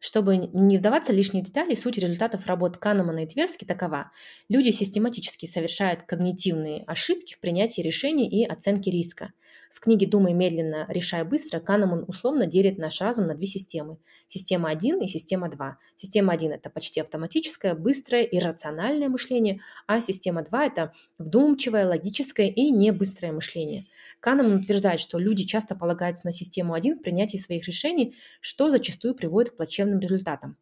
Чтобы 0.00 0.36
не 0.36 0.78
вдаваться 0.78 1.12
в 1.12 1.16
лишние 1.16 1.44
детали, 1.44 1.74
суть 1.74 1.98
результатов 1.98 2.46
работ 2.46 2.78
Канемана 2.78 3.22
и 3.22 3.26
Тверски 3.26 3.64
такова. 3.64 4.10
Люди 4.48 4.70
систематически 4.70 5.46
совершают 5.46 6.02
когнитивные 6.02 6.82
ошибки 6.88 7.34
в 7.34 7.40
принятии 7.40 7.82
решений 7.82 8.28
и 8.28 8.44
оценке 8.44 8.90
риска. 8.90 9.32
В 9.72 9.80
книге 9.80 10.06
«Думай 10.06 10.34
медленно, 10.34 10.84
решай 10.90 11.24
быстро» 11.24 11.58
Канеман 11.58 12.04
условно 12.06 12.46
делит 12.46 12.76
наш 12.76 13.00
разум 13.00 13.26
на 13.26 13.34
две 13.34 13.46
системы. 13.46 13.96
Система 14.26 14.68
1 14.68 15.00
и 15.00 15.08
система 15.08 15.48
2. 15.48 15.78
Система 15.96 16.34
1– 16.34 16.52
это 16.52 16.68
почти 16.68 17.00
автоматическое, 17.00 17.74
быстрое 17.74 18.22
и 18.24 18.38
рациональное 18.38 19.08
мышление, 19.08 19.60
а 19.86 20.00
система 20.00 20.42
2– 20.42 20.66
это 20.66 20.92
вдумчивое, 21.16 21.86
логическое 21.86 22.48
и 22.48 22.70
небыстрое 22.70 23.32
мышление. 23.32 23.86
Канеман 24.20 24.56
утверждает, 24.56 25.00
что 25.00 25.18
люди 25.18 25.44
часто 25.44 25.74
полагаются 25.74 26.26
на 26.26 26.32
систему 26.32 26.74
1 26.74 26.98
в 26.98 27.02
принятии 27.02 27.38
своих 27.38 27.66
решений, 27.66 28.14
что 28.42 28.68
зачастую 28.68 29.14
приводит 29.14 29.52
к 29.52 29.56
плачевным 29.56 30.00
результатам. 30.00 30.58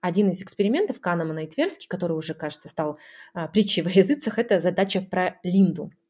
Один 0.00 0.30
из 0.30 0.40
экспериментов 0.40 1.00
Канемана 1.00 1.40
и 1.40 1.48
Тверски, 1.48 1.88
который 1.88 2.16
уже, 2.16 2.34
кажется, 2.34 2.68
стал 2.68 2.96
а, 3.34 3.48
притчей 3.48 3.82
во 3.82 3.90
языцах, 3.90 4.38
это 4.38 4.60
задача 4.60 5.00
про 5.00 5.40
Линду– 5.42 5.90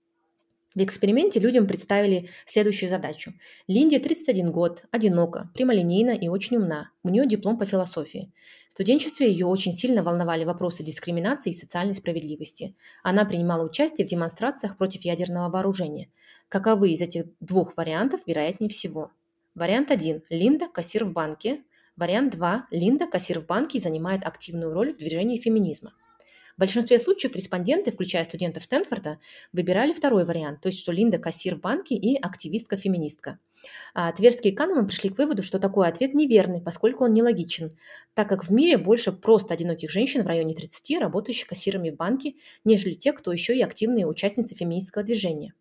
в 0.74 0.82
эксперименте 0.82 1.38
людям 1.38 1.66
представили 1.66 2.30
следующую 2.46 2.88
задачу. 2.88 3.34
Линде 3.68 3.98
31 3.98 4.50
год, 4.50 4.84
одинока, 4.90 5.50
прямолинейна 5.54 6.12
и 6.12 6.28
очень 6.28 6.56
умна. 6.56 6.90
У 7.02 7.10
нее 7.10 7.26
диплом 7.26 7.58
по 7.58 7.66
философии. 7.66 8.32
В 8.68 8.72
студенчестве 8.72 9.30
ее 9.30 9.44
очень 9.44 9.74
сильно 9.74 10.02
волновали 10.02 10.44
вопросы 10.44 10.82
дискриминации 10.82 11.50
и 11.50 11.54
социальной 11.54 11.94
справедливости. 11.94 12.74
Она 13.02 13.26
принимала 13.26 13.66
участие 13.66 14.06
в 14.06 14.10
демонстрациях 14.10 14.78
против 14.78 15.02
ядерного 15.02 15.50
вооружения. 15.50 16.08
Каковы 16.48 16.92
из 16.92 17.02
этих 17.02 17.26
двух 17.40 17.76
вариантов 17.76 18.22
вероятнее 18.26 18.70
всего? 18.70 19.10
Вариант 19.54 19.90
1. 19.90 20.22
Линда– 20.30 20.68
кассир 20.72 21.04
в 21.04 21.12
банке. 21.12 21.62
Вариант 21.96 22.34
2. 22.34 22.68
Линда– 22.70 23.06
кассир 23.10 23.40
в 23.40 23.46
банке 23.46 23.76
и 23.76 23.80
занимает 23.80 24.24
активную 24.24 24.72
роль 24.72 24.92
в 24.92 24.96
движении 24.96 25.36
феминизма. 25.36 25.92
В 26.56 26.60
большинстве 26.60 26.98
случаев 26.98 27.34
респонденты, 27.34 27.90
включая 27.90 28.24
студентов 28.24 28.62
Стэнфорда, 28.64 29.18
выбирали 29.52 29.92
второй 29.92 30.24
вариант, 30.24 30.60
то 30.60 30.68
есть 30.68 30.78
что 30.78 30.92
Линда 30.92 31.18
кассир 31.18 31.56
в 31.56 31.60
банке 31.60 31.94
и 31.94 32.16
активистка-феминистка. 32.16 33.38
А 33.94 34.12
Тверские 34.12 34.54
канемы 34.54 34.86
пришли 34.86 35.10
к 35.10 35.18
выводу, 35.18 35.42
что 35.42 35.58
такой 35.58 35.88
ответ 35.88 36.14
неверный, 36.14 36.60
поскольку 36.60 37.04
он 37.04 37.12
нелогичен, 37.12 37.76
так 38.14 38.28
как 38.28 38.44
в 38.44 38.50
мире 38.50 38.76
больше 38.76 39.12
просто 39.12 39.54
одиноких 39.54 39.90
женщин 39.90 40.22
в 40.22 40.26
районе 40.26 40.54
30, 40.54 41.00
работающих 41.00 41.46
кассирами 41.46 41.90
в 41.90 41.96
банке, 41.96 42.34
нежели 42.64 42.94
те, 42.94 43.12
кто 43.12 43.32
еще 43.32 43.56
и 43.56 43.62
активные 43.62 44.06
участницы 44.06 44.54
феминистского 44.54 45.04
движения. 45.04 45.54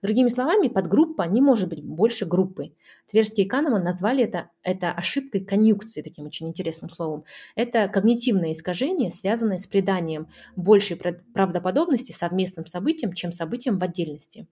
Другими 0.00 0.28
словами, 0.28 0.68
подгруппа 0.68 1.22
не 1.22 1.40
может 1.40 1.68
быть 1.68 1.82
больше 1.82 2.24
группы. 2.24 2.74
Тверские 3.06 3.48
Канеман 3.48 3.82
назвали 3.82 4.22
это, 4.22 4.50
это 4.62 4.92
ошибкой 4.92 5.44
конъюнкции, 5.44 6.02
таким 6.02 6.26
очень 6.26 6.48
интересным 6.48 6.88
словом. 6.88 7.24
Это 7.56 7.88
когнитивное 7.88 8.52
искажение, 8.52 9.10
связанное 9.10 9.58
с 9.58 9.66
приданием 9.66 10.28
большей 10.54 10.96
правдоподобности 10.96 12.12
совместным 12.12 12.66
событиям, 12.66 13.12
чем 13.12 13.32
событиям 13.32 13.78
в 13.78 13.82
отдельности. 13.82 14.46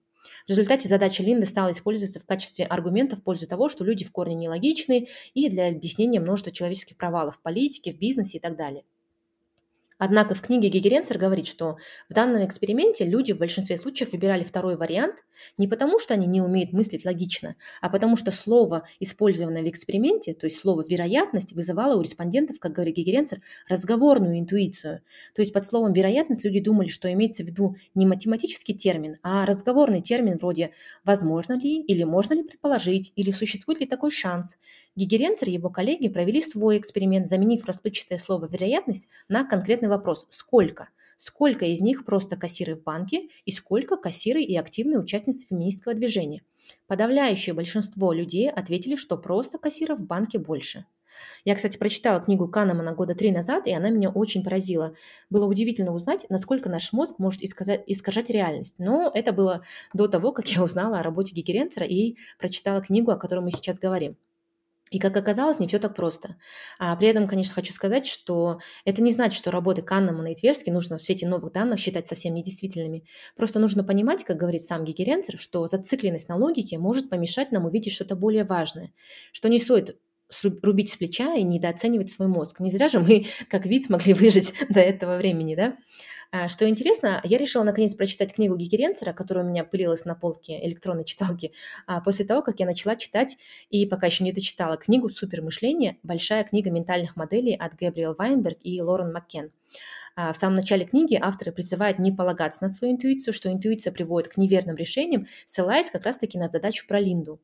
В 0.46 0.50
результате 0.50 0.88
задача 0.88 1.22
Линды 1.22 1.46
стала 1.46 1.70
использоваться 1.70 2.18
в 2.18 2.26
качестве 2.26 2.64
аргумента 2.64 3.16
в 3.16 3.22
пользу 3.22 3.46
того, 3.46 3.68
что 3.68 3.84
люди 3.84 4.04
в 4.04 4.10
корне 4.10 4.34
нелогичны 4.34 5.06
и 5.34 5.48
для 5.48 5.68
объяснения 5.68 6.18
множества 6.18 6.50
человеческих 6.50 6.96
провалов 6.96 7.36
в 7.36 7.42
политике, 7.42 7.92
в 7.92 7.98
бизнесе 7.98 8.38
и 8.38 8.40
так 8.40 8.56
далее. 8.56 8.84
Однако 9.98 10.34
в 10.34 10.42
книге 10.42 10.68
Гегеренцер 10.68 11.16
говорит, 11.16 11.46
что 11.46 11.76
в 12.10 12.14
данном 12.14 12.44
эксперименте 12.44 13.04
люди 13.06 13.32
в 13.32 13.38
большинстве 13.38 13.78
случаев 13.78 14.12
выбирали 14.12 14.44
второй 14.44 14.76
вариант 14.76 15.24
не 15.56 15.68
потому, 15.68 15.98
что 15.98 16.12
они 16.12 16.26
не 16.26 16.42
умеют 16.42 16.72
мыслить 16.72 17.06
логично, 17.06 17.56
а 17.80 17.88
потому 17.88 18.16
что 18.16 18.30
слово, 18.30 18.86
использованное 19.00 19.62
в 19.62 19.68
эксперименте, 19.68 20.34
то 20.34 20.46
есть 20.46 20.58
слово 20.58 20.84
«вероятность», 20.86 21.54
вызывало 21.54 21.96
у 21.96 22.02
респондентов, 22.02 22.60
как 22.60 22.72
говорит 22.72 22.96
Гегеренцер, 22.96 23.40
разговорную 23.68 24.38
интуицию. 24.38 25.00
То 25.34 25.40
есть 25.42 25.52
под 25.52 25.64
словом 25.64 25.92
«вероятность» 25.94 26.44
люди 26.44 26.60
думали, 26.60 26.88
что 26.88 27.10
имеется 27.12 27.42
в 27.42 27.46
виду 27.46 27.76
не 27.94 28.06
математический 28.06 28.74
термин, 28.74 29.16
а 29.22 29.46
разговорный 29.46 30.02
термин 30.02 30.36
вроде 30.36 30.72
«возможно 31.04 31.58
ли» 31.58 31.80
или 31.80 32.04
«можно 32.04 32.34
ли 32.34 32.42
предположить» 32.42 33.12
или 33.16 33.30
«существует 33.30 33.80
ли 33.80 33.86
такой 33.86 34.10
шанс». 34.10 34.58
Гегеренцер 34.96 35.48
и 35.48 35.52
его 35.52 35.68
коллеги 35.68 36.08
провели 36.08 36.40
свой 36.40 36.78
эксперимент, 36.78 37.28
заменив 37.28 37.66
расплывчатое 37.66 38.18
слово 38.18 38.46
«вероятность» 38.46 39.08
на 39.28 39.44
конкретный 39.44 39.90
вопрос. 39.90 40.26
Сколько? 40.30 40.88
Сколько 41.18 41.66
из 41.66 41.82
них 41.82 42.06
просто 42.06 42.36
кассиры 42.36 42.76
в 42.76 42.82
банке 42.82 43.28
и 43.44 43.50
сколько 43.50 43.98
кассиры 43.98 44.42
и 44.42 44.56
активные 44.56 44.98
участницы 44.98 45.46
феминистского 45.46 45.94
движения? 45.94 46.42
Подавляющее 46.86 47.54
большинство 47.54 48.12
людей 48.12 48.50
ответили, 48.50 48.96
что 48.96 49.18
просто 49.18 49.58
кассиров 49.58 50.00
в 50.00 50.06
банке 50.06 50.38
больше. 50.38 50.86
Я, 51.44 51.54
кстати, 51.54 51.76
прочитала 51.76 52.20
книгу 52.20 52.48
Канемана 52.48 52.94
года 52.94 53.14
три 53.14 53.30
назад, 53.30 53.66
и 53.66 53.72
она 53.72 53.90
меня 53.90 54.10
очень 54.10 54.42
поразила. 54.42 54.94
Было 55.30 55.46
удивительно 55.46 55.92
узнать, 55.92 56.26
насколько 56.28 56.68
наш 56.68 56.92
мозг 56.92 57.18
может 57.18 57.42
искажать 57.42 58.30
реальность. 58.30 58.74
Но 58.78 59.10
это 59.14 59.32
было 59.32 59.62
до 59.94 60.08
того, 60.08 60.32
как 60.32 60.48
я 60.48 60.62
узнала 60.62 61.00
о 61.00 61.02
работе 61.02 61.34
Гигеренцера 61.34 61.86
и 61.86 62.16
прочитала 62.38 62.80
книгу, 62.80 63.10
о 63.10 63.16
которой 63.16 63.40
мы 63.40 63.50
сейчас 63.50 63.78
говорим. 63.78 64.16
И, 64.92 65.00
как 65.00 65.16
оказалось, 65.16 65.58
не 65.58 65.66
все 65.66 65.80
так 65.80 65.96
просто. 65.96 66.36
А 66.78 66.94
при 66.94 67.08
этом, 67.08 67.26
конечно, 67.26 67.54
хочу 67.54 67.72
сказать, 67.72 68.06
что 68.06 68.60
это 68.84 69.02
не 69.02 69.10
значит, 69.10 69.36
что 69.36 69.50
работы 69.50 69.82
Каннемана 69.82 70.30
и 70.30 70.34
Тверски 70.36 70.70
нужно 70.70 70.98
в 70.98 71.02
свете 71.02 71.26
новых 71.26 71.52
данных 71.52 71.80
считать 71.80 72.06
совсем 72.06 72.34
недействительными. 72.34 73.04
Просто 73.36 73.58
нужно 73.58 73.82
понимать, 73.82 74.22
как 74.22 74.36
говорит 74.36 74.62
сам 74.62 74.84
Гигеренцер, 74.84 75.38
что 75.38 75.66
зацикленность 75.66 76.28
на 76.28 76.36
логике 76.36 76.78
может 76.78 77.10
помешать 77.10 77.50
нам 77.50 77.64
увидеть 77.64 77.94
что-то 77.94 78.14
более 78.14 78.44
важное, 78.44 78.92
что 79.32 79.48
не 79.48 79.58
стоит 79.58 79.98
рубить 80.62 80.90
с 80.90 80.96
плеча 80.96 81.34
и 81.34 81.42
недооценивать 81.42 82.10
свой 82.10 82.28
мозг. 82.28 82.60
Не 82.60 82.70
зря 82.70 82.88
же 82.88 83.00
мы, 83.00 83.26
как 83.50 83.66
вид, 83.66 83.84
смогли 83.84 84.14
выжить 84.14 84.54
до 84.68 84.80
этого 84.80 85.16
времени, 85.16 85.56
да? 85.56 85.76
А, 86.30 86.48
что 86.48 86.68
интересно, 86.68 87.20
я 87.24 87.38
решила 87.38 87.62
наконец 87.62 87.94
прочитать 87.94 88.34
книгу 88.34 88.56
Гигеренцера, 88.56 89.12
которая 89.12 89.44
у 89.44 89.48
меня 89.48 89.64
пылилась 89.64 90.04
на 90.04 90.14
полке 90.14 90.64
электронной 90.66 91.04
читалки, 91.04 91.52
а, 91.86 92.00
после 92.00 92.24
того, 92.24 92.42
как 92.42 92.60
я 92.60 92.66
начала 92.66 92.96
читать 92.96 93.36
и 93.70 93.86
пока 93.86 94.06
еще 94.06 94.24
не 94.24 94.32
дочитала 94.32 94.76
книгу 94.76 95.08
«Супермышление. 95.08 95.98
Большая 96.02 96.44
книга 96.44 96.70
ментальных 96.70 97.16
моделей» 97.16 97.54
от 97.54 97.74
Гэбриэл 97.74 98.14
Вайнберг 98.14 98.58
и 98.62 98.80
Лорен 98.80 99.12
Маккен. 99.12 99.52
А, 100.16 100.32
в 100.32 100.36
самом 100.36 100.56
начале 100.56 100.86
книги 100.86 101.18
авторы 101.20 101.52
призывают 101.52 101.98
не 101.98 102.10
полагаться 102.10 102.60
на 102.62 102.70
свою 102.70 102.94
интуицию, 102.94 103.34
что 103.34 103.52
интуиция 103.52 103.92
приводит 103.92 104.28
к 104.32 104.38
неверным 104.38 104.74
решениям, 104.74 105.26
ссылаясь 105.44 105.90
как 105.90 106.04
раз-таки 106.04 106.38
на 106.38 106.48
задачу 106.48 106.86
про 106.88 106.98
Линду. 106.98 107.38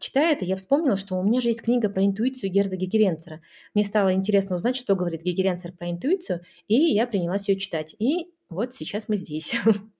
Читая 0.00 0.32
это, 0.32 0.44
я 0.44 0.56
вспомнила, 0.56 0.96
что 0.96 1.16
у 1.16 1.24
меня 1.24 1.40
же 1.40 1.48
есть 1.48 1.62
книга 1.62 1.88
про 1.88 2.04
интуицию 2.04 2.50
Герда 2.50 2.74
Гегеренцера. 2.74 3.40
Мне 3.74 3.84
стало 3.84 4.12
интересно 4.12 4.56
узнать, 4.56 4.74
что 4.74 4.96
говорит 4.96 5.22
Гегеренцер 5.22 5.70
про 5.72 5.88
интуицию, 5.88 6.40
и 6.66 6.74
я 6.74 7.06
принялась 7.06 7.48
ее 7.48 7.56
читать. 7.58 7.94
И 8.00 8.32
вот 8.48 8.74
сейчас 8.74 9.08
мы 9.08 9.16
здесь. 9.16 9.56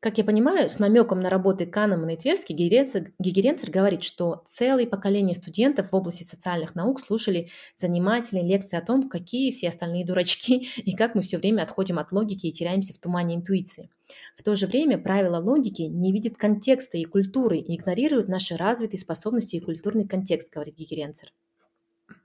Как 0.00 0.16
я 0.16 0.22
понимаю, 0.22 0.70
с 0.70 0.78
намеком 0.78 1.18
на 1.20 1.28
работы 1.28 1.66
Канемана 1.66 2.10
и 2.10 2.16
Тверски 2.16 2.52
Гегеренцер, 2.52 3.70
говорит, 3.70 4.04
что 4.04 4.42
целое 4.44 4.86
поколение 4.86 5.34
студентов 5.34 5.90
в 5.90 5.96
области 5.96 6.22
социальных 6.22 6.76
наук 6.76 7.00
слушали 7.00 7.48
занимательные 7.74 8.46
лекции 8.46 8.76
о 8.76 8.80
том, 8.80 9.08
какие 9.08 9.50
все 9.50 9.70
остальные 9.70 10.06
дурачки 10.06 10.68
и 10.76 10.94
как 10.94 11.16
мы 11.16 11.22
все 11.22 11.38
время 11.38 11.62
отходим 11.62 11.98
от 11.98 12.12
логики 12.12 12.46
и 12.46 12.52
теряемся 12.52 12.94
в 12.94 12.98
тумане 12.98 13.34
интуиции. 13.34 13.90
В 14.36 14.44
то 14.44 14.54
же 14.54 14.68
время 14.68 14.98
правила 14.98 15.38
логики 15.38 15.82
не 15.82 16.12
видят 16.12 16.36
контекста 16.36 16.96
и 16.96 17.04
культуры 17.04 17.58
и 17.58 17.76
игнорируют 17.76 18.28
наши 18.28 18.56
развитые 18.56 19.00
способности 19.00 19.56
и 19.56 19.60
культурный 19.60 20.06
контекст, 20.06 20.54
говорит 20.54 20.76
Гегеренцер. 20.76 21.32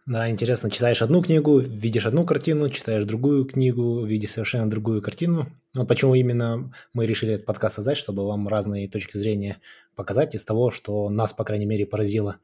Да, 0.06 0.30
интересно, 0.30 0.70
читаешь 0.70 1.02
одну 1.02 1.22
книгу, 1.22 1.60
видишь 1.60 2.06
одну 2.06 2.26
картину, 2.26 2.70
читаешь 2.70 3.06
другую 3.06 3.46
книгу, 3.46 4.04
видишь 4.04 4.32
совершенно 4.32 4.70
другую 4.70 5.02
картину. 5.02 5.48
Вот 5.74 5.88
почему 5.88 6.14
именно 6.14 6.74
мы 6.94 7.06
решили 7.06 7.36
этот 7.36 7.46
подкаст 7.46 7.76
создать, 7.76 7.96
чтобы 7.96 8.28
вам 8.28 8.50
разные 8.50 8.90
точки 8.90 9.16
зрения 9.16 9.60
показать 9.96 10.36
из 10.36 10.44
того, 10.44 10.72
что 10.72 11.10
нас, 11.10 11.32
по 11.32 11.46
крайней 11.46 11.66
мере, 11.66 11.86
поразило. 11.86 12.36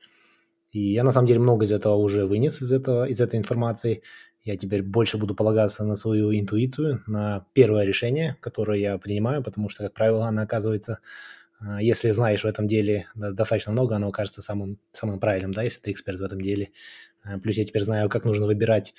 И 0.71 0.93
я, 0.93 1.03
на 1.03 1.11
самом 1.11 1.27
деле, 1.27 1.41
много 1.41 1.65
из 1.65 1.73
этого 1.73 1.95
уже 1.95 2.25
вынес, 2.25 2.61
из, 2.61 2.71
этого, 2.71 3.05
из 3.09 3.19
этой 3.19 3.37
информации. 3.37 4.03
Я 4.41 4.55
теперь 4.55 4.81
больше 4.81 5.17
буду 5.17 5.35
полагаться 5.35 5.83
на 5.83 5.97
свою 5.97 6.33
интуицию, 6.33 7.03
на 7.07 7.45
первое 7.51 7.83
решение, 7.83 8.37
которое 8.39 8.79
я 8.79 8.97
принимаю, 8.97 9.43
потому 9.43 9.67
что, 9.67 9.83
как 9.83 9.93
правило, 9.93 10.27
она 10.27 10.43
оказывается 10.43 10.99
а, 11.59 11.81
если 11.81 12.11
знаешь 12.11 12.43
в 12.43 12.47
этом 12.47 12.67
деле 12.67 13.07
достаточно 13.15 13.71
много, 13.71 13.95
оно 13.95 14.07
окажется 14.07 14.41
самым, 14.41 14.79
самым 14.91 15.19
правильным, 15.19 15.53
да, 15.53 15.63
если 15.63 15.81
ты 15.81 15.91
эксперт 15.91 16.19
в 16.19 16.23
этом 16.23 16.39
деле. 16.41 16.69
А, 17.23 17.37
плюс 17.39 17.57
я 17.57 17.65
теперь 17.65 17.83
знаю, 17.83 18.09
как 18.09 18.25
нужно 18.25 18.45
выбирать 18.45 18.93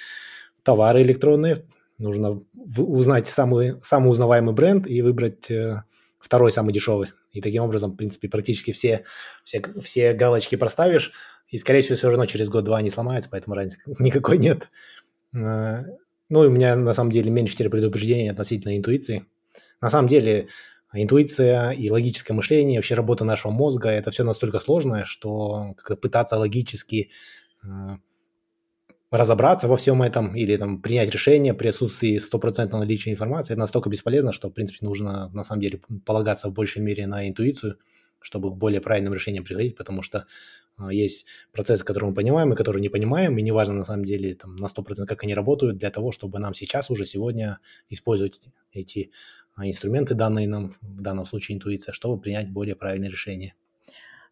товары 0.62 1.02
электронные. 1.02 1.64
Нужно 1.98 2.40
узнать 2.78 3.26
самый, 3.26 3.76
самый 3.82 4.10
узнаваемый 4.10 4.54
бренд 4.54 4.86
и 4.86 5.02
выбрать 5.02 5.50
э, 5.50 5.82
второй 6.18 6.50
самый 6.50 6.72
дешевый. 6.72 7.08
И 7.32 7.40
таким 7.40 7.62
образом, 7.62 7.92
в 7.92 7.96
принципе, 7.96 8.28
практически 8.28 8.72
все, 8.72 9.04
все, 9.44 9.62
все 9.82 10.14
галочки 10.14 10.56
проставишь, 10.56 11.12
и, 11.48 11.58
скорее 11.58 11.82
всего, 11.82 11.96
все 11.96 12.08
равно 12.08 12.26
через 12.26 12.48
год-два 12.48 12.78
они 12.78 12.90
сломаются, 12.90 13.28
поэтому 13.30 13.54
разницы 13.54 13.78
никакой 13.98 14.38
нет. 14.38 14.70
А, 15.34 15.84
ну, 16.28 16.44
и 16.44 16.46
у 16.46 16.50
меня, 16.50 16.76
на 16.76 16.94
самом 16.94 17.10
деле, 17.10 17.30
меньше 17.30 17.54
теперь 17.54 17.70
предупреждений 17.70 18.30
относительно 18.30 18.76
интуиции. 18.76 19.26
На 19.80 19.90
самом 19.90 20.08
деле, 20.08 20.48
интуиция 20.92 21.70
и 21.72 21.90
логическое 21.90 22.34
мышление, 22.34 22.78
вообще 22.78 22.94
работа 22.94 23.24
нашего 23.24 23.50
мозга, 23.50 23.90
это 23.90 24.10
все 24.10 24.24
настолько 24.24 24.60
сложное, 24.60 25.04
что 25.04 25.74
пытаться 26.00 26.36
логически 26.36 27.10
э, 27.62 27.66
разобраться 29.10 29.66
во 29.66 29.76
всем 29.76 30.02
этом 30.02 30.36
или 30.36 30.56
там 30.56 30.80
принять 30.80 31.10
решение 31.10 31.52
при 31.52 31.68
отсутствии 31.68 32.18
стопроцентного 32.18 32.82
наличия 32.82 33.10
информации, 33.10 33.54
это 33.54 33.60
настолько 33.60 33.90
бесполезно, 33.90 34.32
что, 34.32 34.48
в 34.48 34.52
принципе, 34.52 34.86
нужно 34.86 35.28
на 35.30 35.44
самом 35.44 35.62
деле 35.62 35.80
полагаться 36.04 36.48
в 36.48 36.52
большей 36.52 36.80
мере 36.80 37.06
на 37.06 37.28
интуицию, 37.28 37.78
чтобы 38.20 38.50
к 38.50 38.54
более 38.54 38.80
правильным 38.80 39.12
решениям 39.12 39.44
приходить, 39.44 39.76
потому 39.76 40.02
что 40.02 40.26
э, 40.78 40.92
есть 40.92 41.26
процессы, 41.52 41.84
которые 41.84 42.10
мы 42.10 42.14
понимаем 42.14 42.52
и 42.52 42.56
которые 42.56 42.80
не 42.80 42.88
понимаем, 42.88 43.36
и 43.36 43.42
неважно 43.42 43.74
на 43.74 43.84
самом 43.84 44.04
деле 44.04 44.34
там, 44.34 44.54
на 44.54 44.66
100% 44.66 45.06
как 45.06 45.24
они 45.24 45.34
работают, 45.34 45.78
для 45.78 45.90
того, 45.90 46.12
чтобы 46.12 46.38
нам 46.38 46.54
сейчас 46.54 46.90
уже 46.90 47.04
сегодня 47.04 47.58
использовать 47.88 48.40
эти 48.72 49.10
а, 49.56 49.66
инструменты, 49.66 50.14
данные 50.14 50.46
нам, 50.46 50.72
в 50.82 51.00
данном 51.00 51.26
случае 51.26 51.56
интуиция, 51.56 51.92
чтобы 51.92 52.20
принять 52.20 52.48
более 52.48 52.76
правильное 52.76 53.10
решение. 53.10 53.54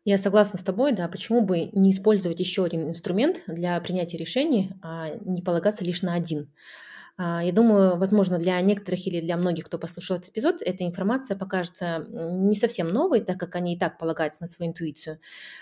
Я 0.09 0.16
согласна 0.16 0.59
с 0.59 0.62
тобой, 0.62 0.92
да, 0.92 1.06
почему 1.06 1.42
бы 1.42 1.68
не 1.72 1.90
использовать 1.90 2.40
еще 2.40 2.64
один 2.64 2.88
инструмент 2.88 3.42
для 3.46 3.78
принятия 3.78 4.16
решений, 4.16 4.70
а 4.80 5.11
не 5.20 5.42
полагаться 5.42 5.84
лишь 5.84 6.00
на 6.00 6.14
один. 6.14 6.48
А, 7.20 7.42
я 7.42 7.50
думаю, 7.52 7.98
возможно, 7.98 8.38
для 8.38 8.60
некоторых 8.60 9.04
или 9.08 9.20
для 9.20 9.36
многих, 9.36 9.64
кто 9.66 9.76
послушал 9.78 10.18
этот 10.18 10.30
эпизод, 10.30 10.62
эта 10.62 10.84
информация 10.86 11.36
покажется 11.36 12.06
не 12.08 12.54
совсем 12.54 12.88
новой, 12.90 13.20
так 13.20 13.38
как 13.40 13.56
они 13.56 13.74
и 13.74 13.78
так 13.78 13.98
полагаются 13.98 14.40
на 14.42 14.46
свою 14.46 14.70
интуицию. 14.70 15.18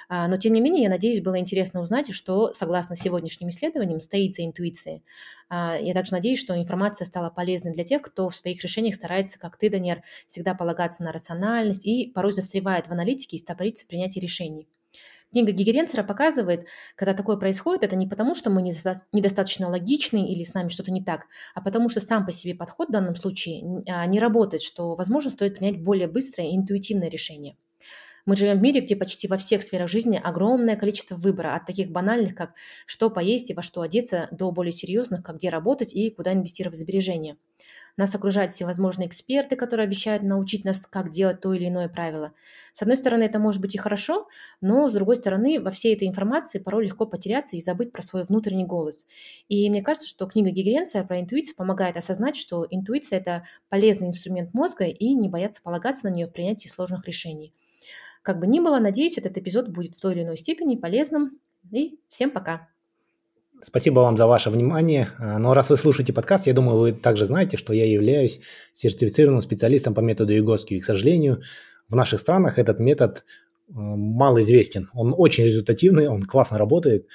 А, 0.09 0.29
но, 0.29 0.37
тем 0.37 0.53
не 0.53 0.61
менее, 0.61 0.85
я 0.85 0.91
надеюсь, 0.91 1.23
было 1.23 1.39
интересно 1.39 1.81
узнать, 1.81 2.15
что, 2.15 2.53
согласно 2.53 2.95
сегодняшним 2.95 3.49
исследованиям, 3.49 4.01
стоит 4.01 4.35
за 4.35 4.45
интуицией. 4.45 5.03
А, 5.49 5.77
я 5.79 5.95
также 5.95 6.13
надеюсь, 6.13 6.41
что 6.41 6.55
информация 6.59 7.07
стала 7.07 7.31
полезной 7.31 7.73
для 7.73 7.85
тех, 7.85 8.03
кто 8.03 8.29
в 8.29 8.37
своих 8.37 8.63
решениях 8.63 8.95
старается, 8.95 9.39
как 9.39 9.57
ты, 9.57 9.71
Даниэр, 9.71 10.03
всегда 10.27 10.55
полагаться 10.55 11.03
на 11.05 11.13
рациональность 11.13 11.87
и 11.87 12.11
порой 12.15 12.33
застревает 12.33 12.87
в 12.89 12.93
аналитике 12.93 13.37
и 13.37 13.41
стопорится 13.41 13.87
принятие 13.87 14.21
решений. 14.23 14.69
Книга 15.33 15.53
Гигеренцера 15.53 16.03
показывает, 16.03 16.67
когда 16.95 17.13
такое 17.13 17.37
происходит, 17.37 17.83
это 17.85 17.97
не 17.97 18.07
потому, 18.07 18.35
что 18.35 18.49
мы 18.49 18.63
недостаточно 18.63 19.69
логичны 19.69 20.31
или 20.31 20.45
с 20.45 20.55
нами 20.55 20.69
что-то 20.69 20.93
не 20.93 21.03
так, 21.03 21.27
а 21.55 21.61
потому 21.61 21.89
что 21.89 22.01
сам 22.01 22.25
по 22.25 22.33
себе 22.33 22.55
подход 22.55 22.89
в 22.89 22.93
данном 22.93 23.17
случае 23.17 23.83
а, 23.89 24.07
не 24.07 24.21
работает, 24.21 24.63
что, 24.63 24.95
возможно, 24.95 25.31
стоит 25.31 25.57
принять 25.59 25.83
более 25.83 26.07
быстрое 26.07 26.49
и 26.49 26.57
интуитивное 26.57 27.11
решение. 27.11 27.57
Мы 28.25 28.35
живем 28.35 28.59
в 28.59 28.63
мире, 28.63 28.81
где 28.81 28.97
почти 28.97 29.29
во 29.29 29.37
всех 29.37 29.63
сферах 29.63 29.89
жизни 29.89 30.21
огромное 30.23 30.77
количество 30.77 31.15
выбора, 31.15 31.55
от 31.55 31.65
таких 31.65 31.91
банальных, 31.91 32.35
как 32.35 32.55
что 32.85 33.09
поесть 33.09 33.51
и 33.51 33.55
во 33.55 33.63
что 33.63 33.83
одеться, 33.83 34.29
до 34.33 34.51
более 34.51 34.73
серьезных, 34.73 35.23
как 35.23 35.37
где 35.37 35.49
работать 35.49 35.93
и 35.95 36.11
куда 36.11 36.33
инвестировать 36.33 36.79
сбережения. 36.79 37.37
Нас 37.97 38.15
окружают 38.15 38.53
всевозможные 38.53 39.09
эксперты, 39.09 39.57
которые 39.57 39.85
обещают 39.85 40.23
научить 40.23 40.65
нас, 40.65 40.87
как 40.87 41.11
делать 41.11 41.41
то 41.41 41.53
или 41.55 41.69
иное 41.69 41.89
правило. 41.89 42.33
С 42.73 42.83
одной 42.83 42.97
стороны, 42.97 43.23
это 43.25 43.39
может 43.39 43.61
быть 43.61 43.75
и 43.75 43.79
хорошо, 43.79 44.29
но 44.61 44.89
с 44.89 44.93
другой 44.93 45.17
стороны, 45.17 45.61
во 45.61 45.71
всей 45.71 45.95
этой 45.95 46.07
информации 46.07 46.59
порой 46.59 46.85
легко 46.85 47.07
потеряться 47.07 47.57
и 47.57 47.61
забыть 47.61 47.93
про 47.93 48.03
свой 48.03 48.25
внутренний 48.25 48.67
голос. 48.67 49.07
И 49.49 49.69
мне 49.71 49.83
кажется, 49.83 50.09
что 50.09 50.27
книга 50.27 50.51
Гигеренса 50.51 51.03
про 51.05 51.21
интуицию 51.21 51.57
помогает 51.57 51.97
осознать, 51.97 52.37
что 52.37 52.67
интуиция– 52.69 53.19
это 53.21 53.45
полезный 53.69 54.09
инструмент 54.09 54.53
мозга 54.53 54.85
и 54.85 55.15
не 55.15 55.29
бояться 55.29 55.63
полагаться 55.63 56.09
на 56.09 56.13
нее 56.13 56.27
в 56.27 56.33
принятии 56.33 56.69
сложных 56.69 57.07
решений. 57.07 57.55
Как 58.23 58.39
бы 58.41 58.47
ни 58.47 58.61
было, 58.61 58.79
надеюсь, 58.79 59.19
этот 59.19 59.39
эпизод 59.39 59.69
будет 59.69 59.95
в 59.95 60.01
той 60.01 60.15
или 60.15 60.23
иной 60.23 60.37
степени 60.37 60.77
полезным. 60.77 61.41
И 61.73 61.99
всем 62.09 62.31
пока. 62.31 62.69
Спасибо 63.63 64.01
вам 64.01 64.17
за 64.17 64.27
ваше 64.27 64.51
внимание. 64.51 65.09
А, 65.19 65.39
но 65.39 65.55
раз 65.55 65.71
вы 65.71 65.79
слушаете 65.79 66.13
подкаст, 66.13 66.47
я 66.47 66.53
думаю, 66.53 66.79
вы 66.79 66.93
также 66.93 67.25
знаете, 67.25 67.57
что 67.57 67.73
я 67.73 67.87
являюсь 67.87 68.41
сертифицированным 68.73 69.41
специалистом 69.41 69.95
по 69.95 70.01
методу 70.01 70.35
Егоски. 70.35 70.75
И, 70.75 70.81
к 70.81 70.85
сожалению, 70.85 71.41
в 71.89 71.97
наших 71.97 72.21
странах 72.21 72.59
этот 72.59 72.81
метод 72.81 73.25
э, 73.69 73.73
мало 73.73 74.43
известен. 74.43 74.91
Он 74.93 75.15
очень 75.17 75.45
результативный, 75.45 76.07
он 76.07 76.23
классно 76.23 76.59
работает. 76.59 77.07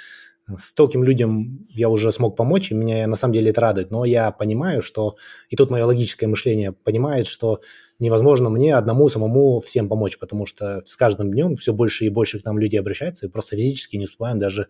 Стольким 0.57 1.03
людям 1.03 1.67
я 1.69 1.89
уже 1.89 2.11
смог 2.11 2.35
помочь, 2.35 2.71
и 2.71 2.75
меня 2.75 3.05
на 3.05 3.15
самом 3.15 3.33
деле 3.33 3.51
это 3.51 3.61
радует. 3.61 3.91
Но 3.91 4.03
я 4.03 4.31
понимаю, 4.31 4.81
что... 4.81 5.17
И 5.49 5.55
тут 5.55 5.69
мое 5.69 5.85
логическое 5.85 6.25
мышление 6.25 6.71
понимает, 6.71 7.27
что 7.27 7.61
невозможно 7.99 8.49
мне 8.49 8.75
одному 8.75 9.09
самому 9.09 9.59
всем 9.59 9.87
помочь, 9.87 10.17
потому 10.17 10.47
что 10.47 10.81
с 10.85 10.95
каждым 10.95 11.31
днем 11.31 11.55
все 11.55 11.71
больше 11.71 12.05
и 12.05 12.09
больше 12.09 12.39
к 12.39 12.45
нам 12.45 12.57
людей 12.57 12.79
обращаются, 12.79 13.27
и 13.27 13.29
просто 13.29 13.55
физически 13.55 13.95
не 13.97 14.05
успеваем 14.05 14.39
даже 14.39 14.67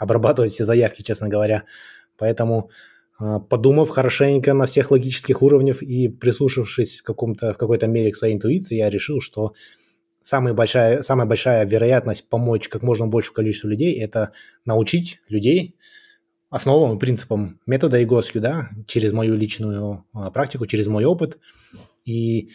обрабатывать 0.00 0.50
все 0.50 0.64
заявки, 0.64 1.02
честно 1.02 1.28
говоря. 1.28 1.64
Поэтому, 2.16 2.70
а, 3.18 3.38
подумав 3.38 3.90
хорошенько 3.90 4.54
на 4.54 4.64
всех 4.64 4.90
логических 4.90 5.42
уровнях 5.42 5.82
и 5.82 6.08
прислушавшись 6.08 7.00
в, 7.00 7.04
каком-то, 7.04 7.52
в 7.52 7.58
какой-то 7.58 7.86
мере 7.86 8.10
к 8.10 8.16
своей 8.16 8.34
интуиции, 8.34 8.76
я 8.76 8.88
решил, 8.88 9.20
что 9.20 9.52
самая 10.22 10.54
большая, 10.54 11.02
самая 11.02 11.26
большая 11.26 11.66
вероятность 11.66 12.28
помочь 12.28 12.68
как 12.68 12.82
можно 12.82 13.06
большему 13.06 13.34
количеству 13.34 13.68
людей– 13.68 14.00
это 14.00 14.32
научить 14.64 15.20
людей 15.28 15.76
основам 16.48 16.96
и 16.96 16.98
принципам 16.98 17.60
метода 17.66 18.02
ИГОСКЮ, 18.02 18.40
да, 18.40 18.68
через 18.86 19.12
мою 19.12 19.36
личную 19.36 20.04
а, 20.12 20.30
практику, 20.30 20.66
через 20.66 20.88
мой 20.88 21.04
опыт. 21.04 21.38
И 22.04 22.50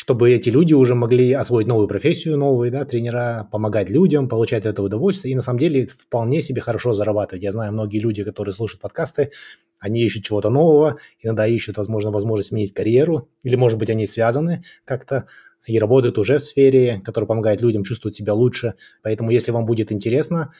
чтобы 0.00 0.32
эти 0.32 0.48
люди 0.48 0.72
уже 0.72 0.94
могли 0.94 1.30
освоить 1.34 1.66
новую 1.66 1.86
профессию, 1.86 2.38
новые, 2.38 2.72
да, 2.72 2.86
тренера, 2.86 3.46
помогать 3.52 3.90
людям, 3.90 4.30
получать 4.30 4.64
это 4.64 4.82
удовольствие 4.82 5.32
и 5.32 5.34
на 5.34 5.42
самом 5.42 5.58
деле 5.58 5.86
вполне 5.86 6.40
себе 6.40 6.62
хорошо 6.62 6.94
зарабатывать. 6.94 7.42
Я 7.42 7.52
знаю 7.52 7.74
многие 7.74 7.98
люди, 7.98 8.24
которые 8.24 8.54
слушают 8.54 8.80
подкасты, 8.80 9.30
они 9.78 10.02
ищут 10.02 10.24
чего-то 10.24 10.48
нового, 10.48 10.96
иногда 11.20 11.46
ищут, 11.46 11.76
возможно, 11.76 12.10
возможность 12.12 12.48
сменить 12.48 12.72
карьеру, 12.72 13.28
или, 13.42 13.56
может 13.56 13.78
быть, 13.78 13.90
они 13.90 14.06
связаны 14.06 14.62
как-то 14.86 15.26
и 15.66 15.78
работают 15.78 16.16
уже 16.16 16.38
в 16.38 16.42
сфере, 16.42 17.02
которая 17.04 17.28
помогает 17.28 17.60
людям 17.60 17.84
чувствовать 17.84 18.14
себя 18.14 18.32
лучше. 18.32 18.76
Поэтому, 19.02 19.30
если 19.30 19.52
вам 19.52 19.66
будет 19.66 19.92
интересно, 19.92 20.50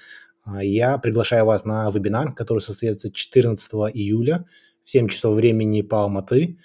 а, 0.44 0.62
я 0.62 0.98
приглашаю 0.98 1.46
вас 1.46 1.64
на 1.64 1.90
вебинар, 1.90 2.34
который 2.34 2.58
состоится 2.58 3.10
14 3.10 3.72
июля 3.94 4.44
в 4.82 4.90
7 4.90 5.08
часов 5.08 5.34
времени 5.34 5.80
по 5.80 6.02
Алматы. 6.02 6.58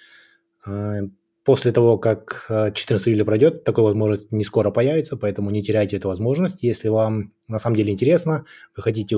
После 1.46 1.70
того, 1.70 1.96
как 1.96 2.46
14 2.48 3.06
э, 3.06 3.10
июля 3.10 3.24
пройдет, 3.24 3.62
такой 3.62 3.84
возможность 3.84 4.32
не 4.32 4.42
скоро 4.42 4.72
появится, 4.72 5.16
поэтому 5.16 5.50
не 5.50 5.62
теряйте 5.62 5.96
эту 5.96 6.08
возможность. 6.08 6.64
Если 6.64 6.88
вам 6.88 7.32
на 7.46 7.60
самом 7.60 7.76
деле 7.76 7.92
интересно, 7.92 8.44
вы 8.76 8.82
хотите 8.82 9.16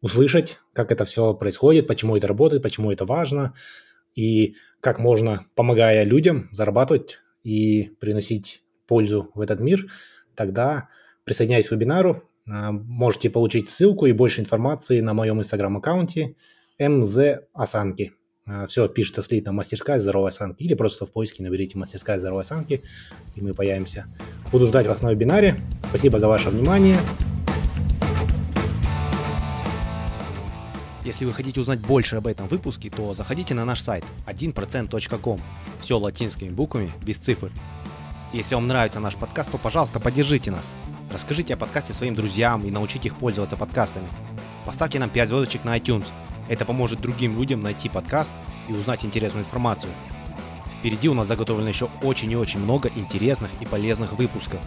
услышать, 0.00 0.58
как 0.72 0.90
это 0.90 1.04
все 1.04 1.34
происходит, 1.34 1.86
почему 1.86 2.16
это 2.16 2.26
работает, 2.26 2.64
почему 2.64 2.90
это 2.90 3.04
важно, 3.04 3.54
и 4.16 4.56
как 4.80 4.98
можно, 4.98 5.46
помогая 5.54 6.02
людям, 6.02 6.48
зарабатывать 6.50 7.20
и 7.44 7.92
приносить 8.00 8.64
пользу 8.88 9.30
в 9.36 9.40
этот 9.40 9.60
мир, 9.60 9.86
тогда 10.34 10.88
присоединяйтесь 11.22 11.68
к 11.68 11.72
вебинару, 11.72 12.28
э, 12.44 12.70
можете 12.72 13.30
получить 13.30 13.68
ссылку 13.68 14.06
и 14.06 14.12
больше 14.12 14.40
информации 14.40 14.98
на 14.98 15.14
моем 15.14 15.38
инстаграм-аккаунте 15.38 16.34
МЗ 16.80 17.18
Осанки. 17.54 18.14
А, 18.44 18.66
Все 18.66 18.88
пишется 18.88 19.22
слитно 19.22 19.52
«Мастерская 19.52 20.00
здоровой 20.00 20.30
осанки» 20.30 20.62
или 20.62 20.74
просто 20.74 21.06
в 21.06 21.12
поиске 21.12 21.42
наберите 21.42 21.78
«Мастерская 21.78 22.18
здоровой 22.18 22.42
осанки» 22.42 22.82
и 23.36 23.40
мы 23.40 23.54
появимся. 23.54 24.06
Буду 24.50 24.66
ждать 24.66 24.86
вас 24.86 25.02
на 25.02 25.12
вебинаре. 25.12 25.56
Спасибо 25.80 26.18
за 26.18 26.28
ваше 26.28 26.50
внимание. 26.50 26.98
Если 31.04 31.24
вы 31.24 31.32
хотите 31.32 31.60
узнать 31.60 31.80
больше 31.80 32.16
об 32.16 32.26
этом 32.26 32.46
выпуске, 32.46 32.90
то 32.90 33.12
заходите 33.12 33.54
на 33.54 33.64
наш 33.64 33.80
сайт 33.80 34.04
1%.com. 34.26 35.40
Все 35.80 35.98
латинскими 35.98 36.48
буквами, 36.48 36.92
без 37.04 37.18
цифр. 37.18 37.50
Если 38.32 38.54
вам 38.54 38.66
нравится 38.66 38.98
наш 38.98 39.14
подкаст, 39.16 39.50
то, 39.50 39.58
пожалуйста, 39.58 40.00
поддержите 40.00 40.50
нас. 40.50 40.66
Расскажите 41.12 41.54
о 41.54 41.56
подкасте 41.56 41.92
своим 41.92 42.14
друзьям 42.14 42.64
и 42.64 42.70
научите 42.70 43.08
их 43.08 43.16
пользоваться 43.16 43.56
подкастами. 43.56 44.06
Поставьте 44.64 44.98
нам 44.98 45.10
5 45.10 45.28
звездочек 45.28 45.64
на 45.64 45.76
iTunes– 45.76 46.06
это 46.48 46.64
поможет 46.64 47.00
другим 47.00 47.38
людям 47.38 47.62
найти 47.62 47.88
подкаст 47.88 48.34
и 48.68 48.72
узнать 48.72 49.04
интересную 49.04 49.44
информацию. 49.44 49.92
Впереди 50.78 51.08
у 51.08 51.14
нас 51.14 51.28
заготовлено 51.28 51.68
еще 51.68 51.88
очень 52.02 52.30
и 52.32 52.36
очень 52.36 52.60
много 52.60 52.90
интересных 52.96 53.50
и 53.60 53.66
полезных 53.66 54.12
выпусков. 54.14 54.60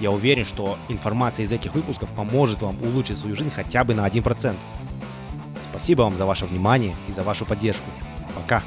Я 0.00 0.10
уверен, 0.10 0.44
что 0.44 0.76
информация 0.88 1.44
из 1.44 1.52
этих 1.52 1.74
выпусков 1.74 2.08
поможет 2.10 2.60
вам 2.60 2.76
улучшить 2.82 3.18
свою 3.18 3.34
жизнь 3.34 3.50
хотя 3.50 3.84
бы 3.84 3.94
на 3.94 4.06
1%. 4.06 4.54
Спасибо 5.62 6.02
вам 6.02 6.14
за 6.14 6.26
ваше 6.26 6.44
внимание 6.44 6.94
и 7.08 7.12
за 7.12 7.22
вашу 7.22 7.46
поддержку. 7.46 7.88
Пока! 8.34 8.62